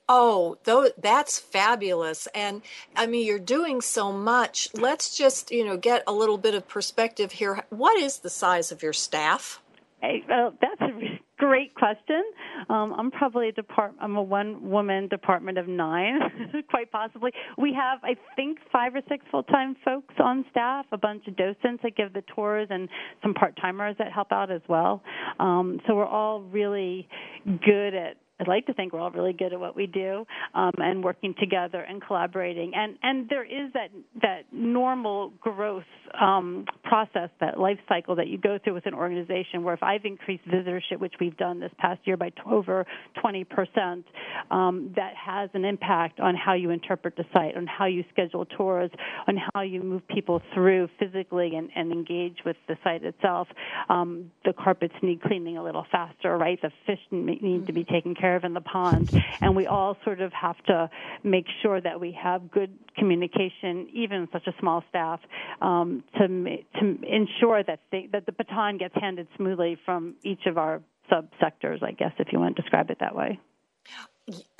Oh, 0.10 0.58
though 0.64 0.90
that's 0.98 1.38
fabulous. 1.38 2.28
And 2.28 2.62
I 2.96 3.08
mean, 3.08 3.26
you're 3.26 3.40
doing 3.40 3.82
so 3.82 4.14
much. 4.14 4.70
Let's 4.74 5.18
just, 5.18 5.52
you 5.52 5.66
know, 5.66 5.76
get 5.76 6.04
a 6.08 6.14
little 6.14 6.38
bit 6.38 6.56
of 6.56 6.68
perspective 6.68 7.34
here. 7.34 7.66
What 7.70 8.00
is 8.00 8.20
the 8.20 8.30
size 8.30 8.72
of 8.72 8.82
your 8.82 8.94
staff? 8.94 9.62
Hey, 10.02 10.24
well, 10.30 10.54
that's 10.62 10.80
a 10.80 10.94
great 11.38 11.74
question. 11.76 12.24
Um, 12.70 12.94
I'm 12.98 13.12
probably 13.12 13.50
a 13.50 13.52
depart. 13.52 13.94
I'm 14.00 14.16
a 14.16 14.24
one-woman 14.24 15.08
department 15.08 15.58
of 15.58 15.68
nine, 15.68 16.20
quite 16.70 16.92
possibly. 16.92 17.32
We 17.58 17.74
have, 17.74 18.00
I 18.04 18.16
think, 18.36 18.60
five 18.72 18.96
or 18.96 19.02
six 19.08 19.26
full-time 19.32 19.76
folks 19.86 20.16
on 20.20 20.46
staff, 20.52 20.86
a 20.92 20.98
bunch 20.98 21.28
of 21.28 21.36
docents 21.36 21.84
that 21.84 21.96
give 21.96 22.14
the 22.14 22.24
tours, 22.36 22.68
and 22.70 22.90
some 23.22 23.34
part-timers 23.34 23.96
that 24.00 24.12
help 24.12 24.32
out 24.32 24.52
as 24.52 24.62
well. 24.68 25.02
Um, 25.40 25.80
so 25.88 25.96
we're 25.96 26.06
all 26.06 26.42
really 26.42 27.08
good 27.46 27.94
at 27.94 28.18
I'd 28.40 28.48
like 28.48 28.68
to 28.68 28.74
think 28.74 28.94
we're 28.94 29.00
all 29.00 29.10
really 29.10 29.34
good 29.34 29.52
at 29.52 29.60
what 29.60 29.76
we 29.76 29.88
do 29.88 30.26
um, 30.54 30.74
and 30.78 31.04
working 31.04 31.34
together 31.40 31.82
and 31.82 32.02
collaborating. 32.02 32.74
And 32.76 32.98
and 33.02 33.28
there 33.30 33.44
is 33.44 33.74
that 33.74 33.90
that 34.22 34.42
normal 34.52 35.32
growth 35.42 35.84
um, 36.20 36.66
process, 36.84 37.30
that 37.40 37.60
life 37.60 37.80
cycle 37.90 38.16
that 38.18 38.28
you 38.28 38.38
go 38.38 38.60
through 38.64 38.76
with 38.76 38.86
an 38.86 38.94
organization. 38.94 39.64
Where 39.64 39.74
if 39.74 39.82
I've 39.82 40.06
increased 40.06 40.48
visitorship, 40.48 41.00
which 41.00 41.16
we've 41.20 41.36
done 41.38 41.60
this 41.60 41.72
past 41.80 42.02
year 42.06 42.16
by 42.16 42.30
t- 42.30 42.36
over 42.46 42.86
20 43.22 43.44
percent, 43.46 44.06
um, 44.52 44.94
that 44.96 45.14
has 45.16 45.50
an 45.56 45.66
impact 45.66 46.20
on 46.20 46.36
how 46.36 46.54
you 46.54 46.70
interpret 46.70 47.16
the 47.16 47.26
site, 47.34 47.58
on 47.58 47.66
how 47.66 47.86
you 47.86 48.04
schedule 48.12 48.46
tours, 48.46 48.92
on 49.28 49.36
how 49.54 49.62
you 49.62 49.82
move 49.82 50.08
people 50.08 50.44
through 50.54 50.90
physically 51.00 51.56
and, 51.56 51.72
and 51.76 51.92
engage 51.92 52.38
with 52.46 52.58
the 52.68 52.78
site 52.84 53.04
itself. 53.04 53.48
Um, 53.90 54.32
the 54.46 54.54
carpets 54.54 54.94
need 55.02 55.24
cleaning 55.24 55.58
a 55.58 55.64
little 55.64 55.86
faster, 55.92 56.38
right? 56.38 56.60
The 56.62 56.72
fish 56.86 57.00
need 57.10 57.66
to 57.66 57.74
be 57.74 57.84
taken 57.84 58.14
care 58.14 58.27
of 58.36 58.44
in 58.44 58.54
the 58.54 58.62
pond, 58.62 59.12
and 59.42 59.56
we 59.56 59.68
all 59.68 59.98
sort 60.04 60.22
of 60.22 60.32
have 60.34 60.58
to 60.66 60.90
make 61.24 61.46
sure 61.62 61.80
that 61.82 62.00
we 62.00 62.12
have 62.22 62.52
good 62.52 62.78
communication, 62.98 63.88
even 63.94 64.28
such 64.32 64.48
a 64.48 64.54
small 64.60 64.84
staff, 64.90 65.20
um, 65.62 66.04
to 66.18 66.28
to 66.28 67.00
ensure 67.08 67.64
that 67.64 67.80
that 67.92 68.26
the 68.26 68.32
baton 68.32 68.78
gets 68.78 68.96
handed 68.96 69.28
smoothly 69.38 69.78
from 69.86 70.16
each 70.24 70.46
of 70.46 70.58
our 70.58 70.82
subsectors. 71.12 71.82
I 71.84 71.92
guess 71.92 72.12
if 72.20 72.28
you 72.32 72.40
want 72.40 72.56
to 72.56 72.62
describe 72.62 72.90
it 72.90 72.98
that 73.00 73.16
way. 73.16 73.40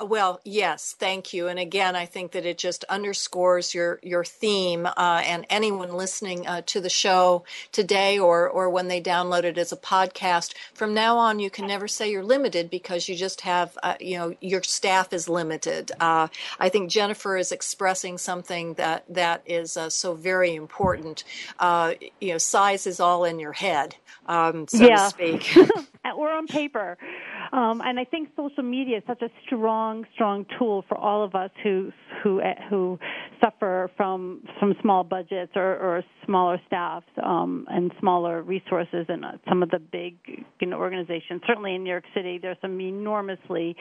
Well, 0.00 0.40
yes, 0.44 0.96
thank 0.98 1.34
you. 1.34 1.48
And 1.48 1.58
again, 1.58 1.94
I 1.94 2.06
think 2.06 2.32
that 2.32 2.46
it 2.46 2.56
just 2.56 2.84
underscores 2.84 3.74
your 3.74 4.00
your 4.02 4.24
theme. 4.24 4.86
Uh, 4.86 5.22
and 5.24 5.44
anyone 5.50 5.92
listening 5.92 6.46
uh, 6.46 6.62
to 6.66 6.80
the 6.80 6.88
show 6.88 7.44
today, 7.70 8.18
or 8.18 8.48
or 8.48 8.70
when 8.70 8.88
they 8.88 9.02
download 9.02 9.44
it 9.44 9.58
as 9.58 9.70
a 9.70 9.76
podcast, 9.76 10.54
from 10.72 10.94
now 10.94 11.18
on, 11.18 11.38
you 11.38 11.50
can 11.50 11.66
never 11.66 11.86
say 11.86 12.10
you're 12.10 12.24
limited 12.24 12.70
because 12.70 13.10
you 13.10 13.14
just 13.14 13.42
have, 13.42 13.76
uh, 13.82 13.96
you 14.00 14.16
know, 14.16 14.34
your 14.40 14.62
staff 14.62 15.12
is 15.12 15.28
limited. 15.28 15.92
Uh, 16.00 16.28
I 16.58 16.70
think 16.70 16.90
Jennifer 16.90 17.36
is 17.36 17.52
expressing 17.52 18.16
something 18.16 18.72
that 18.74 19.04
that 19.12 19.42
is 19.44 19.76
uh, 19.76 19.90
so 19.90 20.14
very 20.14 20.54
important. 20.54 21.24
Uh, 21.58 21.92
you 22.22 22.32
know, 22.32 22.38
size 22.38 22.86
is 22.86 23.00
all 23.00 23.24
in 23.24 23.38
your 23.38 23.52
head, 23.52 23.96
um, 24.26 24.66
so 24.66 24.86
yeah. 24.86 24.96
to 24.96 25.10
speak. 25.10 25.56
or 26.18 26.32
on 26.32 26.48
paper. 26.48 26.98
Um, 27.52 27.80
and 27.80 27.98
I 27.98 28.04
think 28.04 28.30
social 28.34 28.64
media 28.64 28.98
is 28.98 29.04
such 29.06 29.22
a 29.22 29.30
strong, 29.46 30.04
strong 30.14 30.44
tool 30.58 30.84
for 30.88 30.98
all 30.98 31.22
of 31.22 31.36
us 31.36 31.50
who 31.62 31.92
who 32.22 32.42
who 32.68 32.98
suffer 33.40 33.90
from 33.96 34.42
from 34.58 34.74
small 34.82 35.04
budgets 35.04 35.52
or, 35.54 35.76
or 35.76 36.04
smaller 36.26 36.60
staffs 36.66 37.06
um, 37.22 37.66
and 37.70 37.92
smaller 38.00 38.42
resources. 38.42 39.06
And 39.08 39.24
uh, 39.24 39.32
some 39.48 39.62
of 39.62 39.70
the 39.70 39.78
big 39.78 40.16
you 40.60 40.66
know, 40.66 40.78
organizations, 40.78 41.42
certainly 41.46 41.76
in 41.76 41.84
New 41.84 41.90
York 41.90 42.04
City, 42.14 42.38
there's 42.42 42.58
some 42.60 42.80
enormously 42.80 43.76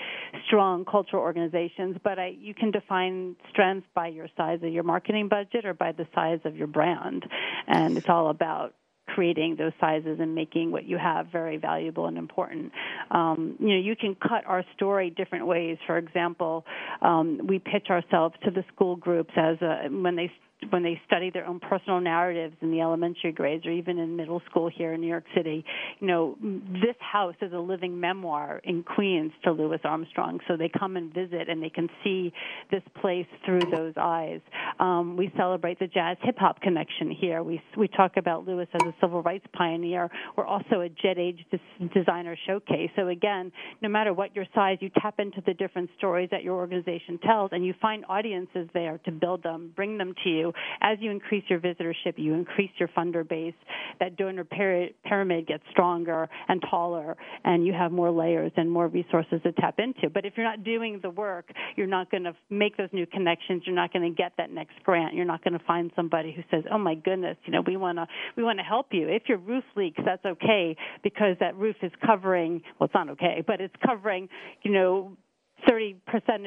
strong 0.46 0.86
cultural 0.86 1.24
organizations. 1.24 1.98
But 2.04 2.20
I, 2.20 2.36
you 2.40 2.54
can 2.54 2.70
define 2.70 3.36
strength 3.50 3.88
by 3.96 4.10
your 4.10 4.28
size 4.38 4.60
of 4.62 4.72
your 4.72 4.84
marketing 4.84 5.28
budget 5.28 5.66
or 5.66 5.74
by 5.74 5.92
the 5.92 6.06
size 6.14 6.40
of 6.46 6.56
your 6.56 6.68
brand, 6.68 7.26
and 7.68 7.98
it's 7.98 8.10
all 8.10 8.30
about 8.30 8.76
creating 9.18 9.56
those 9.58 9.72
sizes 9.82 10.20
and 10.20 10.36
making 10.36 10.72
what 10.72 10.86
you 10.86 10.96
have 10.96 11.26
very 11.32 11.58
valuable 11.58 12.06
and 12.06 12.20
important. 12.20 12.72
Um, 13.10 13.56
you 13.60 13.70
know, 13.70 13.80
you 13.80 13.96
can 13.96 14.14
cut 14.14 14.46
our 14.46 14.64
story 14.76 15.10
different 15.10 15.48
ways. 15.48 15.80
For 15.88 15.98
example, 15.98 16.64
um, 17.02 17.42
we 17.48 17.58
pitch 17.58 17.88
ourselves 17.90 18.36
to 18.46 18.52
the 18.52 18.64
school 18.72 18.96
groups 18.96 19.32
as 19.36 19.60
a, 19.64 19.88
when 19.90 20.16
they 20.16 20.32
when 20.70 20.82
they 20.82 21.00
study 21.06 21.30
their 21.30 21.46
own 21.46 21.60
personal 21.60 22.02
narratives 22.02 22.56
in 22.62 22.72
the 22.72 22.82
elementary 22.82 23.32
grades 23.32 23.66
or 23.66 23.72
even 23.72 24.00
in 24.00 24.16
middle 24.16 24.42
school 24.50 24.70
here 24.70 24.94
in 24.94 25.02
New 25.02 25.08
York 25.08 25.26
City, 25.36 25.64
you 26.00 26.08
know, 26.08 26.36
this 26.42 26.96
house 27.00 27.36
is 27.42 27.54
a 27.54 27.60
living 27.60 28.00
memoir 28.00 28.60
in 28.64 28.84
Queens 28.84 29.32
to 29.44 29.52
Louis 29.52 29.80
Armstrong. 29.84 30.40
So 30.48 30.58
they 30.58 30.70
come 30.70 30.98
and 30.98 31.14
visit 31.14 31.48
and 31.48 31.62
they 31.62 31.70
can 31.70 31.90
see 32.04 32.34
this 32.72 32.82
place 33.00 33.28
through 33.46 33.70
those 33.72 33.94
eyes. 33.98 34.42
Um, 34.80 35.16
we 35.16 35.32
celebrate 35.38 35.80
the 35.80 35.88
jazz 35.88 36.18
hip 36.22 36.38
hop 36.40 36.60
connection 36.62 37.12
here. 37.12 37.44
We 37.44 37.62
we 37.78 37.88
talk 37.88 38.18
about 38.18 38.48
Louis 38.48 38.68
as 38.74 38.82
a 38.82 38.96
civil 39.00 39.22
rights 39.22 39.46
pioneer. 39.54 40.10
We're 40.36 40.48
also 40.48 40.82
a 40.82 40.90
jet 40.90 41.18
age 41.18 41.46
des- 41.52 41.88
designer 41.94 42.36
showcase. 42.48 42.90
So 42.96 43.08
again, 43.10 43.52
no 43.82 43.90
matter 43.90 44.14
what 44.14 44.36
your 44.36 44.46
size, 44.56 44.78
you 44.82 44.90
tap 45.02 45.20
into 45.20 45.42
the 45.46 45.54
different 45.54 45.90
stories 45.98 46.30
that 46.32 46.44
your 46.44 46.56
organization 46.56 47.20
tells, 47.20 47.52
and 47.54 47.66
you 47.66 47.74
find 47.80 48.06
audiences 48.10 48.68
there 48.74 49.00
to 49.06 49.12
build 49.12 49.44
them, 49.44 49.72
bring 49.76 49.98
them 49.98 50.14
to 50.24 50.30
you 50.30 50.47
as 50.82 50.98
you 51.02 51.12
increase 51.12 51.44
your 51.50 51.60
visitorship, 51.60 52.14
you 52.18 52.34
increase 52.34 52.72
your 52.78 52.90
funder 52.90 53.28
base. 53.28 53.54
That 54.00 54.16
donor 54.16 54.46
pyramid 54.46 55.48
gets 55.48 55.64
stronger 55.72 56.30
and 56.48 56.62
taller, 56.70 57.18
and 57.44 57.66
you 57.66 57.74
have 57.74 57.92
more 57.92 58.12
layers 58.12 58.52
and 58.58 58.70
more 58.70 58.88
resources 58.88 59.42
to 59.44 59.52
tap 59.54 59.80
into. 59.80 60.10
But 60.10 60.26
if 60.26 60.34
you're 60.36 60.46
not 60.46 60.64
doing 60.64 61.00
the 61.02 61.10
work, 61.10 61.50
you're 61.76 61.88
not 61.88 62.12
going 62.12 62.24
to 62.24 62.34
make 62.50 62.78
those 62.78 62.90
new 62.92 63.06
connections. 63.06 63.64
You're 63.66 63.76
not 63.76 63.94
going 63.94 64.10
to 64.10 64.16
get 64.16 64.34
that 64.38 64.52
next 64.52 64.76
grant. 64.84 65.14
You're 65.14 65.26
not 65.26 65.44
going 65.44 65.58
to 65.58 65.66
find 65.66 65.92
somebody 65.96 66.34
who 66.34 66.44
says, 66.52 66.64
"Oh 66.72 66.78
my 66.78 66.96
goodness, 66.96 67.38
you 67.46 67.52
know, 67.52 67.62
we 67.66 67.78
want 67.78 67.98
to 67.98 68.08
we 68.36 68.44
want 68.44 68.60
to 68.60 68.64
help 68.64 68.88
you." 68.92 69.08
If 69.08 69.24
your 69.28 69.38
roof 69.38 69.64
leaks, 69.76 70.00
that's 70.04 70.26
okay 70.26 70.76
because 71.04 71.36
that 71.40 71.56
roof 71.56 71.76
is 71.82 71.92
covering. 72.06 72.62
Well, 72.80 72.86
it's 72.86 72.94
not 72.94 73.10
okay, 73.12 73.44
but 73.46 73.62
it's 73.62 73.76
covering, 73.86 74.30
you 74.64 74.72
know, 74.72 75.18
30% 75.68 75.96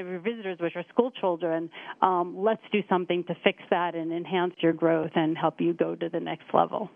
of 0.01 0.07
your 0.07 0.21
visitors, 0.21 0.59
which 0.61 0.77
are 0.77 0.85
school 0.93 1.11
children, 1.11 1.71
um, 2.03 2.37
let's 2.39 2.63
do 2.73 2.83
something 2.89 3.25
to 3.25 3.35
fix 3.43 3.63
that 3.71 3.95
and 3.95 4.13
enhance 4.13 4.55
your 4.59 4.73
growth 4.73 5.13
and 5.15 5.37
help 5.37 5.61
you 5.61 5.73
go 5.73 5.95
to 5.95 6.09
the 6.09 6.21
next 6.21 6.45
level. 6.53 6.91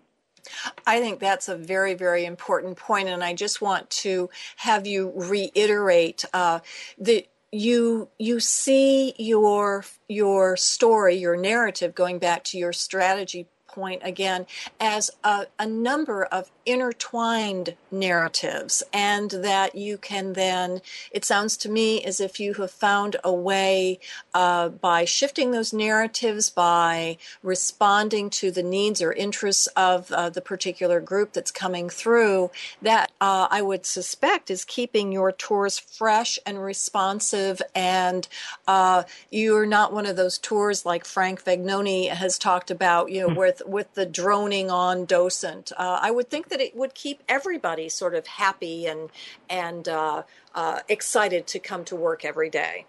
I 0.87 1.01
think 1.01 1.21
that's 1.21 1.49
a 1.49 1.57
very, 1.57 1.95
very 1.95 2.25
important 2.25 2.77
point, 2.77 3.09
and 3.09 3.25
I 3.25 3.35
just 3.35 3.62
want 3.62 3.89
to 3.91 4.29
have 4.57 4.87
you 4.87 5.12
reiterate 5.15 6.25
uh, 6.35 6.61
that 6.99 7.27
you 7.51 8.09
you 8.19 8.41
see 8.41 9.15
your 9.17 9.85
your 10.09 10.57
story, 10.57 11.17
your 11.17 11.37
narrative, 11.37 11.95
going 11.95 12.19
back 12.19 12.45
to 12.45 12.59
your 12.59 12.73
strategy 12.73 13.47
point 13.75 14.01
again 14.05 14.47
as 14.79 15.11
a, 15.22 15.47
a 15.59 15.66
number 15.66 16.25
of 16.25 16.51
intertwined 16.64 17.75
narratives, 17.91 18.83
and 18.93 19.31
that 19.31 19.75
you 19.75 19.99
can 19.99 20.33
then, 20.33 20.81
it 21.11 21.25
sounds 21.25 21.57
to 21.59 21.68
me 21.68 22.03
as 22.05 22.20
if 22.20 22.41
you 22.41 22.55
have 22.55 22.70
found 22.70 23.16
a 23.22 23.33
way 23.33 23.99
uh, 24.33 24.68
by 24.68 25.05
shifting 25.05 25.51
those 25.51 25.72
narratives, 25.72 26.51
by 26.51 27.18
responding 27.43 28.31
to 28.31 28.51
the 28.51 28.62
needs 28.62 29.03
or 29.03 29.12
interests 29.12 29.66
of 29.77 30.11
uh, 30.12 30.31
the 30.31 30.41
particular 30.41 31.01
group 31.01 31.33
that's 31.33 31.51
coming 31.51 31.91
through, 31.91 32.51
that 32.81 33.12
uh, 33.20 33.47
I 33.51 33.61
would 33.61 33.85
suspect 33.85 34.51
is 34.51 34.64
keeping 34.64 35.12
your 35.12 35.33
tours 35.33 35.79
fresh 35.79 36.39
and 36.47 36.62
responsive. 36.62 37.61
And 37.75 38.27
uh, 38.66 39.03
you're 39.31 39.66
not 39.66 39.93
one 39.93 40.07
of 40.07 40.16
those 40.16 40.39
tours 40.39 40.87
like 40.87 41.05
Frank 41.05 41.45
Vagnone 41.45 42.09
has 42.09 42.39
talked 42.39 42.70
about, 42.70 43.11
you 43.11 43.20
know, 43.20 43.29
hmm. 43.29 43.39
with, 43.39 43.62
with 43.67 43.95
the 43.95 44.07
droning 44.07 44.71
on 44.71 45.05
docent. 45.05 45.73
Uh, 45.77 45.99
I 46.01 46.11
would 46.11 46.31
think 46.31 46.49
that 46.49 46.61
it 46.61 46.77
would 46.77 46.95
keep 46.95 47.23
everybody 47.29 47.89
sort 47.89 48.15
of 48.15 48.27
happy 48.27 48.87
and 48.87 49.11
and 49.49 49.89
uh, 49.89 50.23
uh, 50.55 50.81
excited 50.89 51.47
to 51.49 51.59
come 51.59 51.85
to 51.87 51.97
work 51.97 52.25
every 52.25 52.51
day. 52.51 52.87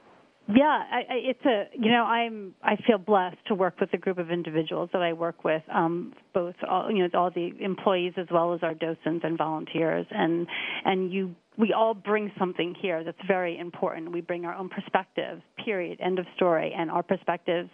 Yeah, 0.48 0.64
I, 0.64 0.98
I, 0.98 1.16
it's 1.24 1.46
a 1.46 1.64
you 1.74 1.92
know 1.92 2.04
I'm 2.04 2.54
I 2.62 2.76
feel 2.86 3.00
blessed 3.00 3.38
to 3.48 3.56
work 3.56 3.80
with 3.80 3.92
a 3.94 3.98
group 3.98 4.20
of 4.20 4.30
individuals 4.30 4.90
that 4.94 5.02
I 5.02 5.14
work 5.14 5.44
with, 5.44 5.64
um, 5.74 6.14
both 6.36 6.54
all, 6.70 6.92
you 6.92 7.00
know 7.00 7.20
all 7.20 7.32
the 7.32 7.52
employees 7.60 8.14
as 8.18 8.28
well 8.32 8.54
as 8.54 8.60
our 8.62 8.76
docents 8.76 9.26
and 9.26 9.38
volunteers, 9.40 10.06
and 10.12 10.46
and 10.86 11.12
you 11.12 11.36
we 11.58 11.74
all 11.74 11.94
bring 11.94 12.32
something 12.38 12.76
here 12.80 13.04
that's 13.04 13.18
very 13.28 13.58
important. 13.58 14.12
We 14.12 14.22
bring 14.22 14.46
our 14.46 14.54
own 14.54 14.70
perspectives, 14.70 15.42
period, 15.64 16.00
end 16.02 16.20
of 16.20 16.26
story. 16.36 16.74
And 16.78 16.92
our 16.92 17.04
perspectives 17.04 17.70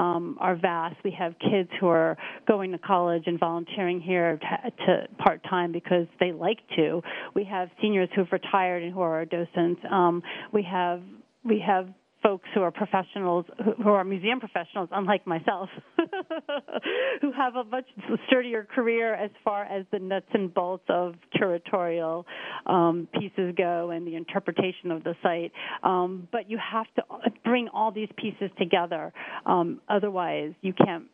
um, 0.00 0.38
are 0.40 0.56
vast. 0.56 0.96
We 1.04 1.14
have 1.18 1.34
kids 1.38 1.68
who 1.78 1.88
are 1.88 2.16
going 2.46 2.72
to 2.72 2.78
college 2.78 3.24
and 3.26 3.38
volunteering 3.38 4.00
here 4.00 4.38
to, 4.38 4.70
to 4.86 5.08
part 5.18 5.42
time 5.48 5.72
because 5.72 6.06
they 6.20 6.32
like 6.32 6.58
to. 6.76 7.02
We 7.34 7.44
have 7.44 7.68
seniors 7.82 8.08
who've 8.16 8.32
retired 8.32 8.82
and 8.82 8.92
who 8.92 9.00
are 9.00 9.16
our 9.16 9.24
docents. 9.26 9.80
Um, 9.90 10.22
we 10.52 10.62
have 10.62 11.02
we 11.44 11.62
have 11.66 11.88
folks 12.22 12.48
who 12.54 12.62
are 12.62 12.70
professionals, 12.70 13.44
who 13.82 13.90
are 13.90 14.04
museum 14.04 14.40
professionals, 14.40 14.88
unlike 14.92 15.26
myself, 15.26 15.68
who 17.20 17.32
have 17.32 17.56
a 17.56 17.64
much 17.64 17.86
sturdier 18.26 18.66
career 18.74 19.14
as 19.14 19.30
far 19.44 19.64
as 19.64 19.84
the 19.92 19.98
nuts 19.98 20.26
and 20.32 20.52
bolts 20.52 20.84
of 20.88 21.14
curatorial 21.36 22.24
um, 22.66 23.08
pieces 23.18 23.54
go 23.56 23.90
and 23.90 24.06
the 24.06 24.16
interpretation 24.16 24.90
of 24.90 25.04
the 25.04 25.14
site. 25.22 25.52
Um, 25.82 26.28
but 26.32 26.50
you 26.50 26.58
have 26.58 26.86
to 26.96 27.02
bring 27.44 27.68
all 27.72 27.92
these 27.92 28.08
pieces 28.16 28.50
together, 28.58 29.12
um, 29.46 29.80
otherwise 29.88 30.52
you 30.60 30.72
can't 30.72 31.04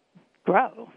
grow. 0.44 0.88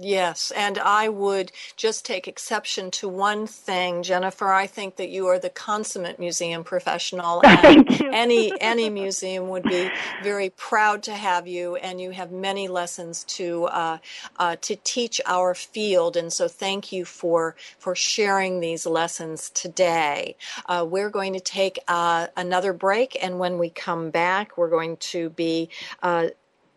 Yes, 0.00 0.52
and 0.56 0.78
I 0.78 1.08
would 1.08 1.52
just 1.76 2.04
take 2.06 2.28
exception 2.28 2.90
to 2.92 3.08
one 3.08 3.46
thing, 3.46 4.02
Jennifer. 4.02 4.52
I 4.52 4.66
think 4.66 4.96
that 4.96 5.10
you 5.10 5.28
are 5.28 5.38
the 5.38 5.50
consummate 5.50 6.18
museum 6.18 6.64
professional, 6.64 7.42
and 7.46 7.88
any 8.02 8.52
any 8.60 8.90
museum 8.90 9.50
would 9.50 9.64
be 9.64 9.90
very 10.24 10.50
proud 10.50 11.04
to 11.04 11.14
have 11.14 11.46
you. 11.48 11.76
And 11.76 12.00
you 12.00 12.10
have 12.12 12.32
many 12.32 12.68
lessons 12.68 13.24
to 13.36 13.66
uh, 13.66 13.98
uh, 14.38 14.56
to 14.62 14.76
teach 14.84 15.20
our 15.26 15.54
field, 15.54 16.16
and 16.16 16.32
so 16.32 16.48
thank 16.48 16.92
you 16.92 17.04
for 17.06 17.56
for 17.78 17.94
sharing 17.94 18.60
these 18.60 18.86
lessons 18.86 19.50
today. 19.50 20.36
Uh, 20.66 20.86
we're 20.88 21.10
going 21.10 21.34
to 21.34 21.40
take 21.40 21.78
uh, 21.88 22.28
another 22.36 22.72
break, 22.72 23.16
and 23.22 23.38
when 23.38 23.58
we 23.58 23.70
come 23.70 24.10
back, 24.10 24.58
we're 24.58 24.70
going 24.70 24.96
to 24.98 25.30
be 25.30 25.70
uh, 26.02 26.28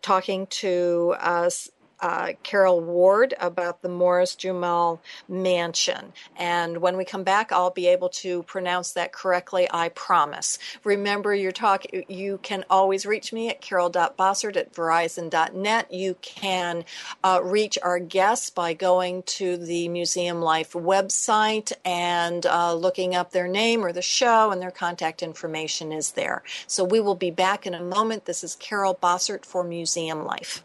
talking 0.02 0.46
to 0.48 1.16
us 1.20 1.70
uh, 2.00 2.32
Carol 2.42 2.80
Ward 2.80 3.34
about 3.40 3.82
the 3.82 3.88
Morris 3.88 4.34
Jumel 4.34 4.98
Mansion. 5.28 6.12
And 6.36 6.78
when 6.78 6.96
we 6.96 7.04
come 7.04 7.24
back, 7.24 7.52
I'll 7.52 7.70
be 7.70 7.86
able 7.86 8.08
to 8.10 8.42
pronounce 8.44 8.92
that 8.92 9.12
correctly, 9.12 9.68
I 9.70 9.88
promise. 9.90 10.58
Remember, 10.84 11.34
your 11.34 11.52
talk, 11.52 11.84
you 12.08 12.38
can 12.42 12.64
always 12.68 13.06
reach 13.06 13.32
me 13.32 13.48
at 13.48 13.60
carol.bossert 13.60 14.56
at 14.56 14.72
verizon.net. 14.72 15.92
You 15.92 16.16
can 16.20 16.84
uh, 17.22 17.40
reach 17.42 17.78
our 17.82 17.98
guests 17.98 18.50
by 18.50 18.74
going 18.74 19.22
to 19.22 19.56
the 19.56 19.88
Museum 19.88 20.40
Life 20.40 20.72
website 20.72 21.72
and 21.84 22.44
uh, 22.46 22.74
looking 22.74 23.14
up 23.14 23.30
their 23.30 23.48
name 23.48 23.84
or 23.84 23.92
the 23.92 24.02
show, 24.02 24.50
and 24.50 24.60
their 24.60 24.70
contact 24.70 25.22
information 25.22 25.92
is 25.92 26.12
there. 26.12 26.42
So 26.66 26.84
we 26.84 27.00
will 27.00 27.14
be 27.14 27.30
back 27.30 27.66
in 27.66 27.74
a 27.74 27.82
moment. 27.82 28.24
This 28.26 28.44
is 28.44 28.56
Carol 28.56 28.94
Bossert 28.94 29.44
for 29.44 29.64
Museum 29.64 30.24
Life. 30.24 30.64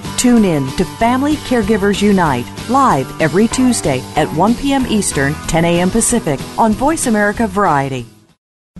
Tune 0.17 0.45
in 0.45 0.67
to 0.77 0.85
Family 0.85 1.35
Caregivers 1.35 2.01
Unite 2.01 2.45
live 2.69 3.19
every 3.21 3.47
Tuesday 3.47 4.01
at 4.15 4.27
1 4.33 4.55
p.m. 4.55 4.85
Eastern, 4.87 5.33
10 5.47 5.65
a.m. 5.65 5.89
Pacific 5.89 6.39
on 6.57 6.73
Voice 6.73 7.07
America 7.07 7.47
Variety. 7.47 8.05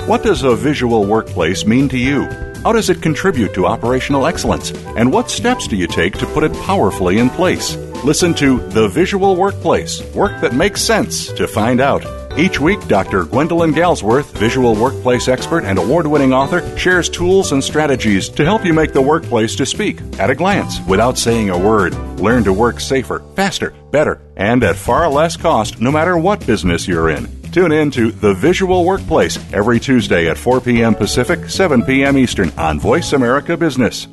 What 0.05 0.23
does 0.23 0.43
a 0.43 0.55
visual 0.55 1.05
workplace 1.05 1.65
mean 1.65 1.89
to 1.89 1.97
you? 1.97 2.23
How 2.63 2.71
does 2.71 2.89
it 2.89 3.01
contribute 3.01 3.53
to 3.55 3.65
operational 3.65 4.27
excellence? 4.27 4.71
And 4.95 5.11
what 5.11 5.31
steps 5.31 5.67
do 5.67 5.75
you 5.75 5.87
take 5.87 6.17
to 6.19 6.27
put 6.27 6.43
it 6.43 6.53
powerfully 6.53 7.17
in 7.17 7.29
place? 7.29 7.75
Listen 8.03 8.33
to 8.35 8.59
The 8.69 8.87
Visual 8.87 9.35
Workplace 9.35 10.01
Work 10.13 10.39
That 10.41 10.53
Makes 10.53 10.81
Sense 10.81 11.31
to 11.33 11.47
find 11.47 11.81
out. 11.81 12.20
Each 12.37 12.59
week, 12.59 12.87
Dr. 12.87 13.25
Gwendolyn 13.25 13.73
Galsworth, 13.73 14.31
visual 14.37 14.73
workplace 14.73 15.27
expert 15.27 15.65
and 15.65 15.77
award 15.77 16.07
winning 16.07 16.33
author, 16.33 16.77
shares 16.77 17.09
tools 17.09 17.51
and 17.51 17.63
strategies 17.63 18.29
to 18.29 18.45
help 18.45 18.65
you 18.65 18.73
make 18.73 18.93
the 18.93 19.01
workplace 19.01 19.55
to 19.57 19.65
speak 19.65 19.99
at 20.17 20.29
a 20.29 20.35
glance 20.35 20.79
without 20.87 21.17
saying 21.17 21.49
a 21.49 21.57
word. 21.57 21.93
Learn 22.19 22.43
to 22.45 22.53
work 22.53 22.79
safer, 22.79 23.21
faster, 23.35 23.73
better, 23.91 24.21
and 24.37 24.63
at 24.63 24.77
far 24.77 25.09
less 25.09 25.35
cost 25.35 25.81
no 25.81 25.91
matter 25.91 26.17
what 26.17 26.45
business 26.47 26.87
you're 26.87 27.09
in. 27.09 27.27
Tune 27.51 27.73
in 27.73 27.91
to 27.91 28.11
The 28.11 28.33
Visual 28.33 28.85
Workplace 28.85 29.37
every 29.53 29.79
Tuesday 29.79 30.29
at 30.29 30.37
4 30.37 30.61
p.m. 30.61 30.95
Pacific, 30.95 31.49
7 31.49 31.83
p.m. 31.83 32.17
Eastern 32.17 32.49
on 32.51 32.79
Voice 32.79 33.11
America 33.11 33.57
Business. 33.57 34.07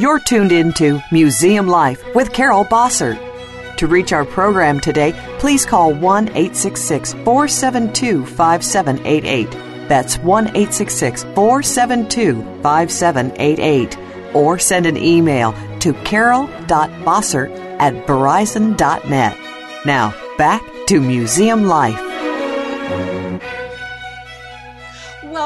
You're 0.00 0.18
tuned 0.18 0.50
into 0.50 1.02
Museum 1.12 1.68
Life 1.68 2.02
with 2.14 2.32
Carol 2.32 2.64
Bossert. 2.64 3.18
To 3.76 3.86
reach 3.86 4.14
our 4.14 4.24
program 4.24 4.80
today, 4.80 5.12
please 5.38 5.66
call 5.66 5.92
1 5.92 6.28
866 6.28 7.12
472 7.12 8.24
5788. 8.24 9.50
That's 9.90 10.16
1 10.16 10.46
866 10.56 11.24
472 11.34 12.42
5788. 12.62 13.98
Or 14.34 14.58
send 14.58 14.86
an 14.86 14.96
email 14.96 15.54
to 15.80 15.92
carol.bossert 15.92 17.50
at 17.78 18.06
verizon.net. 18.06 19.38
Now, 19.84 20.14
back 20.38 20.62
to 20.86 21.00
Museum 21.02 21.64
Life. 21.64 22.09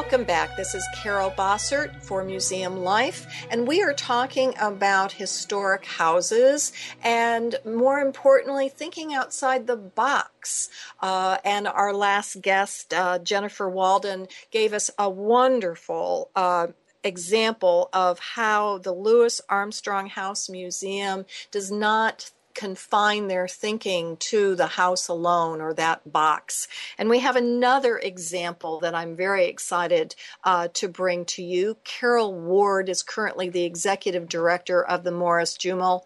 Welcome 0.05 0.25
back. 0.25 0.55
This 0.55 0.75
is 0.75 0.87
Carol 0.95 1.31
Bossert 1.31 2.03
for 2.03 2.23
Museum 2.25 2.85
Life, 2.85 3.27
and 3.51 3.67
we 3.67 3.83
are 3.83 3.95
talking 3.95 4.53
about 4.61 5.13
historic 5.13 5.87
houses 5.87 6.75
and, 7.03 7.57
more 7.65 8.01
importantly, 8.01 8.69
thinking 8.69 9.15
outside 9.15 9.67
the 9.67 9.79
box. 9.79 10.69
Uh, 11.01 11.39
and 11.43 11.67
our 11.67 11.95
last 11.95 12.43
guest, 12.43 12.93
uh, 12.93 13.19
Jennifer 13.19 13.67
Walden, 13.67 14.29
gave 14.51 14.75
us 14.75 14.91
a 14.99 15.09
wonderful 15.09 16.31
uh, 16.37 16.67
example 17.03 17.89
of 17.95 18.19
how 18.19 18.77
the 18.77 18.93
Louis 18.93 19.41
Armstrong 19.49 20.09
House 20.09 20.51
Museum 20.51 21.25
does 21.51 21.71
not 21.71 22.31
confine 22.55 23.29
their 23.29 23.49
thinking 23.49 24.17
to 24.19 24.55
the 24.55 24.67
house 24.67 25.09
alone 25.09 25.61
or 25.61 25.75
that 25.75 26.13
box. 26.13 26.69
And 26.97 27.09
we 27.09 27.19
have 27.21 27.37
another 27.37 27.99
example 27.99 28.81
that 28.81 28.95
I'm 28.95 29.17
very 29.17 29.47
excited 29.47 30.15
uh, 30.45 30.69
to 30.75 30.89
bring 30.89 31.25
to 31.27 31.43
you. 31.43 31.77
Carol 31.85 32.35
Ward 32.35 32.89
is 32.89 33.03
currently 33.03 33.49
the 33.49 33.65
executive 33.65 34.29
director 34.29 34.85
of 34.85 35.05
the 35.05 35.13
Morris 35.13 35.57
Jumel 35.57 36.03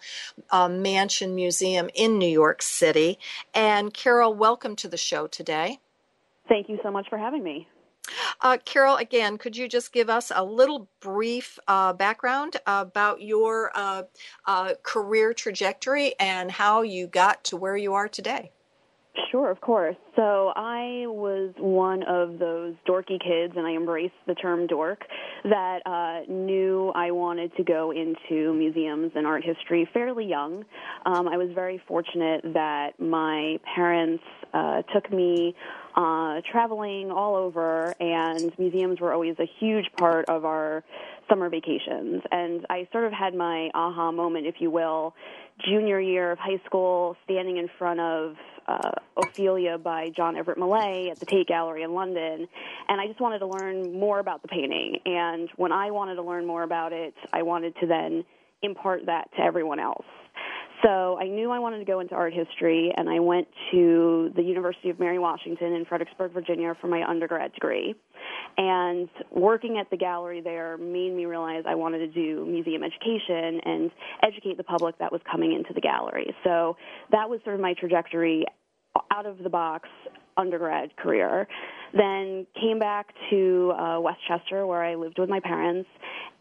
uh, 0.51 0.69
Mansion 0.69 1.35
Museum 1.35 1.91
in 1.95 2.19
New 2.19 2.29
York 2.29 2.63
City. 2.63 3.19
And 3.55 3.93
Carol, 3.93 4.35
welcome 4.35 4.77
to 4.77 4.89
the 4.89 4.97
show 4.97 5.27
today. 5.27 5.79
Thank 6.49 6.69
you 6.69 6.79
so 6.83 6.91
much 6.91 7.09
for 7.09 7.19
having 7.19 7.43
me. 7.43 7.69
Uh, 8.41 8.59
Carol, 8.65 8.97
again, 8.97 9.39
could 9.39 9.57
you 9.57 9.69
just 9.69 9.93
give 9.93 10.09
us 10.09 10.31
a 10.35 10.45
little 10.45 10.89
brief 11.01 11.59
uh, 11.69 11.93
background 11.93 12.57
about 12.67 13.23
your 13.23 13.71
uh, 13.75 14.03
uh, 14.47 14.75
career 14.83 15.33
trajectory 15.33 16.15
and 16.19 16.51
how 16.51 16.83
you 16.83 17.07
got 17.07 17.45
to 17.45 17.57
where 17.57 17.77
you 17.77 17.95
are 17.95 18.09
today? 18.09 18.51
Sure, 19.31 19.51
of 19.51 19.61
course. 19.61 19.97
So 20.17 20.53
I 20.55 21.05
was 21.07 21.53
one 21.59 22.03
of 22.05 22.39
those 22.39 22.75
dorky 22.89 23.21
kids, 23.21 23.55
and 23.57 23.67
I 23.67 23.73
embraced 23.73 24.15
the 24.27 24.35
term 24.35 24.67
dork, 24.67 25.03
that 25.45 25.81
uh, 25.87 26.31
knew 26.33 26.93
I 26.95 27.11
wanted 27.11 27.55
to 27.57 27.65
go 27.65 27.91
into 27.91 28.55
museums 28.55 29.13
and 29.15 29.27
art 29.27 29.45
history 29.45 29.89
fairly 29.93 30.25
young. 30.25 30.65
Um, 31.05 31.29
I 31.29 31.37
was 31.37 31.51
very 31.55 31.81
fortunate 31.87 32.43
that 32.55 32.99
my 32.99 33.59
parents 33.75 34.25
uh, 34.55 34.83
took 34.95 35.13
me 35.13 35.55
uh, 35.99 36.41
traveling 36.49 37.11
all 37.11 37.35
over, 37.35 37.93
and 37.99 38.57
museums 38.57 39.01
were 39.01 39.13
always 39.13 39.35
a 39.41 39.49
huge 39.59 39.87
part 39.97 40.27
of 40.29 40.45
our 40.45 40.85
summer 41.29 41.49
vacations. 41.51 42.23
And 42.31 42.65
I 42.71 42.87
sort 42.93 43.05
of 43.05 43.13
had 43.13 43.35
my 43.35 43.69
aha 43.75 44.13
moment, 44.13 44.47
if 44.47 44.61
you 44.61 44.71
will, 44.71 45.17
junior 45.69 45.99
year 46.01 46.31
of 46.31 46.39
high 46.39 46.61
school, 46.67 47.17
standing 47.25 47.57
in 47.57 47.69
front 47.79 47.99
of 47.99 48.37
uh, 48.69 48.93
Ophelia 49.17 49.77
by 49.77 50.11
John 50.17 50.37
Everett 50.37 50.57
Millais 50.57 51.11
at 51.11 51.19
the 51.19 51.27
Tate 51.27 51.49
Gallery 51.49 51.83
in 51.83 51.93
London, 51.95 52.47
and 52.89 53.01
I 53.01 53.09
just 53.09 53.21
wanted 53.21 53.41
to 53.41 53.49
learn 53.49 53.99
more 53.99 54.21
about 54.21 54.43
the 54.43 54.49
painting. 54.49 55.01
And 55.05 55.49
when 55.57 55.73
I 55.73 55.91
wanted 55.91 56.15
to 56.15 56.23
learn 56.23 56.47
more 56.47 56.63
about 56.63 56.93
it, 56.93 57.15
I 57.33 57.43
wanted 57.43 57.75
to 57.81 57.89
then 57.89 58.25
impart 58.63 59.07
that 59.07 59.31
to 59.37 59.43
everyone 59.43 59.81
else. 59.81 60.07
So 60.85 61.19
I 61.19 61.25
knew 61.25 61.51
I 61.51 61.59
wanted 61.59 61.79
to 61.79 61.85
go 61.85 62.01
into 62.01 62.15
art 62.15 62.33
history, 62.33 62.93
and 62.97 63.09
I 63.09 63.19
went 63.19 63.49
to 63.73 64.31
the 64.37 64.43
University 64.43 64.91
of 64.91 65.01
Mary 65.01 65.19
Washington 65.19 65.73
in 65.73 65.85
Fredericksburg, 65.85 66.33
Virginia 66.33 66.75
for 66.81 66.87
my 66.87 67.03
undergrad 67.09 67.53
degree. 67.53 67.95
And 68.57 69.09
working 69.31 69.79
at 69.79 69.91
the 69.91 69.97
gallery 69.97 70.41
there 70.41 70.77
made 70.77 71.13
me 71.13 71.27
realize 71.27 71.65
I 71.67 71.75
wanted 71.75 71.99
to 71.99 72.09
do 72.09 72.47
museum 72.47 72.83
education 72.83 73.61
and 73.65 73.91
educate 74.23 74.57
the 74.57 74.65
public 74.65 74.99
that 74.99 75.11
was 75.11 75.21
coming 75.31 75.53
into 75.53 75.73
the 75.73 75.81
gallery. 75.81 76.35
So 76.45 76.77
that 77.11 77.29
was 77.29 77.41
sort 77.45 77.57
of 77.57 77.61
my 77.61 77.75
trajectory 77.75 78.45
out 79.11 79.27
of 79.27 79.39
the 79.39 79.51
box 79.51 79.89
undergrad 80.39 80.97
career. 80.97 81.47
Then 81.93 82.47
came 82.61 82.79
back 82.79 83.15
to 83.31 83.73
uh, 83.73 84.01
Westchester 84.01 84.67
where 84.67 84.83
I 84.83 84.95
lived 84.95 85.19
with 85.19 85.29
my 85.29 85.41
parents. 85.41 85.89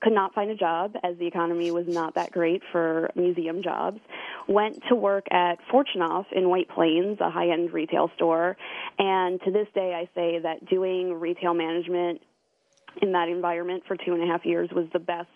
Could 0.01 0.13
not 0.13 0.33
find 0.35 0.51
a 0.51 0.55
job 0.55 0.93
as 1.03 1.17
the 1.17 1.25
economy 1.25 1.71
was 1.71 1.85
not 1.87 2.15
that 2.15 2.31
great 2.31 2.61
for 2.71 3.09
museum 3.15 3.63
jobs. 3.63 3.99
Went 4.47 4.83
to 4.89 4.95
work 4.95 5.25
at 5.31 5.57
Fortunoff 5.71 6.25
in 6.31 6.49
White 6.49 6.69
Plains, 6.69 7.17
a 7.19 7.31
high 7.31 7.49
end 7.49 7.73
retail 7.73 8.11
store. 8.15 8.57
And 8.99 9.41
to 9.41 9.51
this 9.51 9.67
day, 9.73 9.93
I 9.95 10.07
say 10.13 10.39
that 10.39 10.69
doing 10.69 11.19
retail 11.19 11.53
management 11.53 12.21
in 13.01 13.11
that 13.13 13.29
environment 13.29 13.83
for 13.87 13.95
two 13.95 14.13
and 14.13 14.23
a 14.23 14.27
half 14.27 14.45
years 14.45 14.69
was 14.71 14.85
the 14.93 14.99
best 14.99 15.29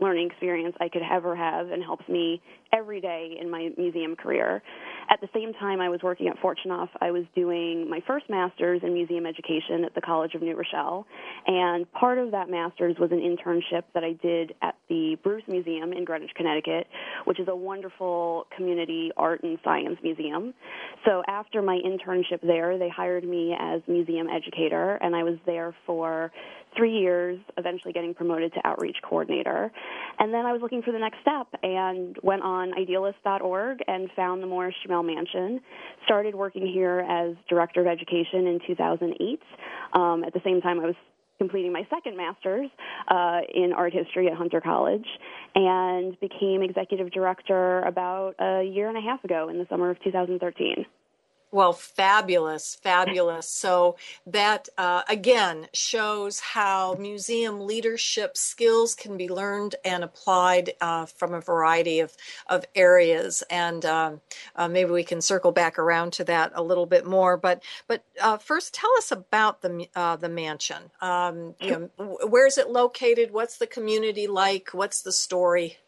learning 0.00 0.28
experience 0.30 0.76
I 0.80 0.88
could 0.88 1.02
ever 1.02 1.34
have 1.36 1.70
and 1.70 1.82
helps 1.82 2.08
me 2.08 2.42
every 2.76 3.00
day 3.00 3.36
in 3.40 3.50
my 3.50 3.70
museum 3.76 4.16
career. 4.16 4.62
At 5.10 5.20
the 5.20 5.28
same 5.34 5.52
time 5.54 5.80
I 5.80 5.88
was 5.88 6.00
working 6.02 6.28
at 6.28 6.38
Fortunoff, 6.38 6.88
I 7.00 7.10
was 7.10 7.24
doing 7.34 7.88
my 7.90 8.00
first 8.06 8.28
master's 8.30 8.80
in 8.82 8.94
museum 8.94 9.26
education 9.26 9.84
at 9.84 9.94
the 9.94 10.00
College 10.00 10.34
of 10.34 10.42
New 10.42 10.56
Rochelle. 10.56 11.06
And 11.46 11.90
part 11.92 12.18
of 12.18 12.30
that 12.30 12.48
master's 12.48 12.96
was 12.98 13.10
an 13.12 13.20
internship 13.20 13.82
that 13.92 14.02
I 14.02 14.12
did 14.22 14.54
at 14.62 14.76
the 14.88 15.16
Bruce 15.22 15.42
Museum 15.46 15.92
in 15.92 16.04
Greenwich, 16.04 16.30
Connecticut, 16.34 16.86
which 17.26 17.38
is 17.38 17.48
a 17.48 17.56
wonderful 17.56 18.46
community 18.56 19.10
art 19.16 19.42
and 19.42 19.58
science 19.62 19.98
museum. 20.02 20.54
So 21.04 21.22
after 21.28 21.60
my 21.60 21.78
internship 21.84 22.40
there, 22.42 22.78
they 22.78 22.88
hired 22.88 23.24
me 23.24 23.54
as 23.58 23.82
museum 23.86 24.26
educator, 24.28 24.96
and 25.02 25.14
I 25.14 25.22
was 25.22 25.36
there 25.44 25.74
for 25.86 26.32
three 26.76 26.98
years, 26.98 27.38
eventually 27.56 27.92
getting 27.92 28.14
promoted 28.14 28.52
to 28.54 28.60
outreach 28.64 28.96
coordinator. 29.08 29.70
And 30.18 30.32
then 30.34 30.44
I 30.44 30.52
was 30.52 30.60
looking 30.60 30.82
for 30.82 30.92
the 30.92 30.98
next 30.98 31.18
step 31.20 31.46
and 31.62 32.16
went 32.22 32.42
on 32.42 32.63
idealist.org 32.72 33.78
and 33.86 34.10
found 34.16 34.42
the 34.42 34.46
Morris 34.46 34.74
Jumel 34.86 35.04
Mansion. 35.04 35.60
Started 36.04 36.34
working 36.34 36.66
here 36.66 37.00
as 37.00 37.34
director 37.48 37.80
of 37.80 37.86
education 37.86 38.46
in 38.46 38.60
2008. 38.66 39.40
Um, 39.92 40.24
at 40.24 40.32
the 40.32 40.40
same 40.44 40.60
time, 40.60 40.80
I 40.80 40.86
was 40.86 40.94
completing 41.38 41.72
my 41.72 41.86
second 41.90 42.16
master's 42.16 42.70
uh, 43.08 43.40
in 43.52 43.72
art 43.72 43.92
history 43.92 44.28
at 44.28 44.34
Hunter 44.34 44.60
College 44.60 45.06
and 45.54 46.18
became 46.20 46.62
executive 46.62 47.10
director 47.10 47.80
about 47.82 48.34
a 48.38 48.62
year 48.62 48.88
and 48.88 48.96
a 48.96 49.00
half 49.00 49.24
ago 49.24 49.48
in 49.48 49.58
the 49.58 49.66
summer 49.68 49.90
of 49.90 50.00
2013. 50.02 50.86
Well, 51.54 51.72
fabulous, 51.72 52.74
fabulous. 52.82 53.48
So 53.48 53.94
that 54.26 54.68
uh, 54.76 55.02
again 55.08 55.68
shows 55.72 56.40
how 56.40 56.94
museum 56.94 57.60
leadership 57.64 58.36
skills 58.36 58.96
can 58.96 59.16
be 59.16 59.28
learned 59.28 59.76
and 59.84 60.02
applied 60.02 60.72
uh, 60.80 61.06
from 61.06 61.32
a 61.32 61.40
variety 61.40 62.00
of, 62.00 62.12
of 62.48 62.64
areas. 62.74 63.44
And 63.50 63.84
um, 63.84 64.20
uh, 64.56 64.66
maybe 64.66 64.90
we 64.90 65.04
can 65.04 65.20
circle 65.20 65.52
back 65.52 65.78
around 65.78 66.14
to 66.14 66.24
that 66.24 66.50
a 66.56 66.62
little 66.62 66.86
bit 66.86 67.06
more. 67.06 67.36
But 67.36 67.62
but 67.86 68.02
uh, 68.20 68.38
first, 68.38 68.74
tell 68.74 68.90
us 68.98 69.12
about 69.12 69.62
the 69.62 69.86
uh, 69.94 70.16
the 70.16 70.28
mansion. 70.28 70.90
Um, 71.00 71.54
you 71.60 71.88
know, 71.98 72.18
where 72.26 72.48
is 72.48 72.58
it 72.58 72.68
located? 72.68 73.30
What's 73.30 73.58
the 73.58 73.68
community 73.68 74.26
like? 74.26 74.70
What's 74.72 75.02
the 75.02 75.12
story? 75.12 75.78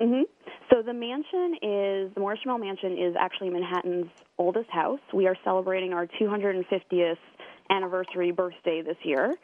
Mm-hmm. 0.00 0.22
So 0.70 0.80
the 0.80 0.94
mansion 0.94 1.56
is 1.60 2.14
the 2.14 2.20
Jumel 2.20 2.58
Mansion 2.58 2.96
is 2.96 3.14
actually 3.18 3.50
Manhattan's 3.50 4.08
oldest 4.38 4.70
house. 4.70 5.00
We 5.12 5.26
are 5.26 5.36
celebrating 5.44 5.92
our 5.92 6.06
250th 6.06 7.16
anniversary 7.70 8.30
birthday 8.30 8.82
this 8.82 8.96
year. 9.02 9.34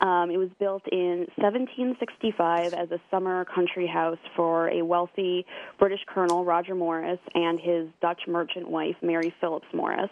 Um, 0.00 0.30
it 0.30 0.36
was 0.36 0.50
built 0.58 0.82
in 0.90 1.26
1765 1.36 2.74
as 2.74 2.90
a 2.90 3.00
summer 3.10 3.44
country 3.44 3.86
house 3.86 4.18
for 4.36 4.68
a 4.68 4.82
wealthy 4.82 5.44
British 5.78 6.00
colonel, 6.06 6.44
Roger 6.44 6.74
Morris, 6.74 7.18
and 7.34 7.58
his 7.58 7.88
Dutch 8.00 8.22
merchant 8.28 8.68
wife, 8.68 8.96
Mary 9.02 9.34
Phillips 9.40 9.66
Morris. 9.74 10.10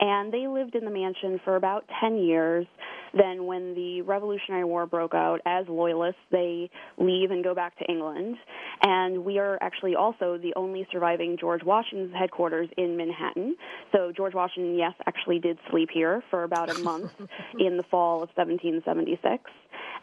And 0.00 0.32
they 0.32 0.46
lived 0.46 0.74
in 0.74 0.84
the 0.84 0.90
mansion 0.90 1.40
for 1.44 1.56
about 1.56 1.84
10 2.00 2.18
years. 2.18 2.66
Then, 3.14 3.44
when 3.44 3.74
the 3.74 4.00
Revolutionary 4.02 4.64
War 4.64 4.86
broke 4.86 5.14
out, 5.14 5.40
as 5.44 5.66
loyalists, 5.68 6.20
they 6.30 6.70
leave 6.96 7.30
and 7.30 7.44
go 7.44 7.54
back 7.54 7.78
to 7.78 7.84
England. 7.84 8.36
And 8.82 9.24
we 9.24 9.38
are 9.38 9.58
actually 9.60 9.94
also 9.94 10.38
the 10.38 10.54
only 10.56 10.86
surviving 10.90 11.36
George 11.38 11.62
Washington's 11.62 12.14
headquarters 12.14 12.70
in 12.78 12.96
Manhattan. 12.96 13.56
So, 13.92 14.12
George 14.16 14.32
Washington, 14.32 14.76
yes, 14.76 14.94
actually 15.06 15.40
did 15.40 15.58
sleep 15.70 15.90
here 15.92 16.22
for 16.30 16.44
about 16.44 16.74
a 16.74 16.78
month 16.78 17.12
in 17.58 17.76
the 17.76 17.84
fall 17.84 18.22
of 18.22 18.30
1776. 18.34 19.50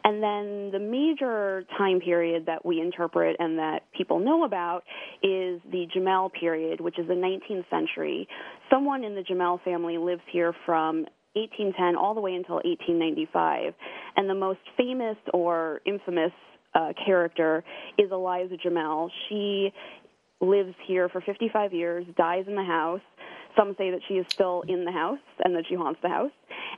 And 0.04 0.24
then 0.24 0.72
the 0.72 0.80
major 0.80 1.64
time 1.78 2.00
period 2.00 2.46
that 2.46 2.66
we 2.66 2.80
interpret 2.80 3.36
and 3.40 3.58
that 3.60 3.84
people 3.96 4.20
know 4.20 4.44
about 4.46 4.84
is 5.22 5.62
the 5.72 5.88
Jumel 5.96 6.32
period, 6.32 6.80
which 6.80 6.98
is 6.98 7.08
the 7.08 7.14
19th 7.14 7.70
century. 7.70 8.28
Someone 8.70 9.04
in 9.04 9.16
the 9.16 9.22
Jumel 9.22 9.62
family 9.64 9.98
lives 9.98 10.22
here 10.32 10.54
from 10.66 11.06
1810 11.34 11.96
all 11.96 12.14
the 12.14 12.22
way 12.22 12.34
until 12.34 12.56
1895. 12.56 13.74
And 14.16 14.30
the 14.30 14.36
most 14.36 14.60
famous 14.78 15.18
or 15.34 15.82
infamous 15.86 16.32
uh, 16.74 16.94
character 17.06 17.64
is 17.98 18.12
Eliza 18.12 18.56
Jumel. 18.56 19.10
She 19.28 19.72
lives 20.42 20.74
here 20.88 21.10
for 21.10 21.22
55 21.22 21.74
years, 21.74 22.06
dies 22.16 22.46
in 22.48 22.56
the 22.56 22.64
house. 22.64 23.02
Some 23.56 23.76
say 23.78 23.92
that 23.92 24.02
she 24.08 24.16
is 24.16 24.26
still 24.30 24.64
in 24.68 24.86
the 24.86 24.92
house 24.92 25.20
and 25.44 25.56
that 25.56 25.66
she 25.68 25.76
haunts 25.76 26.00
the 26.02 26.10
house. 26.10 26.32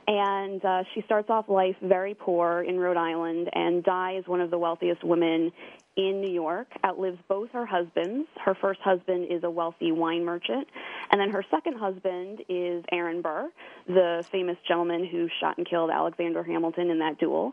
And 0.06 0.64
uh, 0.64 0.84
she 0.94 1.02
starts 1.02 1.30
off 1.30 1.48
life 1.48 1.76
very 1.80 2.14
poor 2.14 2.62
in 2.62 2.78
Rhode 2.78 2.96
Island 2.96 3.50
and 3.52 3.84
dies 3.84 4.24
one 4.26 4.40
of 4.40 4.50
the 4.50 4.58
wealthiest 4.58 5.04
women 5.04 5.52
in 5.96 6.20
New 6.20 6.30
York, 6.30 6.68
outlives 6.84 7.18
both 7.28 7.50
her 7.50 7.66
husbands. 7.66 8.26
Her 8.42 8.54
first 8.60 8.80
husband 8.80 9.26
is 9.30 9.44
a 9.44 9.50
wealthy 9.50 9.92
wine 9.92 10.24
merchant, 10.24 10.66
and 11.10 11.20
then 11.20 11.30
her 11.30 11.44
second 11.50 11.78
husband 11.78 12.40
is 12.48 12.82
Aaron 12.90 13.20
Burr, 13.20 13.50
the 13.86 14.24
famous 14.32 14.56
gentleman 14.66 15.06
who 15.06 15.28
shot 15.40 15.58
and 15.58 15.68
killed 15.68 15.90
Alexander 15.90 16.42
Hamilton 16.42 16.90
in 16.90 16.98
that 17.00 17.18
duel. 17.18 17.52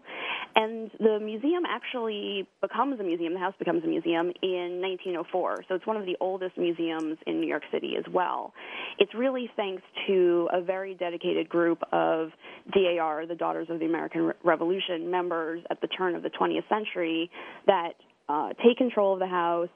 And 0.56 0.90
the 1.00 1.20
museum 1.20 1.64
actually 1.68 2.48
becomes 2.62 3.00
a 3.00 3.04
museum, 3.04 3.34
the 3.34 3.40
house 3.40 3.56
becomes 3.60 3.84
a 3.84 3.88
museum 3.88 4.32
in 4.42 4.80
1904. 4.82 5.66
So 5.68 5.76
it's 5.76 5.86
one 5.86 5.98
of 5.98 6.06
the 6.06 6.16
oldest 6.22 6.58
museums 6.58 7.18
in 7.28 7.42
New 7.42 7.48
York 7.48 7.64
City 7.72 7.96
as 7.98 8.06
well. 8.12 8.54
It's 9.00 9.14
really 9.14 9.50
thanks 9.56 9.84
to 10.08 10.48
a 10.54 10.62
very 10.62 10.94
dedicated 10.94 11.50
group 11.50 11.82
of 11.92 12.30
DAR, 12.72 13.26
the 13.26 13.36
Daughters 13.36 13.68
of 13.70 13.80
the 13.80 13.86
American 13.86 14.32
Revolution 14.44 15.12
members 15.12 15.62
at 15.70 15.82
the 15.82 15.88
turn 15.88 16.16
of 16.16 16.24
the 16.24 16.30
20th 16.30 16.68
century 16.70 17.30
that 17.68 17.94
uh, 18.30 18.50
take 18.64 18.78
control 18.78 19.14
of 19.14 19.20
the 19.20 19.28
house, 19.28 19.70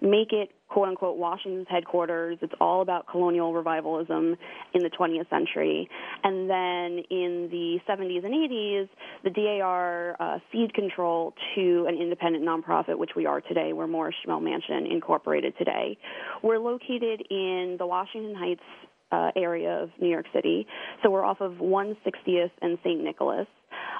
make 0.00 0.32
it 0.32 0.50
quote 0.68 0.88
unquote 0.88 1.18
Washington's 1.18 1.66
headquarters. 1.68 2.38
It's 2.40 2.52
all 2.60 2.82
about 2.82 3.06
colonial 3.06 3.52
revivalism 3.52 4.36
in 4.74 4.82
the 4.82 4.90
20th 4.90 5.28
century. 5.30 5.88
And 6.24 6.48
then 6.48 7.04
in 7.10 7.48
the 7.50 7.78
70s 7.88 8.24
and 8.24 8.34
80s, 8.34 8.88
the 9.24 9.30
DAR 9.30 10.16
uh, 10.20 10.38
control 10.74 11.34
to 11.54 11.86
an 11.88 11.96
independent 12.00 12.44
nonprofit, 12.44 12.98
which 12.98 13.10
we 13.16 13.26
are 13.26 13.40
today. 13.40 13.72
We're 13.72 13.86
Morris 13.86 14.14
Jumel 14.26 14.42
Mansion 14.42 14.86
Incorporated 14.90 15.54
today. 15.58 15.98
We're 16.42 16.58
located 16.58 17.22
in 17.30 17.76
the 17.78 17.86
Washington 17.86 18.34
Heights 18.34 18.62
uh, 19.10 19.30
area 19.36 19.82
of 19.82 19.90
New 20.00 20.10
York 20.10 20.26
City. 20.34 20.66
So 21.02 21.10
we're 21.10 21.24
off 21.24 21.40
of 21.40 21.52
160th 21.54 22.50
and 22.60 22.78
St. 22.84 23.02
Nicholas. 23.02 23.46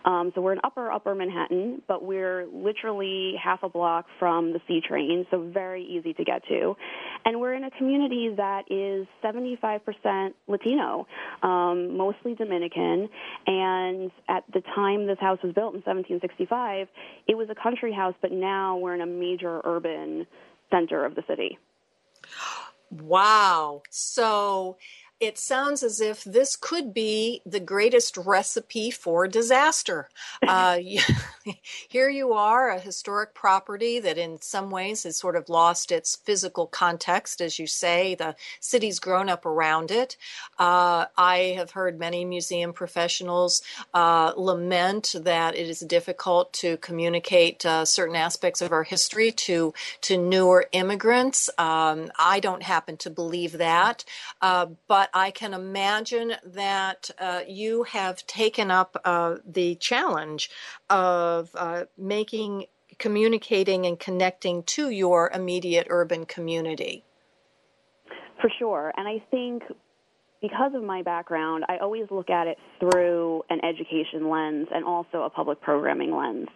Um, 0.05 0.32
so 0.34 0.40
we're 0.40 0.53
in 0.53 0.61
upper, 0.64 0.90
upper 0.90 1.14
Manhattan, 1.14 1.82
but 1.86 2.05
we're 2.05 2.46
literally 2.53 3.34
half 3.42 3.62
a 3.62 3.68
block 3.68 4.07
from 4.18 4.53
the 4.53 4.61
C 4.66 4.80
train, 4.86 5.26
so 5.30 5.40
very 5.40 5.84
easy 5.84 6.12
to 6.14 6.24
get 6.24 6.46
to. 6.49 6.76
And 7.24 7.40
we're 7.40 7.55
in 7.55 7.64
a 7.64 7.70
community 7.70 8.34
that 8.36 8.70
is 8.70 9.07
75% 9.22 10.34
Latino, 10.46 11.07
um, 11.42 11.96
mostly 11.96 12.34
Dominican. 12.34 13.09
And 13.46 14.11
at 14.28 14.44
the 14.53 14.62
time 14.74 15.07
this 15.07 15.18
house 15.18 15.38
was 15.42 15.53
built 15.55 15.74
in 15.74 15.82
1765, 15.82 16.88
it 17.26 17.36
was 17.36 17.49
a 17.51 17.55
country 17.55 17.92
house, 17.92 18.14
but 18.22 18.32
now 18.32 18.76
we're 18.76 18.94
in 18.94 19.01
a 19.01 19.07
major 19.07 19.61
urban 19.64 20.26
center 20.70 21.05
of 21.05 21.14
the 21.14 21.22
city. 21.28 21.59
Wow. 22.90 23.82
So 23.90 24.76
it 25.20 25.36
sounds 25.36 25.82
as 25.82 26.00
if 26.00 26.22
this 26.22 26.54
could 26.54 26.94
be 26.94 27.42
the 27.44 27.60
greatest 27.60 28.16
recipe 28.16 28.90
for 28.90 29.26
disaster. 29.26 30.08
Uh, 30.46 30.78
here 31.88 32.08
you 32.08 32.32
are, 32.32 32.70
a 32.70 32.78
historic 32.78 33.34
property 33.34 33.98
that 33.98 34.16
in 34.16 34.40
some 34.40 34.70
ways 34.70 35.02
has 35.02 35.16
sort 35.16 35.36
of 35.36 35.48
lost 35.48 35.90
its 35.90 36.16
physical 36.16 36.66
context, 36.66 37.40
as 37.40 37.58
you 37.58 37.66
say. 37.66 38.14
The 38.14 38.34
city's 38.60 38.98
grown 38.98 39.28
up 39.28 39.44
around 39.44 39.90
it. 39.90 40.16
Uh, 40.58 41.06
I 41.16 41.54
have 41.56 41.72
heard 41.72 41.98
many 41.98 42.24
museum 42.24 42.72
professionals 42.72 43.62
uh, 43.92 44.32
lament 44.36 45.14
that 45.20 45.54
it 45.54 45.68
is 45.68 45.80
difficult 45.80 46.52
to 46.54 46.76
communicate 46.78 47.66
uh, 47.66 47.84
certain 47.84 48.16
aspects 48.16 48.62
of 48.62 48.72
our 48.72 48.84
history 48.84 49.32
to, 49.32 49.74
to 50.02 50.16
newer 50.16 50.66
immigrants. 50.72 51.50
Um, 51.58 52.10
I 52.18 52.40
don't 52.40 52.62
happen 52.62 52.96
to 52.98 53.10
believe 53.10 53.52
that, 53.58 54.04
uh, 54.40 54.66
but 54.86 55.07
but 55.12 55.18
I 55.18 55.30
can 55.30 55.54
imagine 55.54 56.34
that 56.44 57.11
uh, 57.18 57.42
you 57.46 57.84
have 57.84 58.26
taken 58.26 58.70
up 58.70 58.96
uh, 59.04 59.36
the 59.46 59.74
challenge 59.76 60.50
of 60.90 61.50
uh, 61.54 61.84
making, 61.96 62.66
communicating, 62.98 63.86
and 63.86 63.98
connecting 63.98 64.62
to 64.64 64.90
your 64.90 65.30
immediate 65.32 65.86
urban 65.90 66.26
community. 66.26 67.04
For 68.40 68.50
sure. 68.59 68.92
And 68.96 69.09
I 69.09 69.22
think 69.30 69.62
because 70.40 70.72
of 70.74 70.82
my 70.82 71.02
background, 71.02 71.64
I 71.68 71.78
always 71.78 72.06
look 72.11 72.30
at 72.30 72.46
it 72.46 72.59
through 72.78 73.42
an 73.50 73.61
education 73.64 74.28
lens 74.30 74.68
and 74.72 74.84
also 74.84 75.22
a 75.22 75.30
public 75.30 75.61
programming 75.61 76.14
lens. 76.14 76.48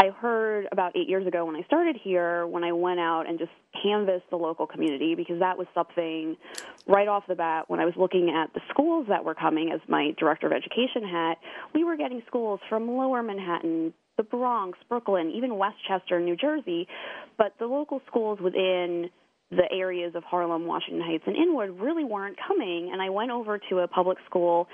I 0.00 0.08
heard 0.08 0.66
about 0.72 0.96
eight 0.96 1.10
years 1.10 1.26
ago 1.26 1.44
when 1.44 1.56
I 1.56 1.62
started 1.64 1.94
here, 2.02 2.46
when 2.46 2.64
I 2.64 2.72
went 2.72 3.00
out 3.00 3.28
and 3.28 3.38
just 3.38 3.50
canvassed 3.82 4.24
the 4.30 4.36
local 4.36 4.66
community, 4.66 5.14
because 5.14 5.40
that 5.40 5.58
was 5.58 5.66
something 5.74 6.38
right 6.86 7.06
off 7.06 7.24
the 7.28 7.34
bat 7.34 7.68
when 7.68 7.80
I 7.80 7.84
was 7.84 7.92
looking 7.98 8.30
at 8.34 8.54
the 8.54 8.62
schools 8.70 9.08
that 9.10 9.26
were 9.26 9.34
coming 9.34 9.70
as 9.74 9.80
my 9.88 10.14
director 10.18 10.46
of 10.46 10.54
education 10.54 11.06
hat, 11.06 11.36
we 11.74 11.84
were 11.84 11.98
getting 11.98 12.22
schools 12.26 12.60
from 12.70 12.88
lower 12.88 13.22
Manhattan, 13.22 13.92
the 14.16 14.22
Bronx, 14.22 14.78
Brooklyn, 14.88 15.32
even 15.36 15.58
Westchester, 15.58 16.18
New 16.18 16.34
Jersey, 16.34 16.88
but 17.36 17.52
the 17.58 17.66
local 17.66 18.00
schools 18.06 18.38
within 18.40 19.10
the 19.50 19.70
areas 19.70 20.14
of 20.14 20.24
Harlem, 20.24 20.64
Washington 20.66 21.04
Heights, 21.04 21.24
and 21.26 21.36
Inwood 21.36 21.78
really 21.78 22.04
weren't 22.04 22.38
coming. 22.48 22.88
And 22.90 23.02
I 23.02 23.10
went 23.10 23.32
over 23.32 23.60
to 23.68 23.80
a 23.80 23.88
public 23.88 24.16
school 24.24 24.66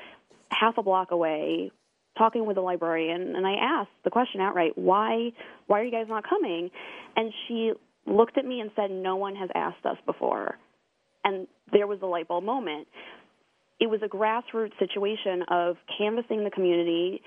half 0.52 0.78
a 0.78 0.84
block 0.84 1.10
away 1.10 1.72
talking 2.16 2.46
with 2.46 2.56
the 2.56 2.62
librarian 2.62 3.36
and 3.36 3.46
I 3.46 3.54
asked 3.54 3.90
the 4.04 4.10
question 4.10 4.40
outright, 4.40 4.72
why 4.76 5.32
why 5.66 5.80
are 5.80 5.84
you 5.84 5.90
guys 5.90 6.06
not 6.08 6.24
coming? 6.28 6.70
And 7.16 7.32
she 7.46 7.72
looked 8.06 8.38
at 8.38 8.44
me 8.44 8.60
and 8.60 8.70
said, 8.76 8.90
No 8.90 9.16
one 9.16 9.36
has 9.36 9.50
asked 9.54 9.84
us 9.84 9.96
before. 10.06 10.56
And 11.24 11.46
there 11.72 11.86
was 11.86 11.98
a 12.02 12.06
light 12.06 12.28
bulb 12.28 12.44
moment. 12.44 12.86
It 13.78 13.90
was 13.90 14.00
a 14.02 14.08
grassroots 14.08 14.78
situation 14.78 15.42
of 15.50 15.76
canvassing 15.98 16.44
the 16.44 16.50
community, 16.50 17.20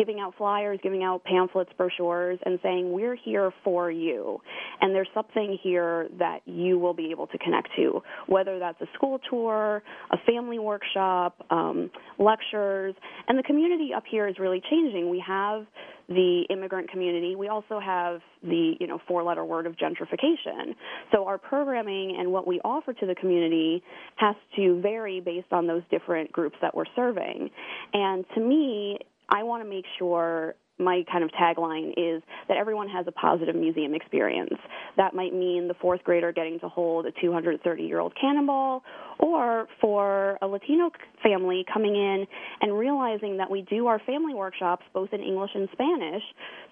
giving 0.00 0.18
out 0.18 0.34
flyers, 0.38 0.78
giving 0.82 1.04
out 1.04 1.22
pamphlets, 1.24 1.70
brochures, 1.76 2.38
and 2.46 2.58
saying, 2.62 2.90
We're 2.90 3.16
here 3.16 3.52
for 3.62 3.90
you. 3.90 4.40
And 4.80 4.94
there's 4.94 5.08
something 5.12 5.58
here 5.62 6.08
that 6.18 6.40
you 6.46 6.78
will 6.78 6.94
be 6.94 7.10
able 7.10 7.26
to 7.26 7.38
connect 7.38 7.68
to, 7.76 8.02
whether 8.26 8.58
that's 8.58 8.80
a 8.80 8.86
school 8.94 9.20
tour, 9.28 9.82
a 10.10 10.16
family 10.26 10.58
workshop, 10.58 11.44
um, 11.50 11.90
lectures. 12.18 12.94
And 13.28 13.38
the 13.38 13.42
community 13.42 13.90
up 13.94 14.04
here 14.10 14.26
is 14.26 14.36
really 14.38 14.62
changing. 14.70 15.10
We 15.10 15.22
have 15.26 15.66
the 16.08 16.42
immigrant 16.50 16.90
community. 16.90 17.36
We 17.36 17.48
also 17.48 17.78
have 17.78 18.20
the, 18.42 18.74
you 18.80 18.86
know, 18.88 18.98
four-letter 19.06 19.44
word 19.44 19.66
of 19.66 19.76
gentrification. 19.76 20.74
So 21.12 21.24
our 21.26 21.38
programming 21.38 22.16
and 22.18 22.32
what 22.32 22.48
we 22.48 22.58
offer 22.64 22.92
to 22.92 23.06
the 23.06 23.14
community 23.14 23.82
has 24.16 24.34
to 24.56 24.80
vary 24.80 25.20
based 25.20 25.52
on 25.52 25.68
those 25.68 25.82
different 25.88 26.32
groups 26.32 26.56
that 26.62 26.74
we're 26.74 26.84
serving. 26.96 27.50
And 27.92 28.24
to 28.34 28.40
me, 28.40 28.98
I 29.30 29.42
want 29.42 29.62
to 29.62 29.68
make 29.68 29.84
sure 29.98 30.54
my 30.80 31.04
kind 31.12 31.22
of 31.22 31.30
tagline 31.30 31.92
is 31.96 32.22
that 32.48 32.56
everyone 32.56 32.88
has 32.88 33.06
a 33.06 33.12
positive 33.12 33.54
museum 33.54 33.94
experience. 33.94 34.54
That 34.96 35.14
might 35.14 35.34
mean 35.34 35.68
the 35.68 35.74
fourth 35.74 36.02
grader 36.02 36.32
getting 36.32 36.58
to 36.60 36.68
hold 36.68 37.06
a 37.06 37.12
230 37.20 37.82
year 37.82 38.00
old 38.00 38.14
cannonball, 38.18 38.82
or 39.18 39.68
for 39.80 40.38
a 40.40 40.46
Latino 40.46 40.90
family 41.22 41.64
coming 41.72 41.94
in 41.94 42.26
and 42.62 42.76
realizing 42.76 43.36
that 43.36 43.50
we 43.50 43.62
do 43.62 43.86
our 43.86 44.00
family 44.00 44.34
workshops 44.34 44.84
both 44.94 45.12
in 45.12 45.20
English 45.20 45.50
and 45.54 45.68
Spanish, 45.72 46.22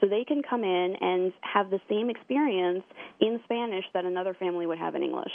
so 0.01 0.09
they 0.09 0.25
can 0.25 0.43
come 0.43 0.65
in 0.65 0.97
and 1.01 1.33
have 1.43 1.71
the 1.71 1.81
same 1.89 2.11
experience 2.11 2.83
in 3.21 3.39
Spanish 3.45 3.85
that 3.93 4.05
another 4.05 4.35
family 4.35 4.67
would 4.67 4.79
have 4.79 4.95
in 4.95 5.03
English 5.03 5.33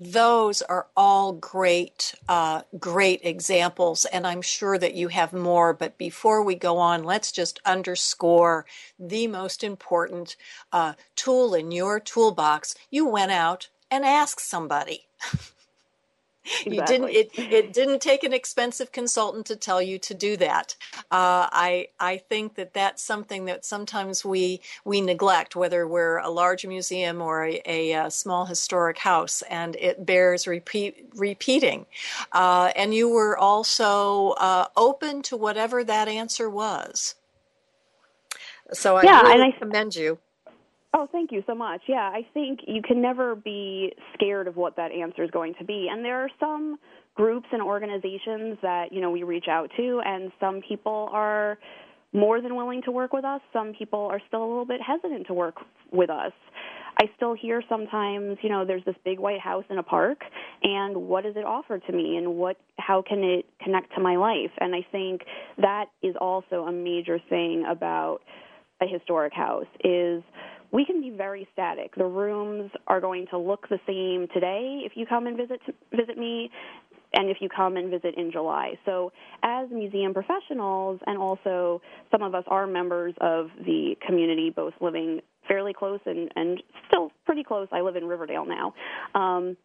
those 0.00 0.62
are 0.62 0.86
all 0.96 1.34
great, 1.34 2.14
uh, 2.26 2.62
great 2.78 3.20
examples, 3.22 4.06
and 4.06 4.26
I'm 4.26 4.40
sure 4.40 4.78
that 4.78 4.94
you 4.94 5.08
have 5.08 5.34
more. 5.34 5.74
But 5.74 5.98
before 5.98 6.42
we 6.42 6.54
go 6.54 6.78
on, 6.78 7.04
let's 7.04 7.30
just 7.30 7.60
underscore 7.66 8.64
the 8.98 9.26
most 9.26 9.62
important 9.62 10.36
uh, 10.72 10.94
tool 11.16 11.54
in 11.54 11.70
your 11.70 12.00
toolbox. 12.00 12.74
You 12.90 13.06
went 13.06 13.30
out 13.30 13.68
and 13.90 14.04
asked 14.04 14.48
somebody. 14.48 15.06
Exactly. 16.64 16.70
You 16.70 16.82
didn't. 16.82 17.10
It, 17.10 17.52
it 17.52 17.72
didn't 17.72 18.00
take 18.00 18.24
an 18.24 18.32
expensive 18.32 18.92
consultant 18.92 19.46
to 19.46 19.56
tell 19.56 19.82
you 19.82 19.98
to 19.98 20.14
do 20.14 20.36
that. 20.38 20.74
Uh, 21.10 21.46
I 21.52 21.88
I 21.98 22.16
think 22.16 22.54
that 22.54 22.72
that's 22.74 23.02
something 23.02 23.44
that 23.44 23.64
sometimes 23.64 24.24
we 24.24 24.60
we 24.84 25.00
neglect, 25.00 25.54
whether 25.56 25.86
we're 25.86 26.18
a 26.18 26.30
large 26.30 26.66
museum 26.66 27.20
or 27.20 27.44
a, 27.44 27.62
a, 27.66 27.92
a 27.92 28.10
small 28.10 28.46
historic 28.46 28.98
house, 28.98 29.42
and 29.50 29.76
it 29.76 30.06
bears 30.06 30.46
repeat 30.46 31.08
repeating. 31.14 31.86
Uh, 32.32 32.72
and 32.76 32.94
you 32.94 33.08
were 33.08 33.36
also 33.36 34.30
uh, 34.30 34.66
open 34.76 35.22
to 35.22 35.36
whatever 35.36 35.84
that 35.84 36.08
answer 36.08 36.48
was. 36.48 37.14
So 38.72 38.96
I 38.96 39.04
yeah, 39.04 39.20
really 39.22 39.34
and 39.34 39.42
I 39.42 39.50
commend 39.58 39.96
you. 39.96 40.18
Oh, 40.92 41.06
thank 41.12 41.30
you 41.30 41.42
so 41.46 41.54
much. 41.54 41.82
Yeah, 41.86 42.10
I 42.12 42.26
think 42.34 42.60
you 42.66 42.82
can 42.82 43.00
never 43.00 43.36
be 43.36 43.92
scared 44.14 44.48
of 44.48 44.56
what 44.56 44.76
that 44.76 44.90
answer 44.90 45.22
is 45.22 45.30
going 45.30 45.54
to 45.60 45.64
be. 45.64 45.88
And 45.90 46.04
there 46.04 46.20
are 46.20 46.30
some 46.40 46.78
groups 47.14 47.46
and 47.52 47.62
organizations 47.62 48.58
that, 48.62 48.86
you 48.92 49.00
know, 49.00 49.10
we 49.10 49.22
reach 49.22 49.46
out 49.48 49.70
to 49.76 50.00
and 50.04 50.32
some 50.40 50.60
people 50.66 51.08
are 51.12 51.58
more 52.12 52.40
than 52.40 52.56
willing 52.56 52.82
to 52.82 52.90
work 52.90 53.12
with 53.12 53.24
us. 53.24 53.40
Some 53.52 53.72
people 53.72 54.00
are 54.00 54.20
still 54.26 54.42
a 54.42 54.48
little 54.48 54.64
bit 54.64 54.80
hesitant 54.82 55.28
to 55.28 55.34
work 55.34 55.56
with 55.92 56.10
us. 56.10 56.32
I 57.00 57.04
still 57.14 57.34
hear 57.34 57.62
sometimes, 57.68 58.38
you 58.42 58.50
know, 58.50 58.64
there's 58.64 58.84
this 58.84 58.96
big 59.04 59.20
white 59.20 59.40
house 59.40 59.64
in 59.70 59.78
a 59.78 59.82
park 59.82 60.22
and 60.64 60.96
what 60.96 61.22
does 61.22 61.36
it 61.36 61.44
offer 61.44 61.78
to 61.78 61.92
me 61.92 62.16
and 62.16 62.34
what 62.34 62.56
how 62.78 63.00
can 63.00 63.22
it 63.22 63.46
connect 63.62 63.94
to 63.94 64.00
my 64.00 64.16
life? 64.16 64.50
And 64.58 64.74
I 64.74 64.84
think 64.90 65.22
that 65.58 65.86
is 66.02 66.16
also 66.20 66.64
a 66.66 66.72
major 66.72 67.20
thing 67.28 67.64
about 67.70 68.20
a 68.82 68.86
historic 68.86 69.32
house 69.32 69.66
is 69.84 70.22
we 70.72 70.84
can 70.84 71.00
be 71.00 71.10
very 71.10 71.48
static. 71.52 71.94
The 71.96 72.04
rooms 72.04 72.70
are 72.86 73.00
going 73.00 73.26
to 73.30 73.38
look 73.38 73.68
the 73.68 73.80
same 73.86 74.28
today 74.32 74.82
if 74.84 74.92
you 74.94 75.06
come 75.06 75.26
and 75.26 75.36
visit 75.36 75.60
visit 75.92 76.16
me 76.16 76.50
and 77.12 77.28
if 77.28 77.38
you 77.40 77.48
come 77.48 77.76
and 77.76 77.90
visit 77.90 78.14
in 78.16 78.30
July. 78.30 78.74
So, 78.84 79.12
as 79.42 79.68
museum 79.70 80.14
professionals, 80.14 81.00
and 81.06 81.18
also 81.18 81.82
some 82.10 82.22
of 82.22 82.34
us 82.34 82.44
are 82.46 82.66
members 82.66 83.14
of 83.20 83.48
the 83.58 83.96
community, 84.06 84.50
both 84.50 84.74
living 84.80 85.20
fairly 85.48 85.72
close 85.72 86.00
and, 86.06 86.30
and 86.36 86.62
still 86.86 87.10
pretty 87.26 87.42
close. 87.42 87.66
I 87.72 87.80
live 87.80 87.96
in 87.96 88.04
Riverdale 88.04 88.46
now. 88.46 88.74
Um, 89.20 89.56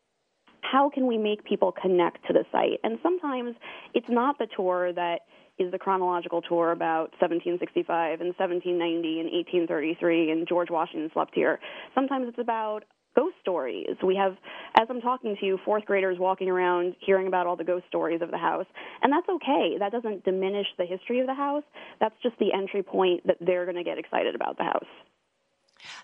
how 0.61 0.89
can 0.89 1.05
we 1.05 1.17
make 1.17 1.43
people 1.43 1.71
connect 1.71 2.25
to 2.27 2.33
the 2.33 2.43
site? 2.51 2.79
And 2.83 2.97
sometimes 3.03 3.55
it's 3.93 4.09
not 4.09 4.39
the 4.39 4.47
tour 4.55 4.91
that 4.93 5.19
is 5.57 5.71
the 5.71 5.79
chronological 5.79 6.41
tour 6.41 6.71
about 6.71 7.11
1765 7.19 8.21
and 8.21 8.33
1790 8.37 9.19
and 9.19 9.31
1833 9.67 10.31
and 10.31 10.47
George 10.47 10.69
Washington 10.69 11.09
slept 11.13 11.33
here. 11.33 11.59
Sometimes 11.93 12.27
it's 12.27 12.39
about 12.39 12.83
ghost 13.15 13.35
stories. 13.41 13.95
We 14.03 14.15
have, 14.15 14.35
as 14.79 14.87
I'm 14.89 15.01
talking 15.01 15.35
to 15.39 15.45
you, 15.45 15.57
fourth 15.63 15.85
graders 15.85 16.17
walking 16.19 16.49
around 16.49 16.95
hearing 16.99 17.27
about 17.27 17.47
all 17.47 17.55
the 17.55 17.63
ghost 17.63 17.85
stories 17.87 18.21
of 18.21 18.31
the 18.31 18.37
house. 18.37 18.65
And 19.01 19.11
that's 19.11 19.27
okay. 19.29 19.77
That 19.79 19.91
doesn't 19.91 20.25
diminish 20.25 20.67
the 20.77 20.85
history 20.85 21.21
of 21.21 21.27
the 21.27 21.33
house. 21.33 21.63
That's 21.99 22.15
just 22.21 22.37
the 22.39 22.53
entry 22.53 22.83
point 22.83 23.25
that 23.25 23.37
they're 23.39 23.65
going 23.65 23.77
to 23.77 23.83
get 23.83 23.97
excited 23.97 24.35
about 24.35 24.57
the 24.57 24.63
house. 24.63 24.85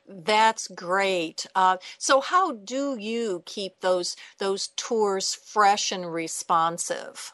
That's 0.08 0.68
great. 0.68 1.46
Uh, 1.56 1.78
so, 1.98 2.22
how 2.22 2.52
do 2.52 2.98
you 3.00 3.42
keep 3.46 3.80
those 3.82 4.16
those 4.38 4.68
tours 4.76 5.34
fresh 5.34 5.92
and 5.92 6.12
responsive? 6.12 7.34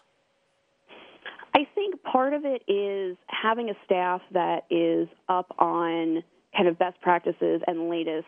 I 1.57 1.67
think 1.73 2.03
part 2.03 2.33
of 2.33 2.43
it 2.45 2.61
is 2.71 3.17
having 3.29 3.71
a 3.71 3.73
staff 3.83 4.21
that 4.31 4.65
is 4.69 5.07
up 5.27 5.55
on 5.57 6.23
kind 6.55 6.69
of 6.69 6.77
best 6.77 7.01
practices 7.01 7.61
and 7.65 7.89
latest 7.89 8.27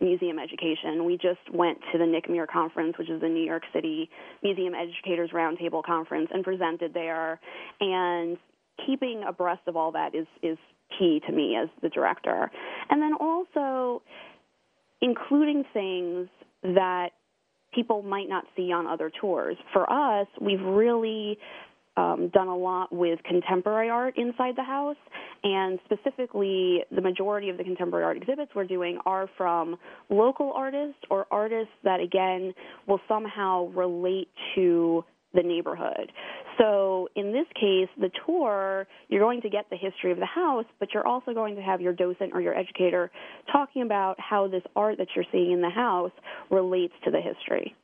museum 0.00 0.38
education. 0.38 1.04
We 1.04 1.16
just 1.16 1.40
went 1.52 1.78
to 1.90 1.98
the 1.98 2.04
NYCMER 2.04 2.46
Conference, 2.46 2.96
which 2.96 3.10
is 3.10 3.20
the 3.20 3.28
New 3.28 3.44
York 3.44 3.64
City 3.74 4.08
Museum 4.44 4.74
Educators 4.74 5.30
Roundtable 5.34 5.82
Conference, 5.82 6.28
and 6.32 6.44
presented 6.44 6.94
there. 6.94 7.40
And 7.80 8.38
keeping 8.86 9.24
abreast 9.26 9.62
of 9.66 9.74
all 9.74 9.90
that 9.92 10.14
is 10.14 10.28
is 10.44 10.56
key 11.00 11.20
to 11.26 11.32
me 11.32 11.56
as 11.60 11.68
the 11.82 11.88
director. 11.88 12.48
And 12.90 13.02
then 13.02 13.14
also 13.18 14.02
including 15.00 15.64
things 15.74 16.28
that 16.62 17.08
people 17.74 18.02
might 18.02 18.28
not 18.28 18.44
see 18.56 18.72
on 18.72 18.86
other 18.86 19.10
tours. 19.20 19.56
For 19.72 19.90
us, 19.92 20.28
we've 20.40 20.62
really 20.62 21.38
um, 21.98 22.30
done 22.32 22.46
a 22.46 22.56
lot 22.56 22.92
with 22.92 23.18
contemporary 23.24 23.90
art 23.90 24.16
inside 24.16 24.54
the 24.56 24.62
house, 24.62 24.96
and 25.42 25.80
specifically, 25.84 26.84
the 26.94 27.00
majority 27.00 27.48
of 27.48 27.58
the 27.58 27.64
contemporary 27.64 28.04
art 28.04 28.16
exhibits 28.16 28.52
we're 28.54 28.64
doing 28.64 28.98
are 29.04 29.28
from 29.36 29.76
local 30.08 30.52
artists 30.54 31.00
or 31.10 31.26
artists 31.30 31.72
that, 31.82 32.00
again, 32.00 32.54
will 32.86 33.00
somehow 33.08 33.66
relate 33.68 34.28
to 34.54 35.04
the 35.34 35.42
neighborhood. 35.42 36.12
So 36.58 37.08
in 37.14 37.32
this 37.32 37.46
case, 37.54 37.88
the 38.00 38.10
tour, 38.24 38.86
you're 39.08 39.20
going 39.20 39.42
to 39.42 39.50
get 39.50 39.68
the 39.70 39.76
history 39.76 40.10
of 40.12 40.18
the 40.18 40.26
house, 40.26 40.64
but 40.80 40.88
you're 40.94 41.06
also 41.06 41.34
going 41.34 41.56
to 41.56 41.62
have 41.62 41.80
your 41.80 41.92
docent 41.92 42.30
or 42.32 42.40
your 42.40 42.56
educator 42.56 43.10
talking 43.52 43.82
about 43.82 44.16
how 44.18 44.48
this 44.48 44.62
art 44.74 44.98
that 44.98 45.08
you're 45.14 45.26
seeing 45.30 45.52
in 45.52 45.60
the 45.60 45.70
house 45.70 46.12
relates 46.50 46.94
to 47.04 47.10
the 47.10 47.20
history. 47.20 47.74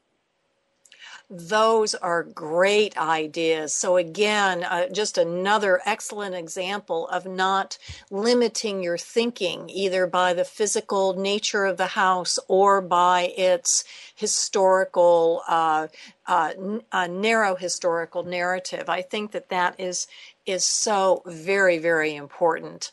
Those 1.31 1.95
are 1.95 2.23
great 2.23 2.97
ideas. 2.99 3.73
So, 3.73 3.97
again, 3.97 4.63
uh, 4.63 4.89
just 4.91 5.17
another 5.17 5.81
excellent 5.87 6.35
example 6.35 7.09
of 7.09 7.25
not 7.25 7.79
limiting 8.11 8.83
your 8.83 8.99
thinking 8.99 9.71
either 9.71 10.07
by 10.07 10.35
the 10.35 10.45
physical 10.45 11.15
nature 11.15 11.65
of 11.65 11.79
the 11.79 11.89
house 11.89 12.39
or 12.47 12.83
by 12.83 13.33
its 13.39 13.85
historical, 14.15 15.43
uh, 15.49 15.89
uh, 16.27 16.53
uh 16.93 17.07
narrow 17.07 17.57
historical 17.57 18.23
narrative. 18.23 18.91
I 18.91 19.01
think 19.01 19.33
that 19.33 19.49
that 19.49 19.81
is, 19.81 20.07
is 20.45 20.65
so 20.65 21.23
very, 21.25 21.79
very 21.79 22.15
important. 22.15 22.93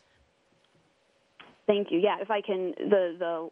Thank 1.68 1.92
you. 1.92 2.00
Yeah, 2.00 2.18
if 2.22 2.32
I 2.32 2.42
can, 2.42 2.74
the, 2.78 3.16
the 3.20 3.50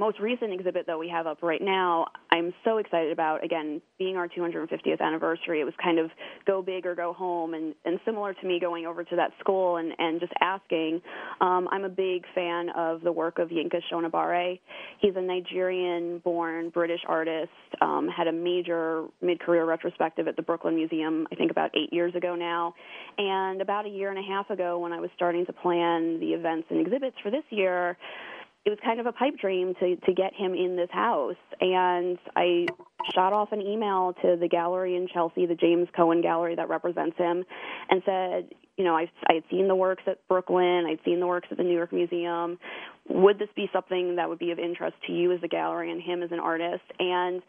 most 0.00 0.18
recent 0.18 0.50
exhibit 0.50 0.86
that 0.86 0.98
we 0.98 1.10
have 1.10 1.26
up 1.26 1.42
right 1.42 1.60
now, 1.60 2.06
I'm 2.32 2.54
so 2.64 2.78
excited 2.78 3.12
about. 3.12 3.44
Again, 3.44 3.82
being 3.98 4.16
our 4.16 4.26
250th 4.28 4.98
anniversary, 4.98 5.60
it 5.60 5.64
was 5.64 5.74
kind 5.80 5.98
of 5.98 6.10
go 6.46 6.62
big 6.62 6.86
or 6.86 6.94
go 6.94 7.12
home, 7.12 7.52
and, 7.52 7.74
and 7.84 8.00
similar 8.06 8.32
to 8.32 8.46
me 8.46 8.58
going 8.58 8.86
over 8.86 9.04
to 9.04 9.16
that 9.16 9.32
school 9.40 9.76
and, 9.76 9.92
and 9.98 10.18
just 10.18 10.32
asking. 10.40 11.02
Um, 11.42 11.68
I'm 11.70 11.84
a 11.84 11.90
big 11.90 12.24
fan 12.34 12.70
of 12.70 13.02
the 13.02 13.12
work 13.12 13.38
of 13.38 13.50
Yinka 13.50 13.80
Shonibare. 13.92 14.58
He's 15.00 15.12
a 15.16 15.20
Nigerian-born 15.20 16.70
British 16.70 17.00
artist. 17.06 17.50
Um, 17.82 18.08
had 18.08 18.26
a 18.26 18.32
major 18.32 19.04
mid-career 19.20 19.66
retrospective 19.66 20.26
at 20.26 20.36
the 20.36 20.42
Brooklyn 20.42 20.76
Museum, 20.76 21.28
I 21.30 21.34
think 21.34 21.50
about 21.50 21.72
eight 21.76 21.92
years 21.92 22.14
ago 22.14 22.34
now. 22.34 22.74
And 23.18 23.60
about 23.60 23.84
a 23.84 23.90
year 23.90 24.08
and 24.08 24.18
a 24.18 24.26
half 24.26 24.48
ago, 24.48 24.78
when 24.78 24.94
I 24.94 25.00
was 25.00 25.10
starting 25.14 25.44
to 25.44 25.52
plan 25.52 26.20
the 26.20 26.32
events 26.32 26.68
and 26.70 26.80
exhibits 26.80 27.16
for 27.22 27.30
this 27.30 27.44
year 27.50 27.98
it 28.64 28.70
was 28.70 28.78
kind 28.84 29.00
of 29.00 29.06
a 29.06 29.12
pipe 29.12 29.38
dream 29.40 29.74
to 29.80 29.96
to 29.96 30.12
get 30.12 30.34
him 30.34 30.54
in 30.54 30.76
this 30.76 30.90
house. 30.90 31.36
And 31.60 32.18
i 32.36 32.66
shot 33.14 33.32
off 33.32 33.52
an 33.52 33.60
email 33.60 34.14
to 34.22 34.36
the 34.38 34.46
gallery 34.46 34.94
in 34.94 35.08
chelsea 35.08 35.46
the 35.46 35.54
james 35.54 35.88
cohan 35.96 36.20
gallery 36.20 36.54
that 36.54 36.68
represents 36.68 37.16
him 37.16 37.44
and 37.88 38.02
said 38.04 38.50
you 38.76 38.84
know 38.84 38.94
i 38.94 39.10
i 39.28 39.34
had 39.34 39.42
seen 39.50 39.68
the 39.68 39.74
works 39.74 40.02
at 40.06 40.18
brooklyn 40.28 40.84
i'd 40.86 40.98
seen 41.04 41.18
the 41.18 41.26
works 41.26 41.48
at 41.50 41.56
the 41.56 41.64
new 41.64 41.74
york 41.74 41.92
museum. 41.92 42.58
Would 43.08 43.38
this 43.38 43.48
be 43.56 43.68
something 43.72 44.16
that 44.16 44.28
would 44.28 44.38
be 44.38 44.52
of 44.52 44.58
interest 44.58 44.96
to 45.06 45.12
you 45.12 45.32
as 45.32 45.40
a 45.42 45.48
gallery 45.48 45.90
and 45.90 46.00
him 46.00 46.22
as 46.22 46.30
an 46.30 46.38
artist? 46.38 46.84
And 47.00 47.42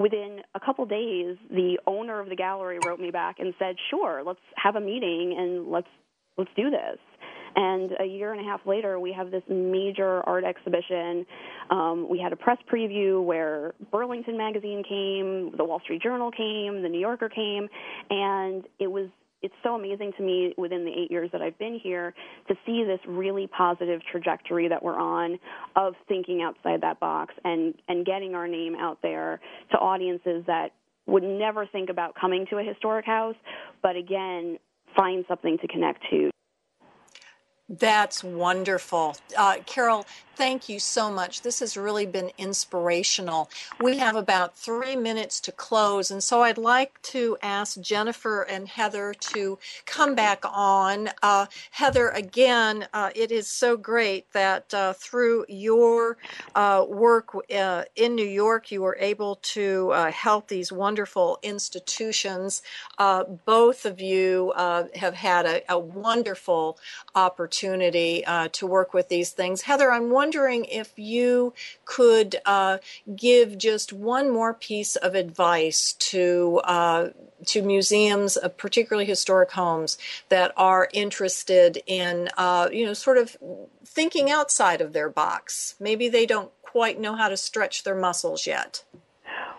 within 0.00 0.40
a 0.54 0.60
couple 0.60 0.84
days 0.86 1.36
the 1.50 1.78
owner 1.86 2.20
of 2.20 2.28
the 2.28 2.36
gallery 2.36 2.78
wrote 2.84 2.98
me 2.98 3.10
back 3.10 3.36
and 3.38 3.54
said 3.58 3.76
sure 3.90 4.22
let's 4.26 4.40
have 4.56 4.74
a 4.74 4.80
meeting 4.80 5.36
and 5.38 5.70
let's 5.70 5.88
let's 6.36 6.50
do 6.56 6.70
this 6.70 6.98
and 7.56 7.92
a 8.00 8.04
year 8.04 8.32
and 8.32 8.40
a 8.40 8.44
half 8.44 8.60
later, 8.66 8.98
we 8.98 9.12
have 9.12 9.30
this 9.30 9.42
major 9.48 10.20
art 10.28 10.44
exhibition. 10.44 11.26
Um, 11.70 12.08
we 12.08 12.18
had 12.18 12.32
a 12.32 12.36
press 12.36 12.58
preview 12.72 13.22
where 13.22 13.74
Burlington 13.90 14.36
Magazine 14.36 14.82
came, 14.82 15.56
the 15.56 15.64
Wall 15.64 15.80
Street 15.80 16.02
Journal 16.02 16.30
came, 16.30 16.82
the 16.82 16.88
New 16.88 17.00
Yorker 17.00 17.28
came, 17.28 17.68
and 18.10 18.64
it 18.78 18.90
was 18.90 19.08
it's 19.42 19.54
so 19.62 19.74
amazing 19.74 20.12
to 20.18 20.22
me 20.22 20.52
within 20.58 20.84
the 20.84 20.90
eight 20.90 21.10
years 21.10 21.30
that 21.32 21.40
I've 21.40 21.58
been 21.58 21.80
here 21.82 22.12
to 22.48 22.54
see 22.66 22.84
this 22.84 23.00
really 23.08 23.46
positive 23.46 24.02
trajectory 24.10 24.68
that 24.68 24.82
we're 24.82 24.98
on 24.98 25.38
of 25.76 25.94
thinking 26.08 26.42
outside 26.42 26.82
that 26.82 27.00
box 27.00 27.34
and 27.44 27.74
and 27.88 28.04
getting 28.04 28.34
our 28.34 28.46
name 28.46 28.74
out 28.74 28.98
there 29.02 29.40
to 29.72 29.78
audiences 29.78 30.44
that 30.46 30.72
would 31.06 31.22
never 31.22 31.66
think 31.66 31.88
about 31.90 32.14
coming 32.20 32.46
to 32.50 32.58
a 32.58 32.62
historic 32.62 33.06
house, 33.06 33.34
but 33.82 33.96
again, 33.96 34.58
find 34.96 35.24
something 35.28 35.58
to 35.58 35.68
connect 35.68 36.02
to. 36.10 36.29
That's 37.70 38.24
wonderful. 38.24 39.16
Uh, 39.38 39.58
Carol, 39.64 40.04
thank 40.34 40.68
you 40.68 40.80
so 40.80 41.08
much. 41.08 41.42
This 41.42 41.60
has 41.60 41.76
really 41.76 42.04
been 42.04 42.32
inspirational. 42.36 43.48
We 43.80 43.98
have 43.98 44.16
about 44.16 44.56
three 44.56 44.96
minutes 44.96 45.38
to 45.42 45.52
close, 45.52 46.10
and 46.10 46.20
so 46.20 46.42
I'd 46.42 46.58
like 46.58 47.00
to 47.02 47.38
ask 47.40 47.80
Jennifer 47.80 48.42
and 48.42 48.66
Heather 48.66 49.14
to 49.14 49.60
come 49.86 50.16
back 50.16 50.42
on. 50.44 51.10
Uh, 51.22 51.46
Heather, 51.70 52.08
again, 52.08 52.88
uh, 52.92 53.10
it 53.14 53.30
is 53.30 53.48
so 53.48 53.76
great 53.76 54.32
that 54.32 54.74
uh, 54.74 54.92
through 54.94 55.44
your 55.48 56.16
uh, 56.56 56.84
work 56.88 57.36
uh, 57.54 57.84
in 57.94 58.16
New 58.16 58.26
York, 58.26 58.72
you 58.72 58.82
were 58.82 58.96
able 58.98 59.36
to 59.42 59.90
help 60.12 60.48
these 60.48 60.72
wonderful 60.72 61.38
institutions. 61.44 62.62
both 63.44 63.86
of 63.86 64.00
you 64.00 64.52
have 64.56 65.14
had 65.14 65.46
a, 65.46 65.72
a 65.72 65.78
wonderful 65.78 66.76
opportunity 67.14 67.59
to 67.60 68.66
work 68.66 68.94
with 68.94 69.08
these 69.08 69.30
things. 69.30 69.62
Heather, 69.62 69.90
I'm 69.92 70.10
wondering 70.10 70.30
wondering 70.30 70.64
if 70.64 70.92
you 70.96 71.52
could 71.84 72.36
uh, 72.46 72.78
give 73.14 73.58
just 73.58 73.92
one 73.92 74.30
more 74.30 74.54
piece 74.54 74.96
of 74.96 75.14
advice 75.14 75.94
to 75.94 76.60
uh, 76.64 77.08
to 77.46 77.62
museums, 77.62 78.36
uh, 78.36 78.48
particularly 78.48 79.06
historic 79.06 79.50
homes, 79.52 79.98
that 80.28 80.52
are 80.56 80.88
interested 80.92 81.82
in 81.86 82.28
uh, 82.36 82.68
you 82.72 82.86
know 82.86 82.94
sort 82.94 83.18
of 83.18 83.36
thinking 83.84 84.30
outside 84.30 84.80
of 84.80 84.92
their 84.92 85.08
box. 85.08 85.74
Maybe 85.80 86.08
they 86.08 86.26
don't 86.26 86.50
quite 86.62 87.00
know 87.00 87.16
how 87.16 87.28
to 87.28 87.36
stretch 87.36 87.84
their 87.84 87.96
muscles 87.96 88.46
yet. 88.46 88.84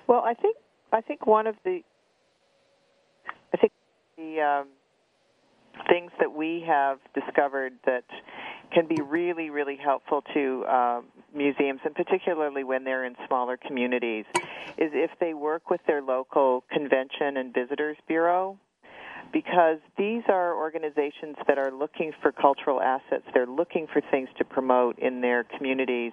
Well, 0.08 0.22
I 0.26 0.34
think 0.34 0.58
I 0.92 1.02
think 1.02 1.26
one 1.26 1.48
of 1.48 1.56
the 1.64 1.84
I 3.54 3.58
think 3.58 3.74
the 4.18 4.42
um, 4.42 4.68
things 5.90 6.12
that 6.20 6.32
we 6.32 6.64
have 6.68 7.00
discovered 7.14 7.74
that 7.86 8.04
can 8.74 8.88
be 8.88 9.02
really, 9.02 9.50
really 9.50 9.76
helpful 9.76 10.24
to 10.34 10.64
uh, 10.68 11.02
museums, 11.36 11.82
and 11.84 11.94
particularly 11.94 12.64
when 12.64 12.84
they're 12.84 13.06
in 13.06 13.16
smaller 13.28 13.58
communities, 13.58 14.26
is 14.78 14.92
if 14.94 15.12
they 15.20 15.34
work 15.34 15.70
with 15.70 15.82
their 15.88 16.02
local 16.02 16.64
convention 16.72 17.38
and 17.38 17.54
visitors 17.54 17.98
bureau. 18.08 18.58
Because 19.34 19.78
these 19.98 20.24
are 20.28 20.58
organizations 20.58 21.38
that 21.48 21.58
are 21.58 21.72
looking 21.72 22.12
for 22.22 22.34
cultural 22.34 22.82
assets, 22.82 23.24
they're 23.34 23.46
looking 23.46 23.88
for 23.92 24.02
things 24.12 24.28
to 24.38 24.44
promote 24.44 25.00
in 25.00 25.22
their 25.22 25.46
communities. 25.46 26.12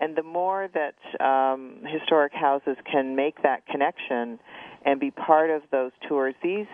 And 0.00 0.16
the 0.16 0.22
more 0.22 0.68
that 0.72 1.24
um, 1.24 1.82
historic 1.86 2.32
houses 2.32 2.76
can 2.90 3.14
make 3.14 3.42
that 3.42 3.66
connection 3.66 4.38
and 4.86 4.98
be 5.00 5.10
part 5.10 5.50
of 5.50 5.62
those 5.70 5.92
tours, 6.08 6.34
these 6.42 6.66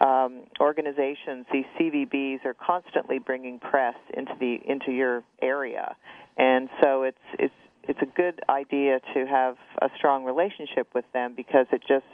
um, 0.00 0.44
organizations, 0.60 1.46
these 1.52 1.64
CVBs, 1.78 2.44
are 2.44 2.54
constantly 2.54 3.18
bringing 3.18 3.58
press 3.58 3.96
into 4.14 4.32
the 4.38 4.58
into 4.66 4.92
your 4.92 5.22
area, 5.42 5.96
and 6.36 6.68
so 6.82 7.02
it's 7.02 7.18
it's 7.38 7.54
it's 7.84 8.00
a 8.02 8.06
good 8.06 8.40
idea 8.48 9.00
to 9.14 9.26
have 9.26 9.56
a 9.80 9.88
strong 9.96 10.24
relationship 10.24 10.88
with 10.94 11.06
them 11.12 11.34
because 11.34 11.66
it 11.72 11.82
just 11.88 12.04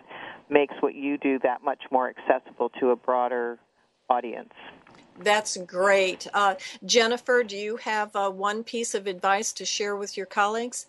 makes 0.48 0.74
what 0.80 0.94
you 0.94 1.18
do 1.18 1.38
that 1.40 1.62
much 1.64 1.82
more 1.90 2.08
accessible 2.08 2.70
to 2.80 2.90
a 2.90 2.96
broader 2.96 3.58
audience. 4.08 4.52
That's 5.18 5.56
great. 5.58 6.26
Uh, 6.32 6.56
Jennifer, 6.84 7.44
do 7.44 7.56
you 7.56 7.76
have 7.76 8.14
uh, 8.16 8.30
one 8.30 8.64
piece 8.64 8.94
of 8.94 9.06
advice 9.06 9.52
to 9.54 9.64
share 9.64 9.94
with 9.96 10.16
your 10.16 10.26
colleagues? 10.26 10.86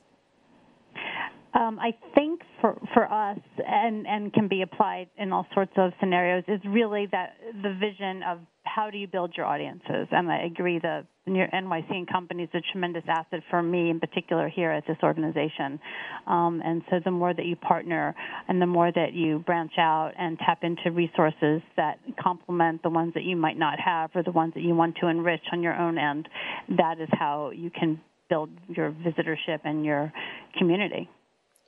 Um, 1.55 1.79
I 1.79 1.91
think 2.13 2.41
for 2.59 2.77
for 2.93 3.09
us, 3.11 3.39
and 3.65 4.05
and 4.05 4.33
can 4.33 4.49
be 4.49 4.61
applied 4.61 5.07
in 5.17 5.31
all 5.31 5.47
sorts 5.53 5.71
of 5.77 5.93
scenarios, 6.01 6.43
is 6.49 6.59
really 6.67 7.07
that 7.11 7.37
the 7.63 7.73
vision 7.79 8.23
of 8.23 8.39
how 8.65 8.89
do 8.89 8.97
you 8.97 9.07
build 9.07 9.33
your 9.37 9.45
audiences. 9.45 10.07
And 10.11 10.29
I 10.29 10.43
agree 10.43 10.79
the 10.79 11.05
NYC 11.27 11.91
and 11.91 12.09
Company 12.09 12.43
is 12.43 12.49
a 12.53 12.59
tremendous 12.71 13.03
asset 13.07 13.39
for 13.49 13.63
me 13.63 13.89
in 13.89 14.01
particular 14.01 14.49
here 14.49 14.69
at 14.71 14.85
this 14.85 14.97
organization. 15.01 15.79
Um, 16.27 16.61
and 16.65 16.81
so 16.89 16.97
the 17.03 17.11
more 17.11 17.33
that 17.33 17.45
you 17.45 17.55
partner 17.55 18.13
and 18.49 18.61
the 18.61 18.65
more 18.65 18.91
that 18.91 19.13
you 19.13 19.39
branch 19.39 19.73
out 19.77 20.11
and 20.17 20.37
tap 20.39 20.59
into 20.63 20.91
resources 20.91 21.61
that 21.77 21.99
complement 22.21 22.83
the 22.83 22.89
ones 22.89 23.13
that 23.13 23.23
you 23.23 23.37
might 23.37 23.57
not 23.57 23.79
have 23.79 24.09
or 24.13 24.23
the 24.23 24.31
ones 24.31 24.53
that 24.55 24.61
you 24.61 24.75
want 24.75 24.97
to 24.97 25.07
enrich 25.07 25.43
on 25.53 25.63
your 25.63 25.75
own 25.75 25.97
end, 25.97 26.27
that 26.77 26.99
is 26.99 27.09
how 27.13 27.51
you 27.51 27.69
can 27.69 28.01
build 28.29 28.49
your 28.67 28.91
visitorship 28.91 29.59
and 29.63 29.85
your 29.85 30.11
community. 30.57 31.09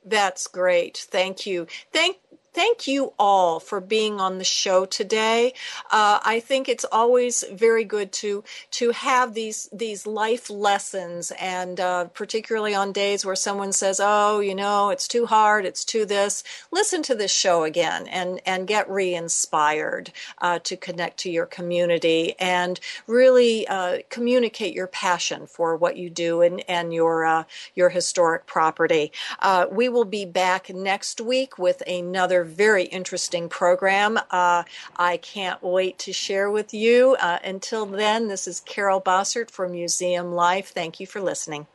That's 0.08 0.46
great. 0.46 1.06
Thank 1.10 1.46
you. 1.46 1.66
Thank 1.92 2.18
thank 2.58 2.88
you 2.88 3.12
all 3.20 3.60
for 3.60 3.80
being 3.80 4.18
on 4.18 4.38
the 4.38 4.44
show 4.44 4.84
today. 4.84 5.54
Uh, 5.92 6.18
I 6.24 6.40
think 6.40 6.68
it's 6.68 6.84
always 6.90 7.44
very 7.52 7.84
good 7.84 8.10
to 8.14 8.42
to 8.72 8.90
have 8.90 9.32
these 9.34 9.68
these 9.72 10.08
life 10.08 10.50
lessons, 10.50 11.30
and 11.40 11.78
uh, 11.78 12.06
particularly 12.06 12.74
on 12.74 12.90
days 12.90 13.24
where 13.24 13.36
someone 13.36 13.70
says, 13.70 14.00
"Oh, 14.02 14.40
you 14.40 14.56
know, 14.56 14.90
it's 14.90 15.06
too 15.06 15.26
hard, 15.26 15.66
it's 15.66 15.84
too 15.84 16.04
this." 16.04 16.42
Listen 16.72 17.00
to 17.04 17.14
this 17.14 17.30
show 17.30 17.62
again 17.62 18.08
and 18.08 18.40
and 18.44 18.66
get 18.66 18.90
re-inspired 18.90 20.10
uh, 20.38 20.58
to 20.64 20.76
connect 20.76 21.18
to 21.18 21.30
your 21.30 21.46
community 21.46 22.34
and 22.40 22.80
really 23.06 23.68
uh, 23.68 23.98
communicate 24.10 24.74
your 24.74 24.88
passion 24.88 25.46
for 25.46 25.76
what 25.76 25.96
you 25.96 26.10
do 26.10 26.42
and 26.42 26.64
and 26.68 26.92
your 26.92 27.24
uh, 27.24 27.44
your 27.76 27.90
historic 27.90 28.46
property. 28.46 29.12
Uh, 29.38 29.66
we 29.70 29.88
will 29.88 30.04
be 30.04 30.24
back 30.24 30.70
next 30.70 31.20
week 31.20 31.56
with 31.56 31.84
another 31.86 32.47
very 32.48 32.84
interesting 32.84 33.48
program. 33.48 34.18
Uh, 34.30 34.64
I 34.96 35.18
can't 35.18 35.62
wait 35.62 35.98
to 36.00 36.12
share 36.12 36.50
with 36.50 36.74
you. 36.74 37.16
Uh, 37.20 37.38
until 37.44 37.86
then, 37.86 38.28
this 38.28 38.48
is 38.48 38.60
Carol 38.60 39.00
Bossert 39.00 39.50
for 39.50 39.68
Museum 39.68 40.32
Life. 40.32 40.70
Thank 40.70 40.98
you 41.00 41.06
for 41.06 41.20
listening. 41.20 41.66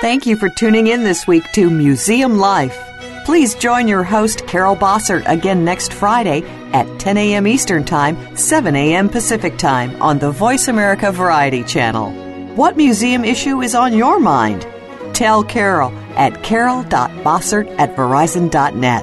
Thank 0.00 0.24
you 0.24 0.36
for 0.36 0.48
tuning 0.48 0.86
in 0.86 1.04
this 1.04 1.26
week 1.26 1.44
to 1.52 1.68
Museum 1.68 2.38
Life. 2.38 2.78
Please 3.26 3.54
join 3.54 3.86
your 3.86 4.02
host, 4.02 4.46
Carol 4.46 4.74
Bossert, 4.74 5.22
again 5.26 5.62
next 5.62 5.92
Friday 5.92 6.42
at 6.72 6.98
10 6.98 7.18
a.m. 7.18 7.46
Eastern 7.46 7.84
Time, 7.84 8.34
7 8.34 8.74
a.m. 8.74 9.10
Pacific 9.10 9.58
Time 9.58 10.00
on 10.00 10.18
the 10.18 10.30
Voice 10.30 10.68
America 10.68 11.12
Variety 11.12 11.62
Channel. 11.62 12.29
What 12.60 12.76
museum 12.76 13.24
issue 13.24 13.62
is 13.62 13.74
on 13.74 13.94
your 13.94 14.20
mind? 14.20 14.66
Tell 15.14 15.42
Carol 15.42 15.90
at 16.14 16.42
carol.bossert 16.42 17.74
at 17.78 17.96
verizon.net. 17.96 19.02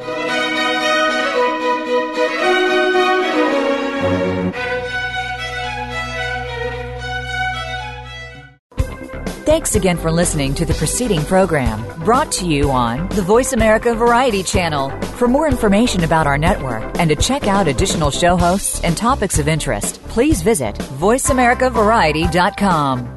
Thanks 9.43 9.73
again 9.73 9.97
for 9.97 10.11
listening 10.11 10.53
to 10.53 10.63
the 10.63 10.75
preceding 10.75 11.25
program 11.25 11.83
brought 12.05 12.31
to 12.33 12.45
you 12.45 12.69
on 12.69 13.09
the 13.09 13.23
Voice 13.23 13.53
America 13.53 13.95
Variety 13.95 14.43
Channel. 14.43 14.91
For 15.17 15.27
more 15.27 15.47
information 15.47 16.03
about 16.03 16.27
our 16.27 16.37
network 16.37 16.83
and 16.99 17.09
to 17.09 17.15
check 17.15 17.47
out 17.47 17.67
additional 17.67 18.11
show 18.11 18.37
hosts 18.37 18.83
and 18.83 18.95
topics 18.95 19.39
of 19.39 19.47
interest, 19.47 19.99
please 20.03 20.43
visit 20.43 20.75
VoiceAmericaVariety.com. 20.75 23.16